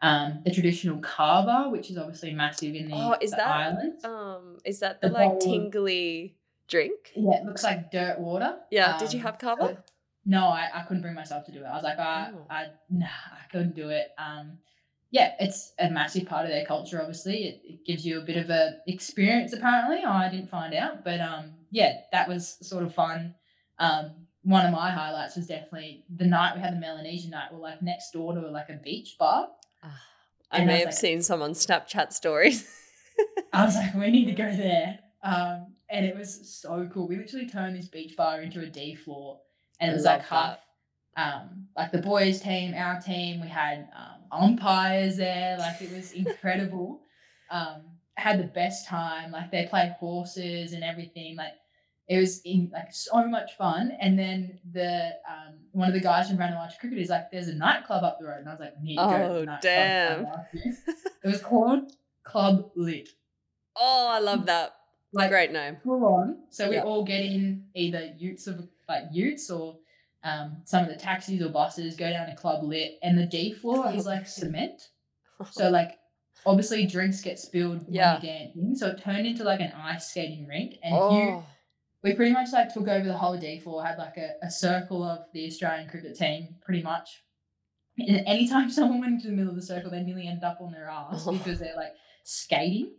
um, 0.00 0.40
the 0.44 0.50
traditional 0.52 0.98
kava, 1.00 1.68
which 1.70 1.90
is 1.90 1.98
obviously 1.98 2.32
massive 2.32 2.74
in 2.74 2.88
the, 2.88 2.94
Oh, 2.96 3.16
is 3.20 3.30
the 3.30 3.36
that- 3.38 3.46
islands. 3.48 4.04
Um, 4.04 4.58
is 4.64 4.80
that 4.80 5.00
the 5.00 5.08
The 5.08 5.14
like 5.14 5.28
bowl 5.30 5.38
tingly 5.40 6.36
drink? 6.68 7.12
Yeah, 7.16 7.38
it 7.40 7.44
looks 7.44 7.64
like 7.64 7.90
dirt 7.90 8.18
water. 8.20 8.56
Yeah. 8.70 8.96
Did 8.98 9.12
you 9.12 9.18
Um, 9.20 9.24
have 9.26 9.38
kava? 9.38 9.82
No, 10.24 10.46
I, 10.48 10.68
I 10.74 10.82
couldn't 10.82 11.02
bring 11.02 11.14
myself 11.14 11.46
to 11.46 11.52
do 11.52 11.60
it. 11.60 11.64
I 11.64 11.74
was 11.74 11.82
like, 11.84 11.98
I, 11.98 12.30
Oh. 12.34 12.46
I, 12.50 12.66
nah, 12.90 13.06
I 13.06 13.50
couldn't 13.50 13.74
do 13.74 13.88
it. 13.88 14.08
Um, 14.18 14.58
yeah, 15.10 15.32
it's 15.40 15.72
a 15.78 15.88
massive 15.90 16.26
part 16.26 16.44
of 16.44 16.50
their 16.50 16.66
culture. 16.66 17.00
Obviously, 17.00 17.44
it, 17.44 17.60
it 17.64 17.84
gives 17.86 18.04
you 18.04 18.20
a 18.20 18.24
bit 18.24 18.36
of 18.36 18.50
a 18.50 18.76
experience. 18.86 19.54
Apparently, 19.54 20.04
I 20.04 20.28
didn't 20.28 20.50
find 20.50 20.74
out, 20.74 21.02
but 21.02 21.18
um, 21.20 21.54
yeah, 21.70 22.00
that 22.12 22.28
was 22.28 22.58
sort 22.60 22.84
of 22.84 22.94
fun. 22.94 23.34
Um, 23.78 24.10
one 24.42 24.66
of 24.66 24.72
my 24.72 24.90
highlights 24.90 25.36
was 25.36 25.46
definitely 25.46 26.04
the 26.14 26.26
night 26.26 26.56
we 26.56 26.60
had 26.62 26.74
the 26.74 26.78
Melanesian 26.80 27.30
night. 27.30 27.48
We're 27.52 27.58
like 27.60 27.80
next 27.80 28.10
door 28.12 28.34
to 28.34 28.40
like 28.50 28.68
a 28.68 28.74
beach 28.74 29.16
bar. 29.18 29.48
I 30.50 30.58
and 30.58 30.62
I 30.62 30.66
may 30.66 30.72
was 30.72 30.78
have 30.80 30.86
like- 30.88 30.94
seen 30.94 31.22
some 31.22 31.42
on 31.42 31.52
Snapchat 31.52 32.12
stories. 32.12 32.68
I 33.52 33.64
was 33.64 33.74
like, 33.74 33.94
we 33.96 34.10
need 34.10 34.26
to 34.26 34.32
go 34.32 34.50
there. 34.50 34.98
Um, 35.22 35.74
and 35.90 36.04
it 36.06 36.16
was 36.16 36.60
so 36.60 36.88
cool. 36.92 37.08
We 37.08 37.16
literally 37.16 37.48
turned 37.48 37.76
this 37.76 37.88
beach 37.88 38.16
bar 38.16 38.40
into 38.42 38.60
a 38.60 38.66
D 38.66 38.94
floor, 38.94 39.40
and 39.80 39.90
it 39.90 39.94
was 39.94 40.04
like 40.04 40.22
half, 40.22 40.58
um, 41.16 41.66
like 41.76 41.92
the 41.92 41.98
boys' 41.98 42.40
team, 42.40 42.74
our 42.74 43.00
team. 43.00 43.40
We 43.40 43.48
had 43.48 43.88
um, 43.96 44.40
umpires 44.42 45.16
there. 45.16 45.56
Like 45.58 45.80
it 45.80 45.90
was 45.92 46.12
incredible. 46.12 47.00
um, 47.50 47.82
I 48.16 48.20
had 48.20 48.38
the 48.38 48.44
best 48.44 48.86
time. 48.86 49.32
Like 49.32 49.50
they 49.50 49.66
played 49.66 49.96
horses 49.98 50.72
and 50.72 50.84
everything. 50.84 51.36
Like 51.36 51.52
it 52.08 52.18
was 52.18 52.40
in, 52.44 52.70
like 52.72 52.90
so 52.92 53.26
much 53.28 53.56
fun. 53.58 53.92
And 54.00 54.18
then 54.18 54.58
the 54.72 55.10
um, 55.28 55.54
one 55.72 55.88
of 55.88 55.94
the 55.94 56.00
guys 56.00 56.28
from 56.28 56.38
Vanuatu 56.38 56.78
Cricket 56.80 56.98
is 56.98 57.08
like, 57.10 57.30
"There's 57.30 57.48
a 57.48 57.54
nightclub 57.54 58.02
up 58.04 58.18
the 58.18 58.26
road," 58.26 58.38
and 58.40 58.48
I 58.48 58.52
was 58.52 58.60
like, 58.60 58.80
need 58.80 58.96
to 58.96 59.02
go 59.04 59.10
to 59.10 59.24
Oh, 59.24 59.44
nightclub 59.44 59.60
damn. 59.62 60.26
It 61.24 61.28
was 61.28 61.40
called 61.42 61.92
Club 62.22 62.70
Lit. 62.76 63.08
oh, 63.76 64.06
I 64.10 64.20
love 64.20 64.46
that. 64.46 64.74
Like 65.12 65.30
Great 65.30 65.52
name. 65.52 65.78
full 65.82 66.04
on. 66.04 66.36
So 66.50 66.68
we 66.68 66.76
Yeah. 66.76 66.82
all 66.82 67.02
get 67.04 67.20
in 67.24 67.64
either 67.74 68.12
utes 68.18 68.46
of 68.46 68.68
like 68.88 69.04
utes 69.10 69.50
or 69.50 69.78
um, 70.24 70.62
some 70.64 70.82
of 70.84 70.88
the 70.90 70.96
taxis 70.96 71.40
or 71.42 71.48
buses 71.48 71.96
go 71.96 72.10
down 72.10 72.26
to 72.28 72.34
Club 72.34 72.62
Lit, 72.64 72.92
and 73.02 73.18
the 73.18 73.26
D 73.26 73.52
floor 73.52 73.90
is 73.92 74.04
like 74.06 74.26
cement. 74.38 74.80
So 75.50 75.70
like 75.78 75.92
obviously 76.46 76.86
drinks 76.86 77.20
get 77.20 77.38
spilled 77.38 77.84
Yeah. 77.88 78.14
when 78.14 78.22
you're 78.24 78.32
dancing, 78.38 78.74
so 78.76 78.88
it 78.88 79.02
turned 79.02 79.26
into 79.26 79.44
like 79.44 79.60
an 79.60 79.72
ice 79.72 80.10
skating 80.10 80.46
rink. 80.46 80.74
And 80.82 80.94
if 80.94 81.00
you 81.00 81.06
oh, 81.36 81.44
we 82.02 82.14
pretty 82.14 82.32
much 82.32 82.48
like 82.52 82.72
took 82.72 82.86
over 82.88 83.04
the 83.06 83.16
whole 83.16 83.36
D4, 83.38 83.84
had 83.86 83.98
like 83.98 84.16
a, 84.16 84.32
a 84.42 84.50
circle 84.50 85.02
of 85.02 85.20
the 85.32 85.46
Australian 85.46 85.88
cricket 85.88 86.16
team, 86.16 86.56
pretty 86.62 86.82
much. 86.82 87.22
And 87.98 88.22
anytime 88.26 88.70
someone 88.78 89.00
went 89.00 89.14
into 89.14 89.28
the 89.28 89.34
middle 89.34 89.50
of 89.50 89.56
the 89.56 89.62
circle, 89.62 89.90
they 89.90 90.02
nearly 90.02 90.26
ended 90.28 90.44
up 90.44 90.58
on 90.60 90.70
their 90.72 90.88
ass 90.88 91.24
Oh. 91.26 91.32
because 91.32 91.58
they're 91.58 91.74
like 91.76 91.92
skating 92.24 92.92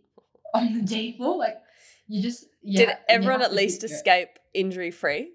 on 0.54 0.74
the 0.74 0.82
D4. 0.82 1.38
Like 1.38 1.58
you 2.08 2.22
just 2.22 2.46
you 2.62 2.80
did 2.80 2.90
ha- 2.90 3.00
everyone 3.08 3.42
at 3.42 3.54
least 3.54 3.84
escape 3.84 4.30
injury 4.54 4.92
free? 4.92 5.32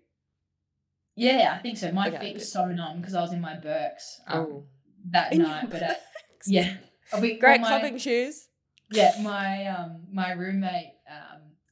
Yeah, 1.17 1.55
I 1.57 1.63
think 1.63 1.79
so. 1.79 1.93
My 1.93 2.09
Okay, 2.09 2.19
feet 2.19 2.35
were 2.35 2.41
so 2.41 2.67
numb 2.67 3.01
because 3.01 3.15
I 3.15 3.21
was 3.23 3.33
in 3.33 3.41
my 3.41 3.55
Birks 3.57 4.21
um, 4.27 4.41
Oh, 4.41 4.65
that 5.11 5.33
In 5.33 5.43
night. 5.43 5.71
But 5.71 5.83
uh, 5.85 5.95
yeah, 6.47 6.75
we- 7.21 7.39
great 7.39 7.61
well, 7.61 7.71
my- 7.71 7.79
clubbing 7.81 7.99
shoes. 7.99 8.49
Yeah, 8.91 9.15
my 9.23 9.67
um 9.67 10.03
my 10.13 10.33
roommate 10.33 10.94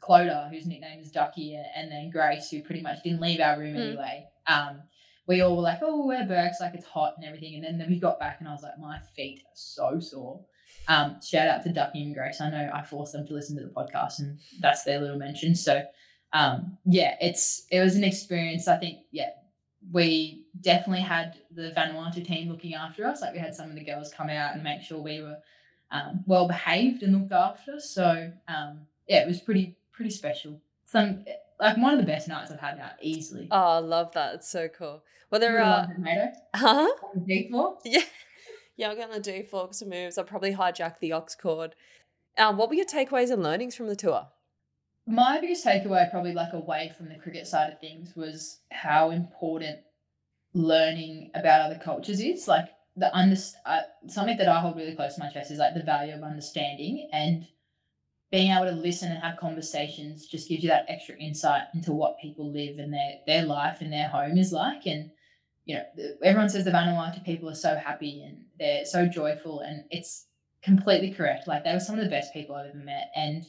Clodagh, 0.02 0.50
whose 0.50 0.66
nickname 0.66 1.00
is 1.00 1.10
Ducky, 1.10 1.54
and 1.76 1.90
then 1.90 2.10
Grace, 2.10 2.50
who 2.50 2.62
pretty 2.62 2.82
much 2.82 3.02
didn't 3.02 3.20
leave 3.20 3.40
our 3.40 3.58
room 3.58 3.74
Mm. 3.76 3.88
anyway. 3.88 4.26
Um, 4.46 4.82
we 5.28 5.40
all 5.40 5.54
were 5.56 5.62
like, 5.62 5.78
"Oh, 5.82 6.06
we're 6.06 6.26
Birks, 6.26 6.60
like 6.60 6.74
it's 6.74 6.86
hot 6.86 7.14
and 7.16 7.24
everything." 7.24 7.54
And 7.54 7.64
then, 7.64 7.78
then 7.78 7.88
we 7.88 8.00
got 8.00 8.18
back, 8.18 8.40
and 8.40 8.48
I 8.48 8.52
was 8.52 8.62
like, 8.62 8.78
"My 8.78 8.98
feet 9.14 9.40
are 9.44 9.54
so 9.54 10.00
sore." 10.00 10.40
Um, 10.88 11.20
shout 11.22 11.46
out 11.46 11.62
to 11.62 11.72
Ducky 11.72 12.02
and 12.02 12.12
Grace. 12.14 12.40
I 12.40 12.50
know 12.50 12.70
I 12.74 12.82
forced 12.82 13.12
them 13.12 13.24
to 13.28 13.32
listen 13.32 13.56
to 13.56 13.62
the 13.62 13.70
podcast, 13.70 14.18
and 14.18 14.38
that's 14.60 14.82
their 14.82 14.98
little 15.00 15.18
mention. 15.18 15.54
So, 15.54 15.84
um, 16.32 16.76
yeah, 16.84 17.14
it's 17.20 17.66
it 17.70 17.78
was 17.80 17.94
an 17.94 18.02
experience. 18.02 18.66
I 18.66 18.78
think, 18.78 18.98
yeah, 19.12 19.30
we 19.92 20.46
definitely 20.60 21.02
had 21.02 21.38
the 21.52 21.70
Vanuatu 21.76 22.24
team 22.24 22.48
looking 22.48 22.74
after 22.74 23.06
us. 23.06 23.20
Like 23.20 23.32
we 23.32 23.38
had 23.38 23.54
some 23.54 23.68
of 23.70 23.76
the 23.76 23.84
girls 23.84 24.12
come 24.12 24.28
out 24.30 24.54
and 24.54 24.64
make 24.64 24.82
sure 24.82 25.00
we 25.00 25.20
were 25.22 25.38
um, 25.92 26.24
well 26.26 26.48
behaved 26.48 27.02
and 27.04 27.12
looked 27.16 27.32
after. 27.32 27.78
So, 27.78 28.32
um, 28.48 28.86
yeah, 29.08 29.22
it 29.22 29.28
was 29.28 29.40
pretty 29.40 29.76
pretty 30.02 30.14
special. 30.14 30.60
Some 30.86 31.24
like 31.60 31.76
one 31.78 31.94
of 31.94 32.00
the 32.00 32.06
best 32.06 32.28
nights 32.28 32.50
I've 32.50 32.60
had 32.60 32.78
out 32.78 32.92
easily. 33.00 33.48
Oh, 33.50 33.56
I 33.56 33.78
love 33.78 34.12
that. 34.12 34.34
It's 34.34 34.50
so 34.50 34.68
cool. 34.68 35.02
Well, 35.30 35.40
there 35.40 35.62
are. 35.62 35.86
one 35.86 35.94
tomato 35.94 36.32
Huh? 36.54 36.88
on 37.02 37.10
the 37.14 37.20
D 37.26 37.48
floor. 37.48 37.78
Yeah. 37.84 38.02
Yeah, 38.76 38.88
I'll 38.88 38.96
get 38.96 39.08
on 39.10 39.14
the 39.14 39.20
D 39.20 39.42
for 39.42 39.68
some 39.72 39.90
moves. 39.90 40.16
I'll 40.18 40.24
probably 40.24 40.54
hijack 40.54 40.98
the 40.98 41.12
aux 41.12 41.26
cord. 41.40 41.74
Um, 42.38 42.56
what 42.56 42.68
were 42.70 42.74
your 42.74 42.86
takeaways 42.86 43.30
and 43.30 43.42
learnings 43.42 43.74
from 43.76 43.86
the 43.86 43.94
tour? 43.96 44.28
My 45.06 45.38
biggest 45.40 45.64
takeaway, 45.66 46.10
probably 46.10 46.32
like 46.32 46.52
away 46.54 46.90
from 46.96 47.08
the 47.10 47.16
cricket 47.16 47.46
side 47.46 47.72
of 47.72 47.80
things, 47.80 48.14
was 48.16 48.60
how 48.70 49.10
important 49.10 49.80
learning 50.54 51.30
about 51.34 51.60
other 51.70 51.78
cultures 51.78 52.20
is. 52.20 52.48
Like 52.48 52.68
the 52.96 53.14
under 53.14 53.36
uh, 53.66 53.80
something 54.08 54.36
that 54.38 54.48
I 54.48 54.60
hold 54.60 54.76
really 54.76 54.94
close 54.96 55.14
to 55.14 55.20
my 55.20 55.30
chest 55.30 55.50
is 55.50 55.58
like 55.58 55.74
the 55.74 55.82
value 55.82 56.14
of 56.14 56.22
understanding 56.22 57.08
and 57.12 57.46
being 58.32 58.50
able 58.50 58.64
to 58.64 58.72
listen 58.72 59.12
and 59.12 59.22
have 59.22 59.36
conversations 59.36 60.26
just 60.26 60.48
gives 60.48 60.64
you 60.64 60.70
that 60.70 60.86
extra 60.88 61.14
insight 61.16 61.64
into 61.74 61.92
what 61.92 62.18
people 62.18 62.50
live 62.50 62.78
and 62.78 62.92
their 62.92 63.18
their 63.26 63.44
life 63.44 63.82
and 63.82 63.92
their 63.92 64.08
home 64.08 64.38
is 64.38 64.52
like. 64.52 64.86
And 64.86 65.10
you 65.66 65.76
know, 65.76 65.84
everyone 66.24 66.48
says 66.48 66.64
the 66.64 66.72
Vanuatu 66.72 67.24
people 67.24 67.48
are 67.48 67.54
so 67.54 67.76
happy 67.76 68.22
and 68.22 68.46
they're 68.58 68.86
so 68.86 69.06
joyful, 69.06 69.60
and 69.60 69.84
it's 69.90 70.26
completely 70.62 71.12
correct. 71.12 71.46
Like 71.46 71.62
they 71.62 71.74
were 71.74 71.80
some 71.80 71.98
of 71.98 72.04
the 72.04 72.10
best 72.10 72.32
people 72.32 72.56
I've 72.56 72.70
ever 72.70 72.78
met, 72.78 73.12
and 73.14 73.44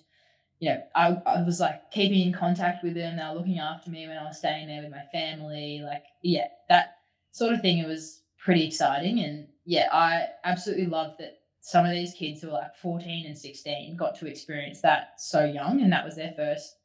you 0.60 0.70
know, 0.70 0.82
I, 0.96 1.18
I 1.26 1.44
was 1.44 1.60
like 1.60 1.90
keeping 1.92 2.28
in 2.28 2.34
contact 2.34 2.84
with 2.84 2.94
them. 2.94 3.18
They 3.18 3.24
were 3.24 3.40
looking 3.40 3.60
after 3.60 3.90
me 3.90 4.08
when 4.08 4.18
I 4.18 4.26
was 4.26 4.38
staying 4.38 4.68
there 4.68 4.82
with 4.82 4.92
my 4.92 5.04
family. 5.12 5.82
Like, 5.84 6.04
yeah, 6.22 6.48
that 6.70 6.98
sort 7.32 7.54
of 7.54 7.62
thing. 7.62 7.80
It 7.80 7.88
was 7.88 8.22
pretty 8.38 8.68
exciting. 8.68 9.20
And 9.20 9.48
yeah, 9.66 9.88
I 9.92 10.28
absolutely 10.44 10.86
love 10.86 11.16
that 11.20 11.40
some 11.66 11.86
of 11.86 11.94
these 11.94 12.14
kids 12.14 12.42
who 12.42 12.48
were 12.48 12.56
like 12.56 12.76
14 12.76 13.26
and 13.26 13.38
16 13.38 13.96
got 13.96 14.20
to 14.20 14.28
experience 14.28 14.82
that 14.82 15.14
so 15.18 15.46
young. 15.46 15.82
And 15.82 15.94
that 15.94 16.04
was 16.04 16.18
their 16.18 16.34
first 16.36 16.76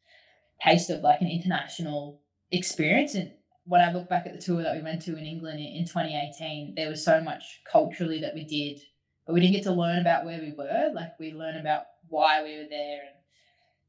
taste 0.65 0.89
of 0.89 1.01
like 1.01 1.21
an 1.21 1.29
international 1.29 2.21
experience. 2.53 3.17
And 3.17 3.33
when 3.65 3.81
I 3.81 3.93
look 3.93 4.09
back 4.09 4.25
at 4.25 4.35
the 4.35 4.41
tour 4.41 4.63
that 4.63 4.77
we 4.77 4.83
went 4.83 5.03
to 5.03 5.19
in 5.19 5.27
England 5.27 5.59
in, 5.59 5.67
in 5.67 5.85
2018, 5.85 6.75
there 6.77 6.89
was 6.89 7.05
so 7.05 7.21
much 7.21 7.61
culturally 7.69 8.21
that 8.21 8.35
we 8.35 8.45
did, 8.45 8.81
but 9.27 9.33
we 9.33 9.41
didn't 9.41 9.55
get 9.55 9.65
to 9.65 9.73
learn 9.73 9.99
about 9.99 10.25
where 10.25 10.39
we 10.39 10.55
were. 10.57 10.93
Like, 10.95 11.19
we 11.19 11.33
learned 11.33 11.59
about 11.59 11.83
why 12.07 12.45
we 12.45 12.57
were 12.57 12.69
there 12.71 13.01
and 13.01 13.17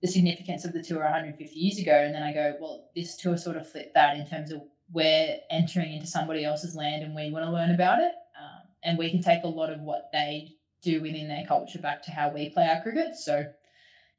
the 0.02 0.08
significance 0.08 0.66
of 0.66 0.74
the 0.74 0.82
tour 0.82 1.04
150 1.04 1.54
years 1.54 1.78
ago. 1.78 1.94
And 1.94 2.16
then 2.16 2.24
I 2.24 2.34
go, 2.34 2.56
well, 2.60 2.90
this 2.96 3.16
tour 3.16 3.38
sort 3.38 3.58
of 3.58 3.72
flipped 3.72 3.94
that 3.94 4.18
in 4.18 4.26
terms 4.26 4.52
of 4.52 4.64
we're 4.92 5.38
entering 5.52 5.94
into 5.94 6.08
somebody 6.08 6.44
else's 6.44 6.76
land 6.76 7.04
and 7.04 7.14
we 7.14 7.30
want 7.30 7.46
to 7.46 7.52
learn 7.52 7.76
about 7.76 8.00
it. 8.00 8.14
Um, 8.42 8.70
and 8.84 8.98
we 8.98 9.12
can 9.12 9.22
take 9.22 9.44
a 9.44 9.48
lot 9.48 9.72
of 9.72 9.82
what 9.82 10.10
they 10.12 10.56
do 10.82 11.02
within 11.02 11.28
their 11.28 11.46
culture 11.46 11.80
back 11.80 12.04
to 12.04 12.12
how 12.12 12.30
we 12.30 12.50
play 12.50 12.68
our 12.68 12.82
cricket. 12.82 13.16
So, 13.16 13.46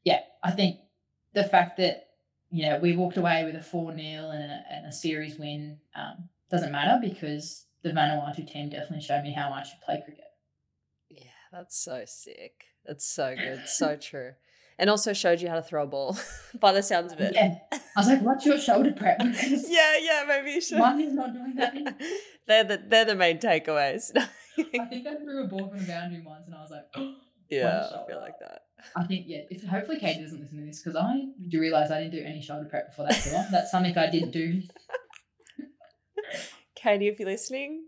yeah, 0.04 0.20
I 0.42 0.50
think 0.50 0.80
the 1.34 1.44
fact 1.44 1.76
that, 1.78 2.08
you 2.50 2.68
know, 2.68 2.78
we 2.78 2.96
walked 2.96 3.16
away 3.16 3.44
with 3.44 3.54
a 3.54 3.62
4 3.62 3.94
0 3.96 4.30
and 4.30 4.42
a, 4.42 4.62
and 4.70 4.86
a 4.86 4.92
series 4.92 5.38
win 5.38 5.78
um, 5.94 6.28
doesn't 6.50 6.72
matter 6.72 6.98
because 7.00 7.66
the 7.82 7.90
Vanuatu 7.90 8.46
team 8.50 8.68
definitely 8.68 9.00
showed 9.00 9.22
me 9.22 9.32
how 9.32 9.50
I 9.50 9.62
should 9.62 9.80
play 9.80 10.02
cricket. 10.04 10.24
Yeah, 11.08 11.30
that's 11.52 11.76
so 11.76 12.04
sick. 12.06 12.64
That's 12.84 13.04
so 13.04 13.34
good. 13.36 13.68
So 13.68 13.96
true. 14.00 14.32
And 14.80 14.88
also 14.88 15.12
showed 15.12 15.42
you 15.42 15.48
how 15.50 15.56
to 15.56 15.62
throw 15.62 15.82
a 15.82 15.86
ball 15.86 16.18
by 16.58 16.72
the 16.72 16.82
sounds 16.82 17.12
of 17.12 17.20
it. 17.20 17.34
Yeah. 17.34 17.58
I 17.70 18.00
was 18.00 18.06
like, 18.06 18.22
what's 18.22 18.46
your 18.46 18.58
shoulder 18.58 18.92
prep? 18.92 19.20
Yeah, 19.22 19.98
yeah, 20.00 20.24
maybe 20.26 20.52
you 20.52 20.60
should. 20.62 20.78
mine 20.78 21.02
is 21.02 21.12
not 21.12 21.34
doing 21.34 21.54
that. 21.56 22.00
they're 22.46 22.64
the 22.64 22.82
they're 22.88 23.04
the 23.04 23.14
main 23.14 23.38
takeaways. 23.38 24.10
I 24.16 24.86
think 24.86 25.06
I 25.06 25.16
threw 25.16 25.44
a 25.44 25.46
ball 25.48 25.68
from 25.68 25.80
the 25.80 25.84
boundary 25.84 26.22
once 26.24 26.46
and 26.46 26.54
I 26.54 26.62
was 26.62 26.70
like, 26.70 26.86
oh, 26.96 27.14
yeah, 27.50 27.88
I 27.94 28.06
feel 28.06 28.20
like 28.20 28.38
that. 28.40 28.62
I 28.96 29.04
think, 29.04 29.26
yeah, 29.28 29.40
if 29.50 29.62
hopefully 29.64 29.98
Katie 29.98 30.22
doesn't 30.22 30.40
listen 30.40 30.58
to 30.60 30.64
this 30.64 30.82
because 30.82 30.96
I 30.96 31.26
do 31.48 31.60
realize 31.60 31.90
I 31.90 31.98
didn't 32.00 32.12
do 32.12 32.24
any 32.24 32.40
shoulder 32.40 32.66
prep 32.70 32.88
before 32.88 33.06
that 33.06 33.20
tour. 33.22 33.44
That's 33.50 33.70
something 33.70 33.96
I 33.98 34.10
didn't 34.10 34.30
do. 34.30 34.62
Katie, 36.74 37.08
if 37.08 37.18
you're 37.18 37.28
listening, 37.28 37.84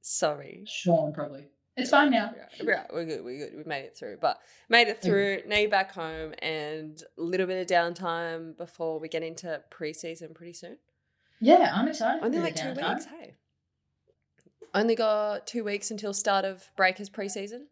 sorry. 0.00 0.64
Sean, 0.66 1.12
probably. 1.12 1.48
It's 1.78 1.90
fine 1.90 2.10
now. 2.10 2.34
We're, 2.60 2.76
right, 2.76 2.92
we're 2.92 3.04
good. 3.04 3.24
We're 3.24 3.38
good. 3.38 3.56
We 3.56 3.62
made 3.64 3.84
it 3.84 3.96
through, 3.96 4.18
but 4.20 4.40
made 4.68 4.88
it 4.88 5.00
through. 5.00 5.42
Now 5.46 5.58
you're 5.58 5.70
back 5.70 5.92
home, 5.92 6.34
and 6.42 7.00
a 7.16 7.22
little 7.22 7.46
bit 7.46 7.60
of 7.60 7.68
downtime 7.68 8.56
before 8.56 8.98
we 8.98 9.08
get 9.08 9.22
into 9.22 9.60
preseason 9.70 10.34
pretty 10.34 10.54
soon. 10.54 10.78
Yeah, 11.40 11.70
I'm 11.72 11.86
excited. 11.86 12.24
Only 12.24 12.40
like 12.40 12.56
two 12.56 12.64
downtime. 12.64 12.94
weeks. 12.94 13.04
Hey, 13.06 13.34
only 14.74 14.96
got 14.96 15.46
two 15.46 15.62
weeks 15.62 15.92
until 15.92 16.12
start 16.12 16.44
of 16.44 16.68
Breakers 16.76 17.08
preseason. 17.08 17.66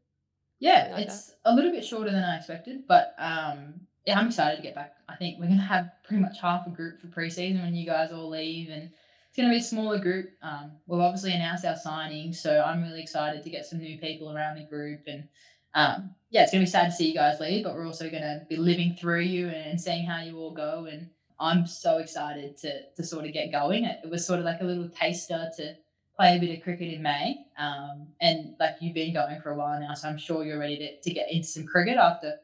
Yeah, 0.60 0.90
like 0.92 1.06
it's 1.06 1.34
a 1.44 1.52
little 1.52 1.72
bit 1.72 1.84
shorter 1.84 2.12
than 2.12 2.22
I 2.22 2.36
expected, 2.36 2.84
but 2.86 3.12
um, 3.18 3.80
yeah, 4.06 4.18
I'm 4.18 4.28
excited 4.28 4.56
to 4.56 4.62
get 4.62 4.76
back. 4.76 4.94
I 5.08 5.16
think 5.16 5.40
we're 5.40 5.48
gonna 5.48 5.60
have 5.62 5.90
pretty 6.04 6.22
much 6.22 6.40
half 6.40 6.64
a 6.68 6.70
group 6.70 7.00
for 7.00 7.08
preseason 7.08 7.60
when 7.62 7.74
you 7.74 7.86
guys 7.86 8.12
all 8.12 8.30
leave, 8.30 8.70
and 8.70 8.90
it's 9.36 9.42
gonna 9.42 9.52
be 9.52 9.60
a 9.60 9.62
smaller 9.62 9.98
group. 9.98 10.30
Um, 10.40 10.72
we've 10.86 10.98
obviously 10.98 11.34
announced 11.34 11.66
our 11.66 11.76
signing, 11.76 12.32
so 12.32 12.62
I'm 12.62 12.82
really 12.82 13.02
excited 13.02 13.42
to 13.42 13.50
get 13.50 13.66
some 13.66 13.80
new 13.80 13.98
people 13.98 14.34
around 14.34 14.56
the 14.56 14.64
group, 14.64 15.00
and 15.06 15.28
um, 15.74 16.14
yeah, 16.30 16.42
it's 16.42 16.52
gonna 16.52 16.64
be 16.64 16.70
sad 16.70 16.86
to 16.86 16.92
see 16.92 17.08
you 17.08 17.14
guys 17.14 17.38
leave, 17.38 17.64
but 17.64 17.74
we're 17.74 17.86
also 17.86 18.08
gonna 18.08 18.46
be 18.48 18.56
living 18.56 18.96
through 18.98 19.20
you 19.20 19.48
and 19.48 19.78
seeing 19.78 20.06
how 20.06 20.22
you 20.22 20.38
all 20.38 20.54
go, 20.54 20.86
and 20.90 21.10
I'm 21.38 21.66
so 21.66 21.98
excited 21.98 22.56
to 22.62 22.90
to 22.96 23.04
sort 23.04 23.26
of 23.26 23.34
get 23.34 23.52
going. 23.52 23.84
It, 23.84 23.98
it 24.04 24.10
was 24.10 24.26
sort 24.26 24.38
of 24.38 24.46
like 24.46 24.62
a 24.62 24.64
little 24.64 24.88
taster 24.88 25.50
to 25.58 25.74
play 26.16 26.38
a 26.38 26.40
bit 26.40 26.56
of 26.56 26.64
cricket 26.64 26.94
in 26.94 27.02
May. 27.02 27.36
Um, 27.58 28.08
and 28.22 28.54
like 28.58 28.76
you've 28.80 28.94
been 28.94 29.12
going 29.12 29.38
for 29.42 29.50
a 29.50 29.56
while 29.58 29.78
now, 29.78 29.92
so 29.92 30.08
I'm 30.08 30.16
sure 30.16 30.44
you're 30.44 30.58
ready 30.58 30.78
to, 30.78 31.00
to 31.02 31.14
get 31.14 31.30
into 31.30 31.46
some 31.46 31.66
cricket 31.66 31.98
after, 31.98 32.36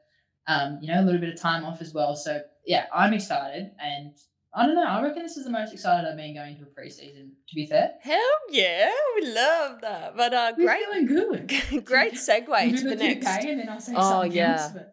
um, 0.46 0.78
you 0.82 0.92
know, 0.92 1.00
a 1.00 1.04
little 1.06 1.22
bit 1.22 1.32
of 1.32 1.40
time 1.40 1.64
off 1.64 1.80
as 1.80 1.94
well. 1.94 2.14
So 2.14 2.42
yeah, 2.66 2.84
I'm 2.94 3.14
excited. 3.14 3.70
And 3.82 4.12
I 4.54 4.66
don't 4.66 4.74
know, 4.74 4.84
I 4.84 5.02
reckon 5.02 5.22
this 5.22 5.36
is 5.38 5.44
the 5.44 5.50
most 5.50 5.72
excited 5.72 6.06
I've 6.08 6.16
been 6.16 6.34
going 6.34 6.56
to 6.56 6.62
a 6.62 6.66
preseason, 6.66 7.30
to 7.48 7.54
be 7.54 7.64
fair. 7.66 7.92
Hell 8.02 8.20
yeah, 8.50 8.92
we 9.16 9.26
love 9.32 9.80
that. 9.80 10.14
But 10.16 10.34
uh, 10.34 10.52
We're 10.58 10.66
great, 10.66 11.08
good. 11.08 11.84
great 11.86 12.14
segue 12.14 12.76
to 12.78 12.88
the 12.90 12.96
2K 12.96 12.98
next. 12.98 13.44
And 13.44 13.60
then 13.60 13.68
I'll 13.70 13.80
say 13.80 13.94
Oh, 13.96 14.10
something 14.10 14.32
yeah. 14.32 14.62
else, 14.74 14.84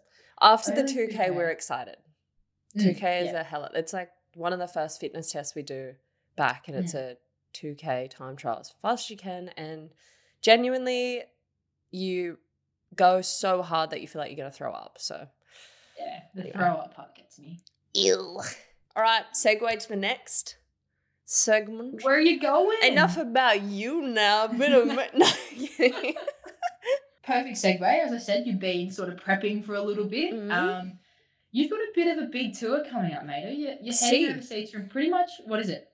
After 0.42 0.72
the 0.74 0.84
2K, 0.84 1.14
2K. 1.18 1.36
we're 1.36 1.50
excited. 1.50 1.98
Mm, 2.78 2.84
2K 2.98 3.22
is 3.24 3.34
yeah. 3.34 3.42
a 3.42 3.44
hell. 3.44 3.70
It's 3.74 3.92
like 3.92 4.12
one 4.36 4.54
of 4.54 4.60
the 4.60 4.68
first 4.68 5.00
fitness 5.02 5.32
tests 5.32 5.56
we 5.56 5.64
do 5.64 5.96
back, 6.38 6.68
and 6.70 6.78
it's 6.78 6.94
Mm. 6.94 7.00
a 7.00 7.18
2K 7.54 8.10
time 8.10 8.38
trial 8.38 8.60
as 8.62 8.74
fast 8.82 9.08
as 9.08 9.10
you 9.10 9.18
can. 9.18 9.50
And 9.58 9.90
genuinely, 10.42 11.24
you 11.92 12.38
go 12.96 13.22
so 13.22 13.62
hard 13.62 13.90
that 13.90 14.00
you 14.00 14.08
feel 14.08 14.22
like 14.22 14.30
you're 14.32 14.38
going 14.38 14.52
to 14.52 14.56
throw 14.58 14.72
up. 14.72 14.98
So, 15.00 15.28
Yeah, 16.00 16.20
the 16.34 16.42
Anyway. 16.44 16.56
throw 16.58 16.76
up 16.76 16.94
part 16.96 17.14
gets 17.16 17.38
me. 17.40 17.60
ew. 17.94 18.40
All 19.00 19.06
right, 19.06 19.24
segue 19.34 19.80
to 19.80 19.88
the 19.88 19.96
next 19.96 20.58
segment. 21.24 22.04
Where 22.04 22.16
are 22.16 22.20
you 22.20 22.38
going? 22.38 22.80
Enough 22.84 23.16
about 23.16 23.62
you 23.62 24.02
now. 24.02 24.48
Bit 24.48 24.74
of 24.74 24.88
no. 25.16 25.26
Perfect 27.24 27.56
segue. 27.56 27.82
As 27.82 28.12
I 28.12 28.18
said, 28.18 28.46
you've 28.46 28.60
been 28.60 28.92
sort 28.92 29.08
of 29.08 29.16
prepping 29.16 29.64
for 29.64 29.76
a 29.76 29.82
little 29.82 30.04
bit. 30.04 30.34
Mhm. 30.34 30.52
Um, 30.52 31.00
you've 31.50 31.72
got 31.72 31.80
a 31.80 31.88
bit 31.96 32.18
of 32.18 32.22
a 32.26 32.28
big 32.28 32.58
tour 32.58 32.84
coming 32.92 33.14
up, 33.14 33.24
mate. 33.26 33.58
You're, 33.58 33.76
you're 33.82 33.96
heading 33.96 34.32
overseas 34.32 34.70
from 34.70 34.90
pretty 34.90 35.10
much 35.10 35.30
what 35.46 35.62
is 35.62 35.70
it? 35.70 35.88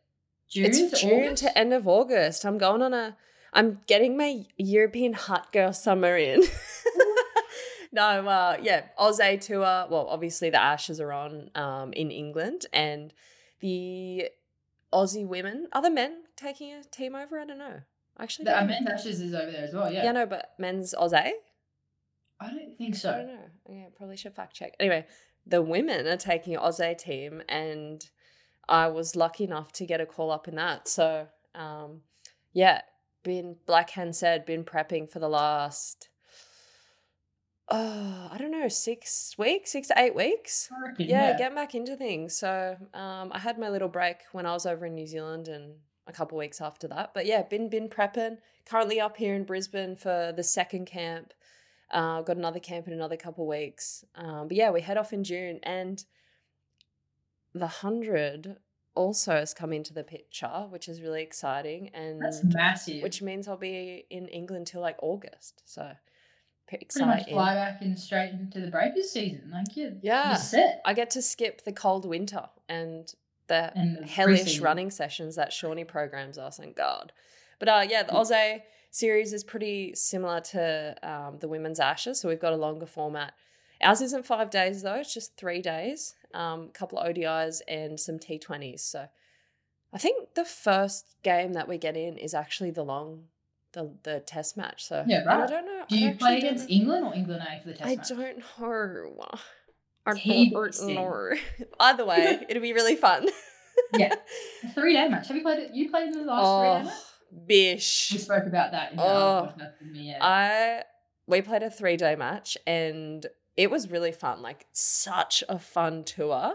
June 0.50 0.66
it's 0.66 0.80
to 0.80 0.96
June 0.96 1.26
August? 1.26 1.44
to 1.44 1.56
end 1.56 1.74
of 1.76 1.88
August. 1.88 2.44
I'm 2.44 2.58
going 2.58 2.82
on 2.82 2.96
a. 2.96 3.16
I'm 3.54 3.82
getting 3.86 4.18
my 4.18 4.46
European 4.58 5.14
hot 5.14 5.54
girl 5.54 5.74
summer 5.74 6.18
in. 6.18 6.42
no, 7.96 8.28
uh, 8.28 8.58
yeah, 8.62 8.84
Aussie 9.00 9.40
tour. 9.40 9.88
Well, 9.90 10.08
obviously 10.10 10.50
the 10.50 10.62
Ashes 10.62 11.00
are 11.00 11.12
on 11.12 11.50
um, 11.56 11.94
in 11.94 12.12
England, 12.12 12.66
and 12.74 13.14
the 13.62 14.30
Aussie 14.94 15.26
women, 15.26 15.68
other 15.72 15.90
men 15.90 16.24
taking 16.36 16.74
a 16.74 16.84
team 16.84 17.16
over. 17.16 17.40
I 17.40 17.46
don't 17.46 17.58
know. 17.58 17.80
Actually, 18.20 18.46
The 18.46 18.62
uh, 18.62 18.66
men's 18.66 18.88
ashes 18.88 19.20
is 19.20 19.34
over 19.34 19.52
there 19.52 19.66
as 19.66 19.74
well. 19.74 19.92
Yeah. 19.92 20.06
yeah, 20.06 20.12
no, 20.12 20.26
but 20.26 20.52
men's 20.58 20.94
Aussie. 20.94 21.32
I 22.40 22.50
don't 22.50 22.78
think 22.78 22.96
so. 22.96 23.12
I 23.12 23.18
don't 23.18 23.28
know. 23.28 23.50
Yeah, 23.70 23.86
probably 23.96 24.18
should 24.18 24.36
fact 24.36 24.56
check. 24.56 24.74
Anyway, 24.80 25.06
the 25.46 25.62
women 25.62 26.08
are 26.08 26.18
taking 26.18 26.56
an 26.56 26.62
Aussie 26.62 26.98
team, 26.98 27.42
and 27.50 28.10
I 28.70 28.88
was 28.88 29.16
lucky 29.16 29.44
enough 29.46 29.72
to 29.74 29.86
get 29.86 30.02
a 30.02 30.06
call 30.06 30.32
up 30.32 30.48
in 30.48 30.56
that. 30.56 30.88
So, 30.88 31.28
um, 31.54 32.02
yeah, 32.54 32.82
been 33.24 33.58
like 33.68 33.90
Hen 33.92 34.14
said, 34.14 34.46
been 34.46 34.64
prepping 34.64 35.10
for 35.10 35.20
the 35.20 35.30
last 35.30 36.10
oh, 37.70 38.30
I 38.32 38.38
don't 38.38 38.52
know, 38.52 38.68
six 38.68 39.36
weeks, 39.38 39.72
six 39.72 39.88
to 39.90 39.96
eight 39.98 40.16
weeks. 40.16 40.70
I 40.72 40.90
reckon, 40.90 41.08
Yeah, 41.08 41.38
getting 41.38 41.56
back 41.56 41.76
into 41.76 41.96
things. 41.96 42.38
So 42.38 42.78
um, 42.94 43.32
I 43.32 43.40
had 43.40 43.58
my 43.58 43.70
little 43.70 43.88
break 43.88 44.18
when 44.32 44.46
I 44.46 44.54
was 44.54 44.66
over 44.66 44.86
in 44.86 44.96
New 44.96 45.08
Zealand 45.08 45.48
and 45.48 45.76
a 46.08 46.12
couple 46.14 46.38
weeks 46.38 46.62
after 46.62 46.88
that. 46.90 47.14
But 47.14 47.26
yeah, 47.26 47.42
been 47.44 47.70
been 47.70 47.90
prepping. 47.90 48.38
Currently 48.66 49.00
up 49.00 49.18
here 49.18 49.36
in 49.36 49.44
Brisbane 49.44 49.96
for 49.96 50.34
the 50.36 50.44
second 50.44 50.86
camp. 50.86 51.34
Uh, 51.92 52.22
got 52.22 52.38
another 52.38 52.60
camp 52.60 52.88
in 52.88 52.94
another 52.94 53.16
couple 53.18 53.48
weeks. 53.48 54.04
Um, 54.16 54.48
but 54.48 54.58
yeah, 54.58 54.72
we 54.72 54.82
head 54.82 54.98
off 54.98 55.14
in 55.14 55.24
June, 55.24 55.60
and 55.64 56.04
the 57.54 57.68
hundred 57.68 58.58
also 58.96 59.34
has 59.34 59.54
come 59.54 59.74
into 59.74 59.94
the 59.94 60.04
picture, 60.04 60.68
which 60.70 60.88
is 60.88 61.02
really 61.02 61.22
exciting, 61.22 61.90
and 61.94 62.22
That's 62.22 62.44
massive. 62.44 63.04
which 63.04 63.22
means 63.22 63.48
I'll 63.48 63.58
be 63.58 64.06
in 64.10 64.28
England 64.28 64.68
till 64.68 64.82
like 64.82 64.98
August. 65.02 65.62
So 65.66 65.92
pretty 66.68 66.86
pretty 66.86 67.06
much 67.06 67.16
exciting. 67.20 67.34
fly 67.36 67.54
back 67.56 67.82
and 67.82 67.98
straight 68.00 68.32
into 68.32 68.60
the 68.60 68.68
breakers 68.68 69.12
season. 69.12 69.50
Like 69.52 69.76
yeah, 69.76 69.90
Yeah. 70.02 70.28
you're 70.30 70.38
set. 70.38 70.82
I 70.86 70.94
get 70.94 71.10
to 71.12 71.22
skip 71.22 71.64
the 71.64 71.72
cold 71.74 72.06
winter 72.06 72.46
and 72.68 73.14
the 73.48 73.72
And 73.76 73.98
the 74.00 74.06
hellish 74.08 74.60
running 74.60 74.90
sessions 74.92 75.36
that 75.36 75.54
Shawnee 75.54 75.84
programs 75.84 76.38
us. 76.38 76.58
Thank 76.58 76.76
God. 76.76 77.12
But 77.60 77.70
uh, 77.70 77.86
yeah, 77.88 78.04
the 78.04 78.12
Aussie 78.14 78.62
series 78.92 79.34
is 79.34 79.44
pretty 79.44 79.94
similar 79.96 80.40
to 80.42 80.96
um, 81.04 81.38
the 81.40 81.48
women's 81.48 81.80
Ashes, 81.80 82.20
so 82.20 82.28
we've 82.30 82.40
got 82.42 82.54
a 82.54 82.58
longer 82.58 82.86
format. 82.88 83.34
Ours 83.82 84.02
isn't 84.02 84.26
five 84.26 84.50
days 84.50 84.82
though; 84.82 84.96
it's 84.96 85.14
just 85.14 85.38
three 85.38 85.62
days. 85.62 86.16
Um, 86.34 86.64
a 86.70 86.72
couple 86.74 86.98
of 86.98 87.08
ODIs 87.14 87.62
and 87.68 88.00
some 88.00 88.18
T20s. 88.20 88.80
So 88.80 89.08
I 89.94 89.98
think 89.98 90.34
the 90.34 90.44
first 90.46 91.16
game 91.24 91.54
that 91.54 91.68
we 91.68 91.78
get 91.78 91.96
in 91.96 92.18
is 92.18 92.34
actually 92.34 92.72
the 92.72 92.84
long, 92.84 93.26
the 93.76 93.94
the 94.04 94.20
Test 94.22 94.58
match. 94.58 94.84
So 94.86 95.04
Yeah, 95.08 95.20
and 95.22 95.30
I 95.30 95.46
don't 95.46 95.66
know. 95.66 95.84
Do 95.88 95.98
you 96.00 96.16
play 96.16 96.40
against. 96.40 96.70
England 96.70 97.06
or 97.06 97.14
England 97.14 97.44
A 97.48 97.62
for 97.62 97.68
the 97.70 97.76
test 97.76 97.88
I 97.92 97.96
match? 97.96 98.10
don't 98.10 98.38
know. 99.20 99.30
I 100.08 100.12
don't 100.14 100.88
know. 100.96 101.34
Either 101.80 102.06
way, 102.06 102.46
it'll 102.50 102.62
be 102.62 102.74
really 102.74 102.96
fun. 102.96 103.28
Yeah. 103.94 104.14
A 104.64 104.70
three 104.74 104.94
day 104.94 105.08
match. 105.10 105.28
Have 105.28 105.38
you 105.38 105.44
played 105.44 105.60
it? 105.60 105.72
You 105.74 105.90
played 105.90 106.08
in 106.08 106.14
the 106.14 106.24
last 106.26 106.42
three 106.42 106.70
day 106.70 106.82
Oh, 106.82 106.84
match? 107.40 107.48
bish. 107.48 108.10
We 108.14 108.18
spoke 108.20 108.46
about 108.46 108.72
that 108.72 108.94
in 108.94 109.00
Oh, 109.00 109.04
other 109.04 109.48
podcast 109.50 109.74
with 109.82 109.92
me. 109.92 110.10
Yeah. 110.10 110.18
I 110.22 110.84
we 111.28 111.42
played 111.42 111.64
a 111.64 111.70
three 111.70 111.98
day 111.98 112.16
match 112.16 112.58
and 112.68 113.26
it 113.58 113.70
was 113.72 113.90
really 113.92 114.12
fun. 114.12 114.42
Like 114.42 114.66
such 114.74 115.44
a 115.50 115.60
fun 115.60 116.04
tour. 116.04 116.54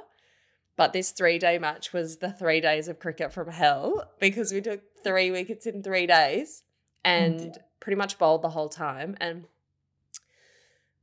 But 0.76 0.92
this 0.94 1.10
three 1.10 1.38
day 1.38 1.58
match 1.58 1.92
was 1.92 2.18
the 2.18 2.32
three 2.32 2.60
days 2.60 2.88
of 2.88 2.98
cricket 2.98 3.32
from 3.32 3.48
hell 3.50 4.10
because 4.18 4.52
we 4.52 4.60
took 4.62 4.80
three 5.04 5.30
wickets 5.30 5.66
in 5.66 5.82
three 5.82 6.06
days 6.06 6.62
and 7.04 7.58
pretty 7.80 7.96
much 7.96 8.18
bowled 8.18 8.42
the 8.42 8.50
whole 8.50 8.68
time. 8.68 9.16
And 9.20 9.44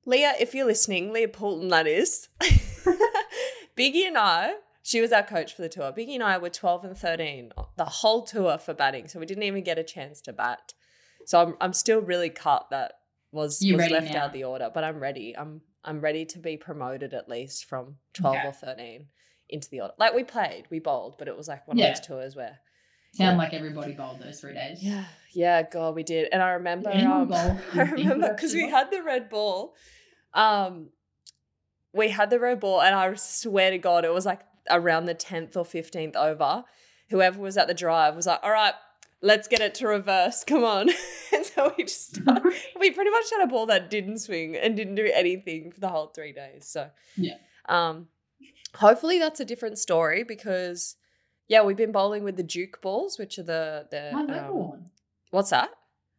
Leah, 0.05 0.33
if 0.39 0.53
you're 0.55 0.65
listening, 0.65 1.11
Leah 1.11 1.27
Poulton, 1.27 1.67
that 1.69 1.87
is, 1.87 2.29
Biggie 3.77 4.07
and 4.07 4.17
I, 4.17 4.53
she 4.81 5.01
was 5.01 5.11
our 5.11 5.23
coach 5.23 5.53
for 5.53 5.61
the 5.61 5.69
tour. 5.69 5.91
Biggie 5.91 6.13
and 6.15 6.23
I 6.23 6.37
were 6.37 6.49
12 6.49 6.85
and 6.85 6.97
13 6.97 7.51
the 7.75 7.85
whole 7.85 8.23
tour 8.23 8.57
for 8.57 8.73
batting. 8.73 9.07
So 9.07 9.19
we 9.19 9.25
didn't 9.25 9.43
even 9.43 9.63
get 9.63 9.77
a 9.77 9.83
chance 9.83 10.21
to 10.21 10.33
bat. 10.33 10.73
So 11.25 11.41
I'm, 11.41 11.55
I'm 11.59 11.73
still 11.73 11.99
really 11.99 12.29
cut 12.29 12.67
that 12.71 12.93
was, 13.31 13.61
You 13.61 13.75
was 13.75 13.89
left 13.89 14.13
now? 14.13 14.21
out 14.21 14.27
of 14.27 14.33
the 14.33 14.45
order, 14.45 14.71
but 14.73 14.83
I'm 14.83 14.99
ready. 14.99 15.35
I'm 15.37 15.61
I'm 15.83 16.01
ready 16.01 16.25
to 16.25 16.39
be 16.39 16.57
promoted 16.57 17.13
at 17.13 17.29
least 17.29 17.63
from 17.63 17.95
12 18.13 18.37
Okay. 18.37 18.47
or 18.47 18.51
13 18.53 19.05
into 19.49 19.69
the 19.69 19.79
order. 19.81 19.93
Like 19.97 20.13
we 20.13 20.23
played, 20.25 20.65
we 20.69 20.79
bowled, 20.79 21.15
but 21.17 21.29
it 21.29 21.37
was 21.37 21.47
like 21.47 21.65
one 21.67 21.77
Yeah. 21.77 21.89
of 21.91 21.95
those 21.95 22.05
tours 22.07 22.35
where 22.35 22.59
Sound 23.17 23.37
like 23.37 23.53
everybody 23.53 23.93
bowled 23.93 24.19
those 24.21 24.39
three 24.39 24.53
days. 24.53 24.83
yeah, 24.83 25.05
yeah, 25.33 25.63
God, 25.63 25.95
we 25.95 26.03
did. 26.03 26.29
And 26.31 26.41
I 26.41 26.51
remember, 26.51 26.89
um, 26.91 27.31
I 27.33 27.45
you 27.45 27.57
think 27.73 27.75
would 27.75 27.91
remember 27.91 28.29
because 28.35 28.53
we 28.53 28.69
had 28.69 28.91
the 28.91 29.01
red 29.03 29.29
ball. 29.29 29.73
Um, 30.33 30.89
we 31.93 32.09
had 32.09 32.29
the 32.29 32.39
red 32.39 32.59
ball, 32.59 32.81
and 32.81 32.93
I 32.95 33.13
swear 33.15 33.71
to 33.71 33.77
God, 33.77 34.05
it 34.05 34.13
was 34.13 34.25
like 34.25 34.41
around 34.69 35.05
the 35.05 35.13
tenth 35.13 35.55
or 35.57 35.65
fifteenth 35.65 36.15
over. 36.15 36.63
Whoever 37.09 37.39
was 37.41 37.57
at 37.57 37.67
the 37.67 37.73
drive 37.73 38.15
was 38.15 38.27
like, 38.27 38.39
"All 38.43 38.51
right, 38.51 38.73
let's 39.21 39.47
get 39.47 39.61
it 39.61 39.73
to 39.75 39.87
reverse. 39.87 40.43
Come 40.43 40.63
on!" 40.63 40.89
and 41.33 41.45
so 41.45 41.73
we 41.77 41.85
just 41.85 42.15
started, 42.17 42.53
we 42.79 42.91
pretty 42.91 43.09
much 43.11 43.25
had 43.31 43.43
a 43.43 43.47
ball 43.47 43.65
that 43.67 43.89
didn't 43.89 44.19
swing 44.19 44.55
and 44.55 44.75
didn't 44.75 44.95
do 44.95 45.09
anything 45.13 45.71
for 45.71 45.79
the 45.79 45.87
whole 45.89 46.07
three 46.07 46.33
days. 46.33 46.67
So 46.67 46.89
Yeah. 47.15 47.35
um, 47.69 48.09
hopefully 48.75 49.17
that's 49.19 49.39
a 49.39 49.45
different 49.45 49.77
story 49.79 50.23
because. 50.23 50.95
Yeah, 51.47 51.63
we've 51.63 51.77
been 51.77 51.91
bowling 51.91 52.23
with 52.23 52.35
the 52.35 52.43
Duke 52.43 52.81
balls, 52.81 53.17
which 53.17 53.39
are 53.39 53.43
the 53.43 53.87
the 53.89 54.09
How's 54.11 54.27
that 54.27 54.43
um, 54.45 54.51
going? 54.51 54.89
what's 55.31 55.49
that? 55.51 55.69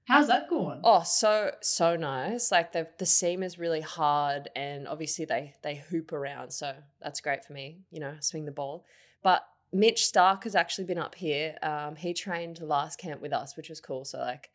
How's 0.06 0.28
that 0.28 0.48
going? 0.48 0.80
Oh, 0.84 1.02
so 1.02 1.52
so 1.60 1.94
nice. 1.94 2.50
Like 2.50 2.72
the 2.72 2.88
the 2.98 3.04
seam 3.06 3.42
is 3.42 3.58
really 3.58 3.82
hard, 3.82 4.48
and 4.56 4.88
obviously 4.88 5.26
they 5.26 5.54
they 5.62 5.76
hoop 5.76 6.12
around, 6.12 6.50
so 6.50 6.74
that's 7.02 7.20
great 7.20 7.44
for 7.44 7.52
me. 7.52 7.80
You 7.90 8.00
know, 8.00 8.14
swing 8.20 8.46
the 8.46 8.52
ball. 8.52 8.86
But 9.22 9.42
Mitch 9.70 10.02
Starc 10.02 10.44
has 10.44 10.54
actually 10.54 10.86
been 10.86 10.98
up 10.98 11.14
here. 11.14 11.56
Um, 11.62 11.94
he 11.96 12.14
trained 12.14 12.60
last 12.62 12.98
camp 12.98 13.20
with 13.20 13.34
us, 13.34 13.54
which 13.54 13.68
was 13.68 13.80
cool. 13.80 14.06
So 14.06 14.18
like, 14.18 14.48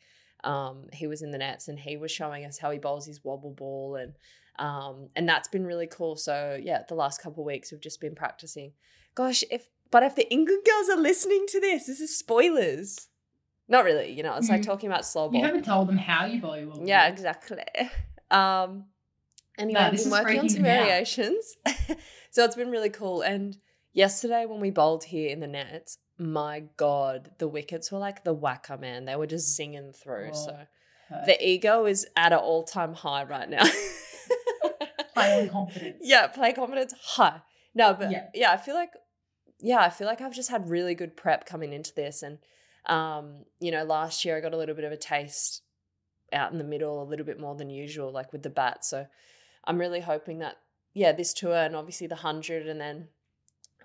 um, 0.43 0.87
he 0.91 1.05
was 1.05 1.21
in 1.21 1.29
the 1.29 1.37
nets 1.37 1.67
and 1.67 1.77
he 1.77 1.97
was 1.97 2.11
showing 2.11 2.45
us 2.45 2.57
how 2.57 2.71
he 2.71 2.79
bowls 2.79 3.05
his 3.05 3.23
wobble 3.23 3.53
ball, 3.53 3.95
and 3.95 4.13
um, 4.57 5.09
and 5.15 5.29
that's 5.29 5.49
been 5.49 5.67
really 5.67 5.87
cool. 5.87 6.15
So 6.15 6.59
yeah, 6.59 6.81
the 6.89 6.95
last 6.95 7.21
couple 7.21 7.43
of 7.43 7.47
weeks 7.47 7.71
we've 7.71 7.79
just 7.79 8.01
been 8.01 8.15
practicing. 8.15 8.73
Gosh, 9.13 9.43
if 9.51 9.67
but 9.93 10.01
if 10.03 10.15
the 10.15 10.29
England 10.31 10.63
girls 10.65 10.89
are 10.89 10.99
listening 11.01 11.45
to 11.49 11.59
this, 11.61 11.85
this 11.85 12.01
is 12.01 12.17
spoilers. 12.17 13.07
Not 13.67 13.85
really, 13.85 14.11
you 14.11 14.23
know. 14.23 14.35
It's 14.35 14.49
like 14.49 14.61
Mhm. 14.61 14.65
talking 14.65 14.89
about 14.89 15.05
slow 15.05 15.29
ball. 15.29 15.39
You 15.39 15.45
haven't 15.45 15.63
told 15.65 15.87
them 15.87 15.97
how 15.97 16.25
you 16.25 16.41
bowl 16.41 16.57
your 16.57 16.73
Yeah, 16.83 17.07
exactly. 17.07 17.63
Um, 18.31 18.87
anyway, 19.59 19.79
No, 19.79 19.85
I've 19.85 19.91
been 19.91 19.99
is 19.99 20.09
working 20.09 20.39
on 20.39 20.49
some 20.49 20.63
variations. 20.63 21.55
so 22.31 22.43
it's 22.43 22.55
been 22.55 22.71
really 22.71 22.89
cool. 22.89 23.21
And 23.21 23.55
yesterday 23.91 24.47
when 24.47 24.59
we 24.59 24.71
bowled 24.71 25.03
here 25.03 25.29
in 25.29 25.39
the 25.39 25.45
nets, 25.47 25.99
my 26.17 26.63
God, 26.75 27.29
the 27.37 27.47
wickets 27.47 27.91
were 27.91 27.99
like 27.99 28.23
the 28.23 28.35
WACA, 28.35 28.79
man. 28.79 29.05
They 29.05 29.15
were 29.15 29.27
just 29.27 29.59
zinging 29.59 29.95
through. 29.95 30.31
Oh, 30.33 30.45
so 30.47 30.57
Perfect. 31.09 31.25
the 31.27 31.47
ego 31.47 31.85
is 31.85 32.07
at 32.17 32.33
an 32.33 32.39
all 32.39 32.63
time 32.63 32.93
high 32.95 33.23
right 33.25 33.47
now. 33.47 33.65
Play 35.13 35.47
confidence. 35.51 35.97
Yeah, 36.01 36.25
play 36.27 36.53
confidence 36.53 36.93
high. 36.99 37.41
No, 37.75 37.93
but 37.93 38.09
Yeah. 38.11 38.27
yeah. 38.33 38.51
I 38.51 38.57
feel 38.57 38.73
like 38.73 38.93
yeah, 39.63 39.79
I 39.79 39.89
feel 39.89 40.07
like 40.07 40.19
I've 40.19 40.35
just 40.35 40.51
had 40.51 40.69
really 40.69 40.93
good 40.93 41.15
prep 41.15 41.45
coming 41.45 41.71
into 41.71 41.95
this 41.95 42.21
and 42.21 42.37
um, 42.85 43.45
you 43.61 43.71
know, 43.71 43.85
last 43.85 44.25
year 44.25 44.37
I 44.37 44.41
got 44.41 44.53
a 44.53 44.57
little 44.57 44.75
bit 44.75 44.83
of 44.83 44.91
a 44.91 44.97
taste 44.97 45.61
out 46.33 46.51
in 46.51 46.57
the 46.57 46.65
middle 46.65 47.01
a 47.01 47.05
little 47.05 47.25
bit 47.25 47.39
more 47.39 47.55
than 47.55 47.69
usual 47.69 48.11
like 48.11 48.33
with 48.33 48.43
the 48.43 48.49
bat. 48.49 48.83
So 48.83 49.07
I'm 49.63 49.79
really 49.79 50.01
hoping 50.01 50.39
that 50.39 50.57
yeah, 50.93 51.13
this 51.13 51.33
tour 51.33 51.55
and 51.55 51.77
obviously 51.77 52.07
the 52.07 52.15
100 52.15 52.67
and 52.67 52.79
then 52.79 53.07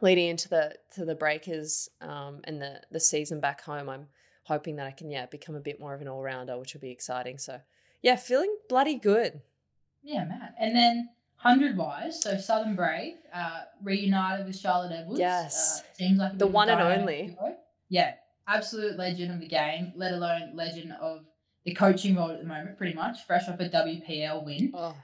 leading 0.01 0.29
into 0.29 0.49
the 0.49 0.75
to 0.95 1.05
the 1.05 1.15
breakers 1.15 1.89
um 2.01 2.41
and 2.45 2.61
the 2.61 2.81
the 2.91 3.01
season 3.01 3.39
back 3.39 3.61
home, 3.63 3.89
I'm 3.89 4.09
hoping 4.45 4.77
that 4.77 4.87
I 4.87 4.91
can 4.91 5.11
yeah, 5.11 5.27
become 5.27 5.55
a 5.55 5.61
bit 5.61 5.79
more 5.79 5.95
of 5.95 6.01
an 6.01 6.09
all-rounder, 6.09 6.59
which 6.59 6.75
will 6.75 6.81
be 6.81 6.91
exciting. 6.91 7.39
So 7.39 7.61
yeah, 8.03 8.17
feeling 8.17 8.55
bloody 8.69 8.99
good. 8.99 9.43
Yeah, 10.03 10.25
Matt. 10.25 10.55
And 10.59 10.75
then 10.75 11.11
hundred 11.39 11.77
wise, 11.77 12.23
so 12.23 12.37
Southern 12.37 12.77
Brave 12.77 13.15
uh, 13.35 13.63
reunited 13.83 14.47
with 14.47 14.57
Charlotte 14.59 14.93
Edwards. 14.93 15.19
Yes. 15.21 15.81
uh, 15.81 15.95
seems 15.97 16.19
like 16.19 16.35
a 16.35 16.37
The 16.37 16.47
one 16.47 16.69
and 16.69 16.81
only. 16.81 17.35
duo. 17.39 17.57
Yeah, 17.89 18.15
absolute 18.47 18.97
legend 18.99 19.33
of 19.33 19.41
the 19.41 19.49
game, 19.49 19.93
let 19.97 20.13
alone 20.13 20.53
legend 20.55 20.93
of 21.01 21.21
the 21.65 21.75
coaching 21.75 22.15
role 22.17 22.31
at 22.31 22.39
the 22.39 22.47
moment. 22.47 22.77
Pretty 22.79 22.95
much 22.95 23.25
fresh 23.27 23.49
off 23.49 23.59
a 23.61 23.69
WPL 23.69 24.45
win. 24.45 24.73
Oh, 24.75 24.95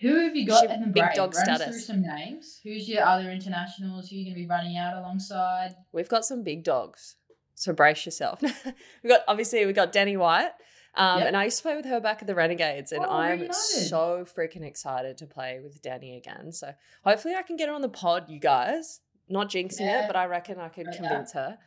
Who 0.00 0.20
have 0.24 0.36
you 0.36 0.46
got 0.46 0.66
at 0.66 0.80
the 0.80 0.86
big 0.86 1.02
Brave? 1.02 1.14
dog 1.14 1.34
Run 1.34 1.44
status. 1.44 1.66
through 1.68 1.80
some 1.80 2.02
names. 2.02 2.60
Who's 2.62 2.88
your 2.88 3.04
other 3.04 3.30
internationals? 3.30 4.08
Who 4.08 4.16
are 4.16 4.18
you 4.18 4.24
going 4.26 4.34
to 4.36 4.40
be 4.42 4.46
running 4.46 4.76
out 4.76 4.96
alongside? 4.96 5.74
We've 5.92 6.08
got 6.08 6.24
some 6.24 6.42
big 6.44 6.64
dogs, 6.64 7.16
so 7.54 7.72
brace 7.72 8.04
yourself. 8.04 8.40
We've 9.02 9.10
got 9.10 9.20
obviously 9.28 9.64
we've 9.66 9.74
got 9.74 9.92
Danni 9.92 10.16
Wyatt, 10.18 10.52
um, 10.94 11.18
Yep. 11.18 11.26
and 11.28 11.36
I 11.36 11.44
used 11.44 11.58
to 11.58 11.62
play 11.62 11.76
with 11.76 11.84
her 11.86 12.00
back 12.00 12.20
at 12.22 12.26
the 12.26 12.34
Renegades, 12.34 12.92
and 12.92 13.04
Oh, 13.04 13.08
I'm 13.10 13.32
reunited. 13.40 13.54
so 13.54 14.24
freaking 14.24 14.62
excited 14.62 15.18
to 15.18 15.26
play 15.26 15.60
with 15.62 15.80
Danni 15.82 16.16
again. 16.16 16.52
So 16.52 16.74
hopefully 17.04 17.34
I 17.34 17.42
can 17.42 17.56
get 17.56 17.68
her 17.68 17.74
on 17.74 17.82
the 17.82 17.88
pod, 17.88 18.28
you 18.28 18.38
guys. 18.40 19.00
Not 19.28 19.48
jinxing 19.50 19.80
Yeah. 19.80 20.04
it, 20.04 20.06
but 20.06 20.16
I 20.16 20.24
reckon 20.26 20.58
I 20.58 20.68
could 20.68 20.86
Right, 20.86 20.94
yeah. 21.00 21.08
convince 21.08 21.32
her. 21.32 21.58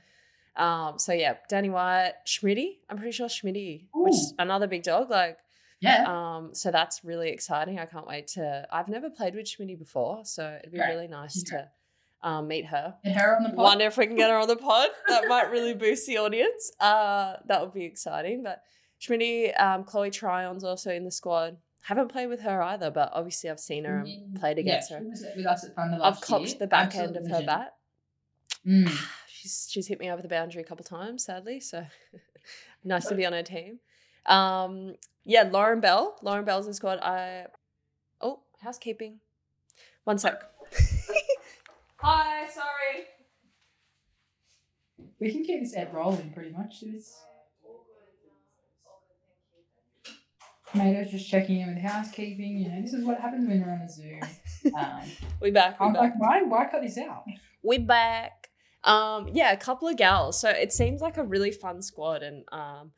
Um, 0.56 1.00
so 1.00 1.14
yeah, 1.14 1.36
Danni 1.50 1.72
Wyatt, 1.72 2.16
Smriti. 2.26 2.80
I'm 2.90 2.98
pretty 2.98 3.12
sure 3.14 3.28
Smriti, 3.28 3.88
which 3.94 4.14
is 4.14 4.34
another 4.40 4.68
big 4.68 4.84
dog. 4.84 5.10
Like, 5.10 5.38
Yeah. 5.80 6.04
um, 6.08 6.54
so 6.54 6.72
that's 6.72 7.04
really 7.06 7.30
exciting. 7.30 7.80
I 7.80 7.86
can't 7.86 8.06
wait 8.08 8.28
to. 8.30 8.68
I've 8.72 8.90
never 8.90 9.10
played 9.10 9.34
with 9.36 9.46
Smriti 9.46 9.78
before, 9.80 10.26
so 10.26 10.58
it'd 10.60 10.72
be 10.72 10.78
Great. 10.80 10.90
really 10.90 11.08
nice 11.08 11.42
Okay. 11.48 11.64
to 11.64 11.72
um, 12.28 12.48
meet 12.48 12.66
her. 12.66 12.96
Get 13.04 13.16
her 13.16 13.36
on 13.38 13.44
the 13.44 13.50
pod. 13.50 13.58
Wonder 13.58 13.86
if 13.86 13.98
we 13.98 14.06
can 14.06 14.16
get 14.16 14.30
her 14.30 14.36
on 14.36 14.48
the 14.48 14.56
pod. 14.56 14.90
That 15.08 15.28
might 15.28 15.50
really 15.50 15.74
boost 15.86 16.06
the 16.06 16.18
audience. 16.18 16.72
Uh, 16.80 17.38
that 17.46 17.62
would 17.62 17.74
be 17.74 17.86
exciting. 17.86 18.44
But 18.44 18.62
Smriti, 19.02 19.60
um, 19.60 19.84
Chloe 19.84 20.12
Tryon's 20.12 20.64
also 20.64 20.92
in 20.92 21.06
the 21.06 21.12
squad. 21.12 21.58
Haven't 21.84 22.10
played 22.10 22.28
with 22.28 22.42
her 22.42 22.62
either, 22.62 22.92
but 22.92 23.10
obviously 23.14 23.50
I've 23.50 23.60
seen 23.60 23.86
her 23.86 24.00
and 24.00 24.36
played 24.40 24.60
against 24.60 24.92
yeah, 24.92 25.00
her. 25.00 25.06
She 25.16 25.26
with 25.38 25.46
us 25.48 25.64
at 25.64 25.74
Thunder 25.76 25.98
I've 26.02 26.22
copped 26.22 26.46
year. 26.48 26.56
the 26.60 26.68
back 26.68 26.88
Absolute 26.96 27.08
end 27.08 27.18
of 27.18 27.24
her 27.24 27.30
legend. 27.40 27.48
bat. 27.48 27.74
Mm. 28.68 29.08
She's 29.28 29.68
she's 29.72 29.88
hit 29.88 30.00
me 30.00 30.12
over 30.12 30.22
the 30.22 30.28
boundary 30.28 30.62
a 30.62 30.66
couple 30.66 30.84
times, 30.86 31.26
sadly. 31.26 31.60
So 31.60 31.84
nice 32.84 33.08
to 33.08 33.16
be 33.16 33.26
on 33.26 33.34
her 33.34 33.42
team. 33.42 33.80
Um, 34.28 34.94
yeah, 35.24 35.50
Lauren 35.52 35.80
Bell. 35.80 36.16
Lauren 36.22 36.46
Bell's 36.46 36.68
in 36.68 36.74
squad. 36.76 37.00
I 37.00 37.48
Oh, 38.22 38.42
housekeeping. 38.62 39.20
One 40.04 40.20
sec. 40.20 40.44
Hi, 41.98 42.48
sorry. 42.50 43.06
We 45.20 45.32
can 45.32 45.44
keep 45.44 45.60
this 45.62 45.76
ad 45.76 45.92
rolling 45.92 46.32
pretty 46.34 46.52
much. 46.52 46.82
This. 46.82 47.16
Maito's 50.74 51.12
just 51.12 51.30
checking 51.30 51.60
in 51.62 51.74
with 51.74 51.84
housekeeping. 51.84 52.58
You 52.58 52.70
know, 52.70 52.82
this 52.82 52.94
is 52.94 53.04
what 53.06 53.20
happens 53.20 53.48
when 53.48 53.62
we're 53.62 53.72
on 53.74 53.82
a 53.82 53.90
Zoom. 53.90 54.20
Um, 54.78 55.02
We 55.42 55.50
back. 55.52 55.80
We 55.80 55.88
I'm 55.88 55.94
back. 55.94 56.02
like, 56.02 56.20
why, 56.20 56.42
why 56.44 56.66
cut 56.70 56.82
this 56.84 56.98
out? 56.98 57.24
we 57.64 57.78
back. 57.80 58.50
Um, 58.84 59.28
yeah, 59.34 59.52
a 59.52 59.58
couple 59.58 59.88
of 59.88 59.98
gals. 59.98 60.40
So 60.40 60.50
it 60.50 60.72
seems 60.72 61.02
like 61.02 61.18
a 61.18 61.24
really 61.24 61.52
fun 61.52 61.82
squad, 61.82 62.22
and 62.24 62.44
um, 62.52 62.92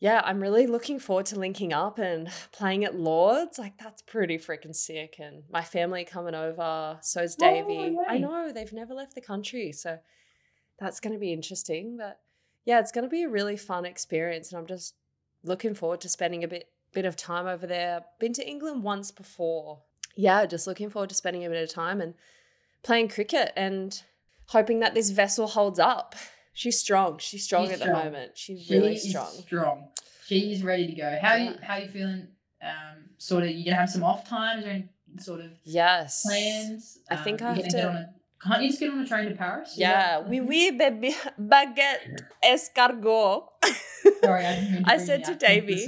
yeah, 0.00 0.20
I'm 0.24 0.40
really 0.40 0.66
looking 0.66 0.98
forward 0.98 1.26
to 1.26 1.38
linking 1.38 1.72
up 1.72 1.98
and 1.98 2.28
playing 2.52 2.84
at 2.84 2.94
Lords. 2.94 3.58
Like 3.58 3.78
that's 3.78 4.02
pretty 4.02 4.38
freaking 4.38 4.74
sick. 4.74 5.16
And 5.18 5.42
my 5.50 5.62
family 5.62 6.04
coming 6.04 6.34
over. 6.34 6.98
So's 7.02 7.36
Oh, 7.40 7.44
Davey. 7.44 7.96
I 8.08 8.18
know 8.18 8.50
they've 8.52 8.72
never 8.72 8.94
left 8.94 9.14
the 9.14 9.20
country, 9.22 9.72
so 9.72 9.98
that's 10.78 11.00
going 11.00 11.12
to 11.14 11.18
be 11.20 11.32
interesting. 11.32 11.96
But 11.98 12.18
yeah, 12.64 12.80
it's 12.80 12.92
going 12.92 13.04
to 13.04 13.10
be 13.10 13.22
a 13.24 13.28
really 13.28 13.56
fun 13.56 13.84
experience, 13.86 14.52
and 14.52 14.58
I'm 14.58 14.66
just 14.66 14.94
looking 15.46 15.74
forward 15.74 16.00
to 16.02 16.08
spending 16.08 16.44
a 16.44 16.48
bit 16.48 16.68
bit 16.92 17.04
of 17.04 17.16
time 17.16 17.46
over 17.46 17.66
there. 17.66 18.04
Been 18.18 18.32
to 18.34 18.48
England 18.48 18.82
once 18.82 19.10
before. 19.10 19.82
Yeah, 20.16 20.46
just 20.46 20.66
looking 20.66 20.88
forward 20.88 21.10
to 21.10 21.14
spending 21.14 21.44
a 21.44 21.48
bit 21.50 21.62
of 21.62 21.68
time 21.72 22.00
and 22.00 22.14
playing 22.82 23.08
cricket 23.08 23.52
and 23.54 24.02
hoping 24.46 24.80
that 24.80 24.94
this 24.94 25.10
vessel 25.10 25.46
holds 25.46 25.78
up. 25.78 26.14
She's 26.54 26.78
strong. 26.78 27.18
She's 27.18 27.44
strong 27.44 27.66
She's 27.68 27.80
at 27.80 27.86
the 27.86 27.92
moment. 27.92 28.32
She's 28.38 28.62
She 28.62 28.74
really 28.74 28.96
strong. 28.96 29.30
strong. 29.30 29.88
She 30.24 30.52
is 30.52 30.62
ready 30.62 30.86
to 30.86 30.94
go. 30.94 31.18
How 31.20 31.34
you 31.34 31.50
Yeah. 31.50 31.64
how 31.64 31.76
you 31.76 31.88
feeling? 31.88 32.28
Um, 32.62 33.10
sort 33.18 33.44
of. 33.44 33.50
You 33.50 33.64
gonna 33.66 33.76
have 33.76 33.90
some 33.90 34.02
off 34.02 34.26
times 34.26 34.64
or 34.64 34.82
sort 35.20 35.40
of 35.40 35.50
Yes. 35.64 36.22
plans? 36.26 36.98
I 37.10 37.16
think 37.16 37.42
Um, 37.42 37.48
I 37.48 37.54
have 37.56 37.68
to- 37.68 38.14
Can't 38.42 38.62
you 38.62 38.68
just 38.68 38.80
get 38.80 38.90
on 38.90 39.00
a 39.00 39.06
train 39.06 39.28
to 39.28 39.34
Paris? 39.34 39.72
Is 39.72 39.78
Yeah, 39.78 40.20
that- 40.20 40.28
oui, 40.28 40.40
oui, 40.40 40.70
baby. 40.72 41.14
Baguette 41.40 42.20
escargot. 42.44 43.48
Sorry, 44.22 44.46
I 44.46 44.54
didn't 44.54 44.72
mean 44.72 44.84
to 44.84 44.90
I 44.90 44.96
said 44.98 45.24
to 45.24 45.34
Davey. 45.34 45.86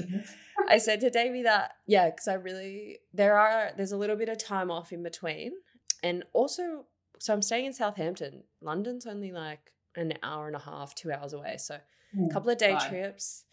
I 0.68 0.78
said 0.78 1.00
to 1.00 1.10
Davey 1.10 1.42
that 1.44 1.76
yeah, 1.86 2.06
because 2.10 2.28
I 2.28 2.34
really 2.34 2.98
there 3.14 3.38
are 3.38 3.70
there's 3.76 3.92
a 3.92 3.96
little 3.96 4.16
bit 4.16 4.28
of 4.28 4.38
time 4.38 4.70
off 4.70 4.92
in 4.92 5.02
between, 5.02 5.52
and 6.02 6.24
also 6.32 6.86
so 7.18 7.32
I'm 7.32 7.42
staying 7.42 7.66
in 7.66 7.72
Southampton. 7.72 8.44
London's 8.60 9.06
only 9.06 9.30
like 9.32 9.72
an 9.96 10.14
hour 10.22 10.46
and 10.46 10.56
a 10.56 10.60
half, 10.60 10.94
two 10.94 11.12
hours 11.12 11.32
away. 11.32 11.56
So 11.58 11.74
a 11.76 12.20
Ooh, 12.20 12.28
couple 12.32 12.50
of 12.50 12.58
day 12.58 12.76
fine. 12.78 12.88
trips, 12.88 13.44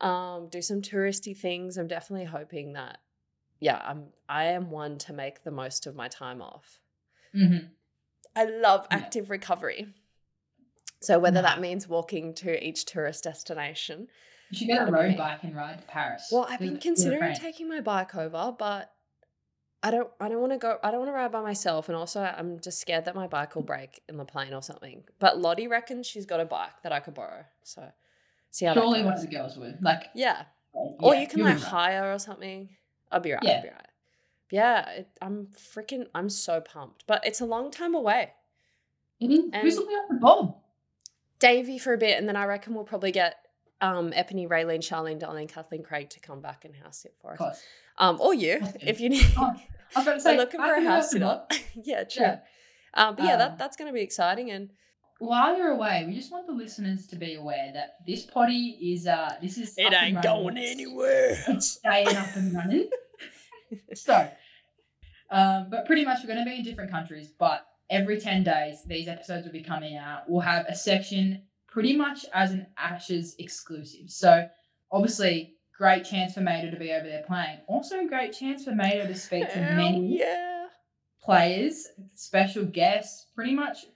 um, 0.00 0.48
do 0.50 0.62
some 0.62 0.80
touristy 0.82 1.36
things. 1.36 1.76
I'm 1.76 1.86
definitely 1.88 2.26
hoping 2.26 2.72
that 2.74 2.98
yeah, 3.60 3.80
I'm 3.84 4.06
I 4.28 4.44
am 4.44 4.70
one 4.70 4.96
to 4.98 5.12
make 5.12 5.44
the 5.44 5.50
most 5.50 5.86
of 5.86 5.94
my 5.96 6.08
time 6.08 6.40
off. 6.40 6.80
Mhm. 7.34 7.70
I 8.36 8.44
love 8.44 8.86
Yeah. 8.90 8.96
active 8.98 9.30
recovery. 9.30 9.94
So 11.00 11.18
whether 11.18 11.42
that 11.42 11.60
means 11.60 11.86
walking 11.88 12.34
to 12.34 12.66
each 12.66 12.84
tourist 12.84 13.24
destination. 13.24 14.08
You 14.50 14.58
should 14.58 14.66
get 14.68 14.88
a 14.88 14.90
road 14.90 15.10
be- 15.10 15.16
bike 15.16 15.42
and 15.44 15.54
ride 15.54 15.78
to 15.80 15.84
Paris. 15.86 16.28
Well, 16.32 16.46
I've 16.48 16.58
been 16.58 16.78
considering 16.78 17.34
taking 17.36 17.68
my 17.68 17.80
bike 17.80 18.14
over, 18.14 18.54
but 18.58 18.92
I 19.82 19.90
don't 19.92 20.10
I 20.20 20.28
don't 20.28 20.40
want 20.40 20.52
to 20.52 20.58
go 20.58 20.78
I 20.82 20.90
don't 20.90 21.00
want 21.00 21.10
to 21.10 21.14
ride 21.14 21.30
by 21.30 21.40
myself 21.42 21.88
and 21.88 21.94
also 21.96 22.22
I'm 22.22 22.58
just 22.58 22.80
scared 22.80 23.04
that 23.04 23.14
my 23.14 23.28
bike 23.28 23.54
will 23.54 23.62
break 23.62 24.02
in 24.08 24.16
the 24.16 24.24
plane 24.24 24.52
or 24.52 24.62
something. 24.62 25.04
But 25.20 25.38
Lottie 25.38 25.68
reckons 25.68 26.06
she's 26.06 26.26
got 26.26 26.40
a 26.40 26.44
bike 26.44 26.82
that 26.82 26.90
I 26.92 26.98
could 27.00 27.14
borrow. 27.14 27.44
So 27.62 27.88
see 28.50 28.64
how 28.66 28.74
Surely 28.74 29.04
one 29.04 29.14
of 29.14 29.20
the 29.20 29.28
girls 29.28 29.56
would. 29.56 29.78
Like, 29.82 30.04
Yeah. 30.14 30.44
Or 30.72 31.14
yeah, 31.14 31.20
you 31.20 31.26
can 31.28 31.42
like 31.42 31.58
hire 31.60 32.12
or 32.12 32.18
something. 32.18 32.70
I'll 33.12 33.20
be 33.20 33.32
right. 33.32 33.42
Yeah. 33.42 33.56
I'll 33.56 33.62
be 33.62 33.68
right. 33.68 33.87
Yeah, 34.50 34.88
it, 34.90 35.08
I'm 35.20 35.48
freaking 35.56 36.06
I'm 36.14 36.28
so 36.30 36.60
pumped. 36.60 37.04
But 37.06 37.26
it's 37.26 37.40
a 37.40 37.46
long 37.46 37.70
time 37.70 37.94
away. 37.94 38.32
It 39.20 39.30
is. 39.30 39.40
and- 39.52 39.56
Who's 39.56 39.76
looking 39.76 39.96
after 40.02 40.14
Bob? 40.14 40.56
Davey 41.38 41.78
for 41.78 41.92
a 41.92 41.98
bit, 41.98 42.18
and 42.18 42.28
then 42.28 42.34
I 42.36 42.44
reckon 42.46 42.74
we'll 42.74 42.84
probably 42.84 43.12
get 43.12 43.36
um 43.80 44.10
Epony, 44.10 44.48
Raylene, 44.48 44.80
Charlene, 44.80 45.20
Darlene, 45.20 45.48
Kathleen, 45.48 45.82
Craig 45.84 46.10
to 46.10 46.20
come 46.20 46.40
back 46.40 46.64
and 46.64 46.74
house 46.74 46.98
sit 46.98 47.14
for 47.20 47.40
us. 47.40 47.62
Um, 47.98 48.20
or 48.20 48.34
you, 48.34 48.56
Okay. 48.56 48.78
if 48.80 49.00
you 49.00 49.08
need. 49.08 49.26
Oh, 49.36 49.52
I 49.96 50.00
was 50.00 50.06
about 50.06 50.14
to 50.14 50.20
so 50.20 50.30
say, 50.30 50.36
looking 50.36 50.60
I 50.60 50.68
for 50.68 50.74
a 50.74 50.84
house 50.84 51.14
after 51.14 51.40
sitter. 51.50 51.64
Yeah, 51.84 52.04
true. 52.04 52.22
Yeah. 52.22 52.38
Um, 52.94 53.14
but 53.16 53.24
yeah, 53.24 53.32
Um, 53.34 53.38
that 53.40 53.58
that's 53.58 53.76
gonna 53.76 53.92
be 53.92 54.00
exciting, 54.00 54.50
and 54.50 54.70
While 55.20 55.56
you're 55.56 55.70
away, 55.72 56.04
we 56.08 56.14
just 56.16 56.32
want 56.32 56.46
the 56.46 56.52
listeners 56.54 57.06
to 57.08 57.16
be 57.16 57.34
aware 57.34 57.70
that 57.74 57.98
this 58.06 58.24
potty 58.24 58.78
is 58.92 59.06
uh 59.06 59.34
this 59.42 59.58
is 59.58 59.76
up 59.78 59.92
and 59.92 60.16
running. 60.24 60.64
anywhere. 60.64 61.36
It's 61.48 61.68
staying 61.72 62.08
up 62.16 62.34
and 62.34 62.52
running. 62.54 62.88
So, 63.94 64.30
um, 65.30 65.68
but 65.70 65.86
pretty 65.86 66.04
much 66.04 66.18
we're 66.22 66.32
going 66.32 66.44
to 66.44 66.50
be 66.50 66.56
in 66.56 66.64
different 66.64 66.90
countries, 66.90 67.28
but 67.38 67.66
every 67.90 68.20
10 68.20 68.44
days, 68.44 68.82
these 68.86 69.08
episodes 69.08 69.44
will 69.44 69.52
be 69.52 69.62
coming 69.62 69.96
out. 69.96 70.22
We'll 70.28 70.40
have 70.40 70.66
a 70.66 70.74
section 70.74 71.42
pretty 71.66 71.96
much 71.96 72.24
as 72.32 72.50
an 72.52 72.66
Ashes 72.78 73.34
exclusive. 73.38 74.10
So, 74.10 74.48
obviously, 74.90 75.54
great 75.76 76.04
chance 76.04 76.34
for 76.34 76.40
Maito 76.40 76.70
to 76.70 76.78
be 76.78 76.92
over 76.92 77.06
there 77.06 77.24
playing. 77.26 77.58
Also, 77.66 78.00
a 78.00 78.08
great 78.08 78.32
chance 78.32 78.64
for 78.64 78.72
Maito 78.72 79.06
to 79.06 79.14
speak 79.14 79.52
to 79.52 79.60
many 79.60 80.18
yeah. 80.18 80.66
players, 81.22 81.86
special 82.14 82.64
guests, 82.64 83.26
pretty 83.34 83.54
much 83.54 83.86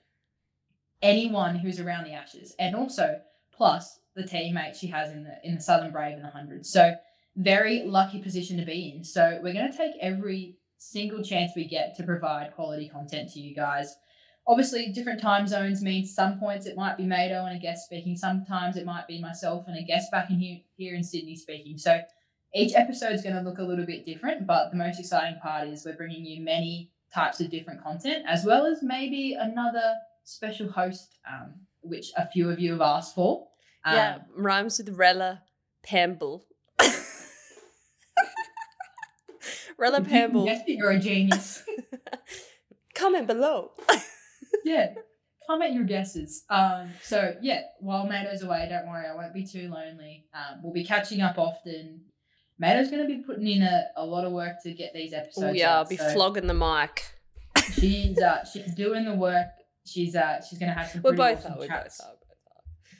anyone 1.03 1.57
who's 1.57 1.81
around 1.81 2.05
the 2.05 2.13
Ashes, 2.13 2.55
and 2.59 2.77
also 2.77 3.21
plus 3.53 4.01
the 4.15 4.25
teammates 4.25 4.79
she 4.79 4.89
has 4.89 5.11
in 5.11 5.25
the 5.25 5.37
in 5.43 5.57
the 5.57 5.61
Southern 5.61 5.91
Brave 5.91 6.15
and 6.15 6.25
the 6.25 6.29
Hundreds. 6.29 6.71
So 6.71 6.95
very 7.37 7.83
lucky 7.85 8.21
position 8.21 8.59
to 8.59 8.65
be 8.65 8.95
in. 8.95 9.05
So 9.05 9.39
we're 9.43 9.55
going 9.55 9.71
to 9.71 9.77
take 9.77 9.93
every 10.01 10.57
single 10.79 11.23
chance 11.23 11.53
we 11.55 11.67
get 11.67 11.97
to 11.97 12.03
provide 12.03 12.55
quality 12.55 12.89
content 12.89 13.31
to 13.33 13.41
you 13.41 13.55
guys. 13.55 13.95
Obviously, 14.47 14.89
different 14.89 15.21
time 15.21 15.47
zones 15.47 15.83
means 15.83 16.15
some 16.15 16.39
points 16.41 16.67
it 16.67 16.77
might 16.77 16.97
be 16.97 17.05
Maito 17.05 17.47
and 17.47 17.57
a 17.57 17.61
guest 17.61 17.85
speaking. 17.85 18.17
Sometimes 18.17 18.77
it 18.77 18.85
might 18.85 19.07
be 19.07 19.21
myself 19.21 19.65
and 19.69 19.79
a 19.79 19.83
guest 19.83 20.11
back 20.11 20.31
in 20.31 20.39
here 20.39 20.59
here 20.77 20.97
in 20.97 21.05
Sydney 21.05 21.37
speaking. 21.37 21.79
So 21.79 22.01
each 22.55 22.75
episode 22.75 23.13
is 23.13 23.23
going 23.23 23.37
to 23.37 23.43
look 23.43 23.59
a 23.59 23.63
little 23.63 23.87
bit 23.87 24.05
different, 24.05 24.47
but 24.47 24.71
the 24.71 24.77
most 24.77 24.99
exciting 24.99 25.39
part 25.41 25.69
is 25.69 25.85
we're 25.85 25.97
bringing 25.97 26.27
you 26.27 26.43
many 26.43 26.91
types 27.15 27.41
of 27.41 27.51
different 27.51 27.83
content, 27.83 28.25
as 28.29 28.45
well 28.45 28.67
as 28.67 28.83
maybe 28.83 29.37
another 29.39 29.95
special 30.25 30.71
host, 30.71 31.19
um, 31.31 31.55
which 31.83 32.11
a 32.17 32.27
few 32.27 32.51
of 32.51 32.59
you 32.59 32.73
have 32.73 32.81
asked 32.81 33.15
for. 33.15 33.47
Um, 33.85 33.95
yeah, 33.95 34.19
rhymes 34.37 34.79
with 34.79 34.97
Rella 34.97 35.43
Pamble. 35.83 36.45
Rella 39.79 39.99
if 39.99 40.05
you 40.05 40.11
can 40.11 40.21
Pamble. 40.33 40.49
it, 40.49 40.63
you're 40.67 40.91
a 40.91 40.99
genius. 40.99 41.63
Comment 42.95 43.27
below. 43.27 43.73
yeah, 44.65 44.95
comment 45.47 45.75
your 45.75 45.85
guesses. 45.85 46.45
Um, 46.51 46.91
so 47.03 47.35
yeah, 47.41 47.63
while 47.81 48.07
Maito's 48.07 48.43
away, 48.43 48.67
don't 48.69 48.87
worry, 48.87 49.07
I 49.07 49.15
won't 49.15 49.35
be 49.35 49.47
too 49.47 49.71
lonely. 49.71 50.27
Um, 50.35 50.61
we'll 50.63 50.73
be 50.73 50.85
catching 50.85 51.21
up 51.21 51.39
often. 51.39 52.03
Maito's 52.63 52.91
going 52.91 53.03
to 53.03 53.09
be 53.09 53.23
putting 53.23 53.47
in 53.47 53.63
a, 53.63 53.87
a 53.97 54.05
lot 54.05 54.25
of 54.25 54.33
work 54.33 54.63
to 54.63 54.73
get 54.73 54.93
these 54.95 55.13
episodes. 55.13 55.47
Oh 55.51 55.53
yeah, 55.53 55.77
I'll 55.77 55.87
be 55.87 55.97
so 55.97 56.13
flogging 56.13 56.47
the 56.47 56.55
mic. 56.55 57.15
She's 57.73 58.19
uh, 58.19 58.45
she's 58.53 58.75
doing 58.75 59.05
the 59.05 59.15
work. 59.15 59.49
She's 59.87 60.15
uh, 60.15 60.41
she's 60.49 60.59
going 60.59 60.73
to 60.73 60.79
have 60.79 60.91
some. 60.91 61.03
We're 61.03 61.15
both 61.15 61.39
awesome 61.39 61.55
are, 61.55 61.61
we 61.61 61.67
chats. 61.67 61.99
both 61.99 62.07
are, 62.07 62.11
both 62.11 62.19
are. 62.19 62.23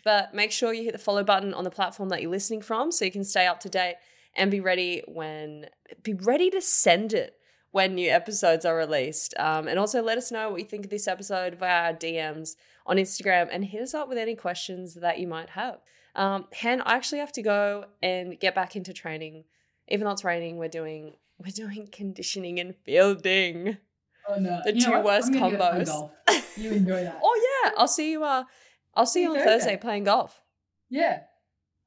But 0.05 0.35
make 0.35 0.53
sure 0.53 0.73
you 0.73 0.85
hit 0.85 0.93
the 0.93 0.99
follow 0.99 1.23
button 1.23 1.55
on 1.55 1.65
the 1.65 1.71
platform 1.71 2.09
that 2.09 2.23
you're 2.23 2.31
listening 2.31 2.63
from 2.63 2.91
so 2.91 3.05
you 3.05 3.13
can 3.13 3.25
stay 3.25 3.47
up 3.47 3.61
to 3.61 3.69
date 3.69 3.97
and 4.37 4.51
be 4.51 4.61
ready 4.61 5.03
when 5.07 5.67
be 6.03 6.15
ready 6.15 6.51
to 6.51 6.61
send 6.61 7.13
it 7.13 7.37
when 7.71 7.95
new 7.95 8.11
episodes 8.11 8.65
are 8.65 8.77
released. 8.77 9.35
Um, 9.39 9.67
and 9.67 9.79
also 9.79 10.03
let 10.03 10.19
us 10.19 10.31
know 10.31 10.51
what 10.51 10.61
you 10.61 10.67
think 10.67 10.85
of 10.85 10.91
this 10.91 11.09
episode 11.09 11.55
via 11.55 11.87
our 11.87 11.93
DMs 11.95 12.55
on 12.87 12.97
Instagram 12.97 13.49
and 13.51 13.65
hit 13.65 13.81
us 13.83 13.95
up 13.95 14.09
with 14.09 14.19
any 14.19 14.35
questions 14.37 14.95
that 14.95 15.19
you 15.19 15.27
might 15.27 15.51
have. 15.51 15.81
Um, 16.15 16.47
Hen, 16.53 16.83
I 16.83 16.95
actually 16.95 17.21
have 17.21 17.33
to 17.33 17.43
go 17.43 17.87
and 18.03 18.39
get 18.39 18.55
back 18.55 18.77
into 18.77 18.93
training. 18.93 19.45
Even 19.89 20.05
though 20.05 20.13
it's 20.13 20.25
raining, 20.25 20.59
we're 20.59 20.69
doing 20.69 21.15
we're 21.39 21.51
doing 21.51 21.89
conditioning 21.91 22.61
and 22.61 22.75
fielding. 22.85 23.79
Oh 24.29 24.37
no, 24.37 24.61
The 24.65 24.75
You 24.75 24.85
two 24.85 25.01
worst 25.01 25.29
I'm 25.29 25.33
gonna 25.39 25.57
go 25.59 25.65
combos. 25.65 26.11
You 26.57 26.73
enjoy 26.73 27.03
that. 27.03 27.19
Oh 27.23 27.61
yeah, 27.65 27.73
I'll 27.77 27.89
see 27.89 28.13
you. 28.13 28.23
Uh, 28.23 28.45
I'll 28.95 29.07
see 29.07 29.23
you 29.23 29.31
on 29.31 29.37
Thursday. 29.37 29.51
Thursday. 29.51 29.77
playing 29.79 30.05
golf. 30.05 30.43
Yeah. 30.91 31.21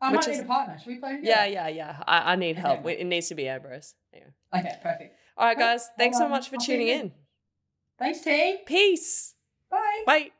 I 0.01 0.11
might 0.11 0.27
is- 0.27 0.37
need 0.37 0.43
a 0.43 0.47
partner. 0.47 0.77
Should 0.77 0.87
we 0.87 0.95
play 0.97 1.15
together? 1.17 1.27
Yeah, 1.27 1.45
yeah, 1.45 1.67
yeah. 1.67 2.03
I, 2.05 2.33
I 2.33 2.35
need 2.35 2.57
help. 2.57 2.81
Okay. 2.81 2.99
It 2.99 3.05
needs 3.05 3.27
to 3.29 3.35
be 3.35 3.43
Abros. 3.43 3.93
Yeah. 4.13 4.23
Okay, 4.53 4.75
perfect. 4.81 5.15
All 5.37 5.45
right, 5.45 5.57
guys. 5.57 5.89
Thanks 5.97 6.17
so 6.17 6.29
much 6.29 6.49
for 6.49 6.57
tuning 6.57 6.87
in. 6.87 7.11
Thanks, 7.97 8.21
team. 8.21 8.57
Peace. 8.65 9.35
Bye. 9.69 10.03
Bye. 10.05 10.31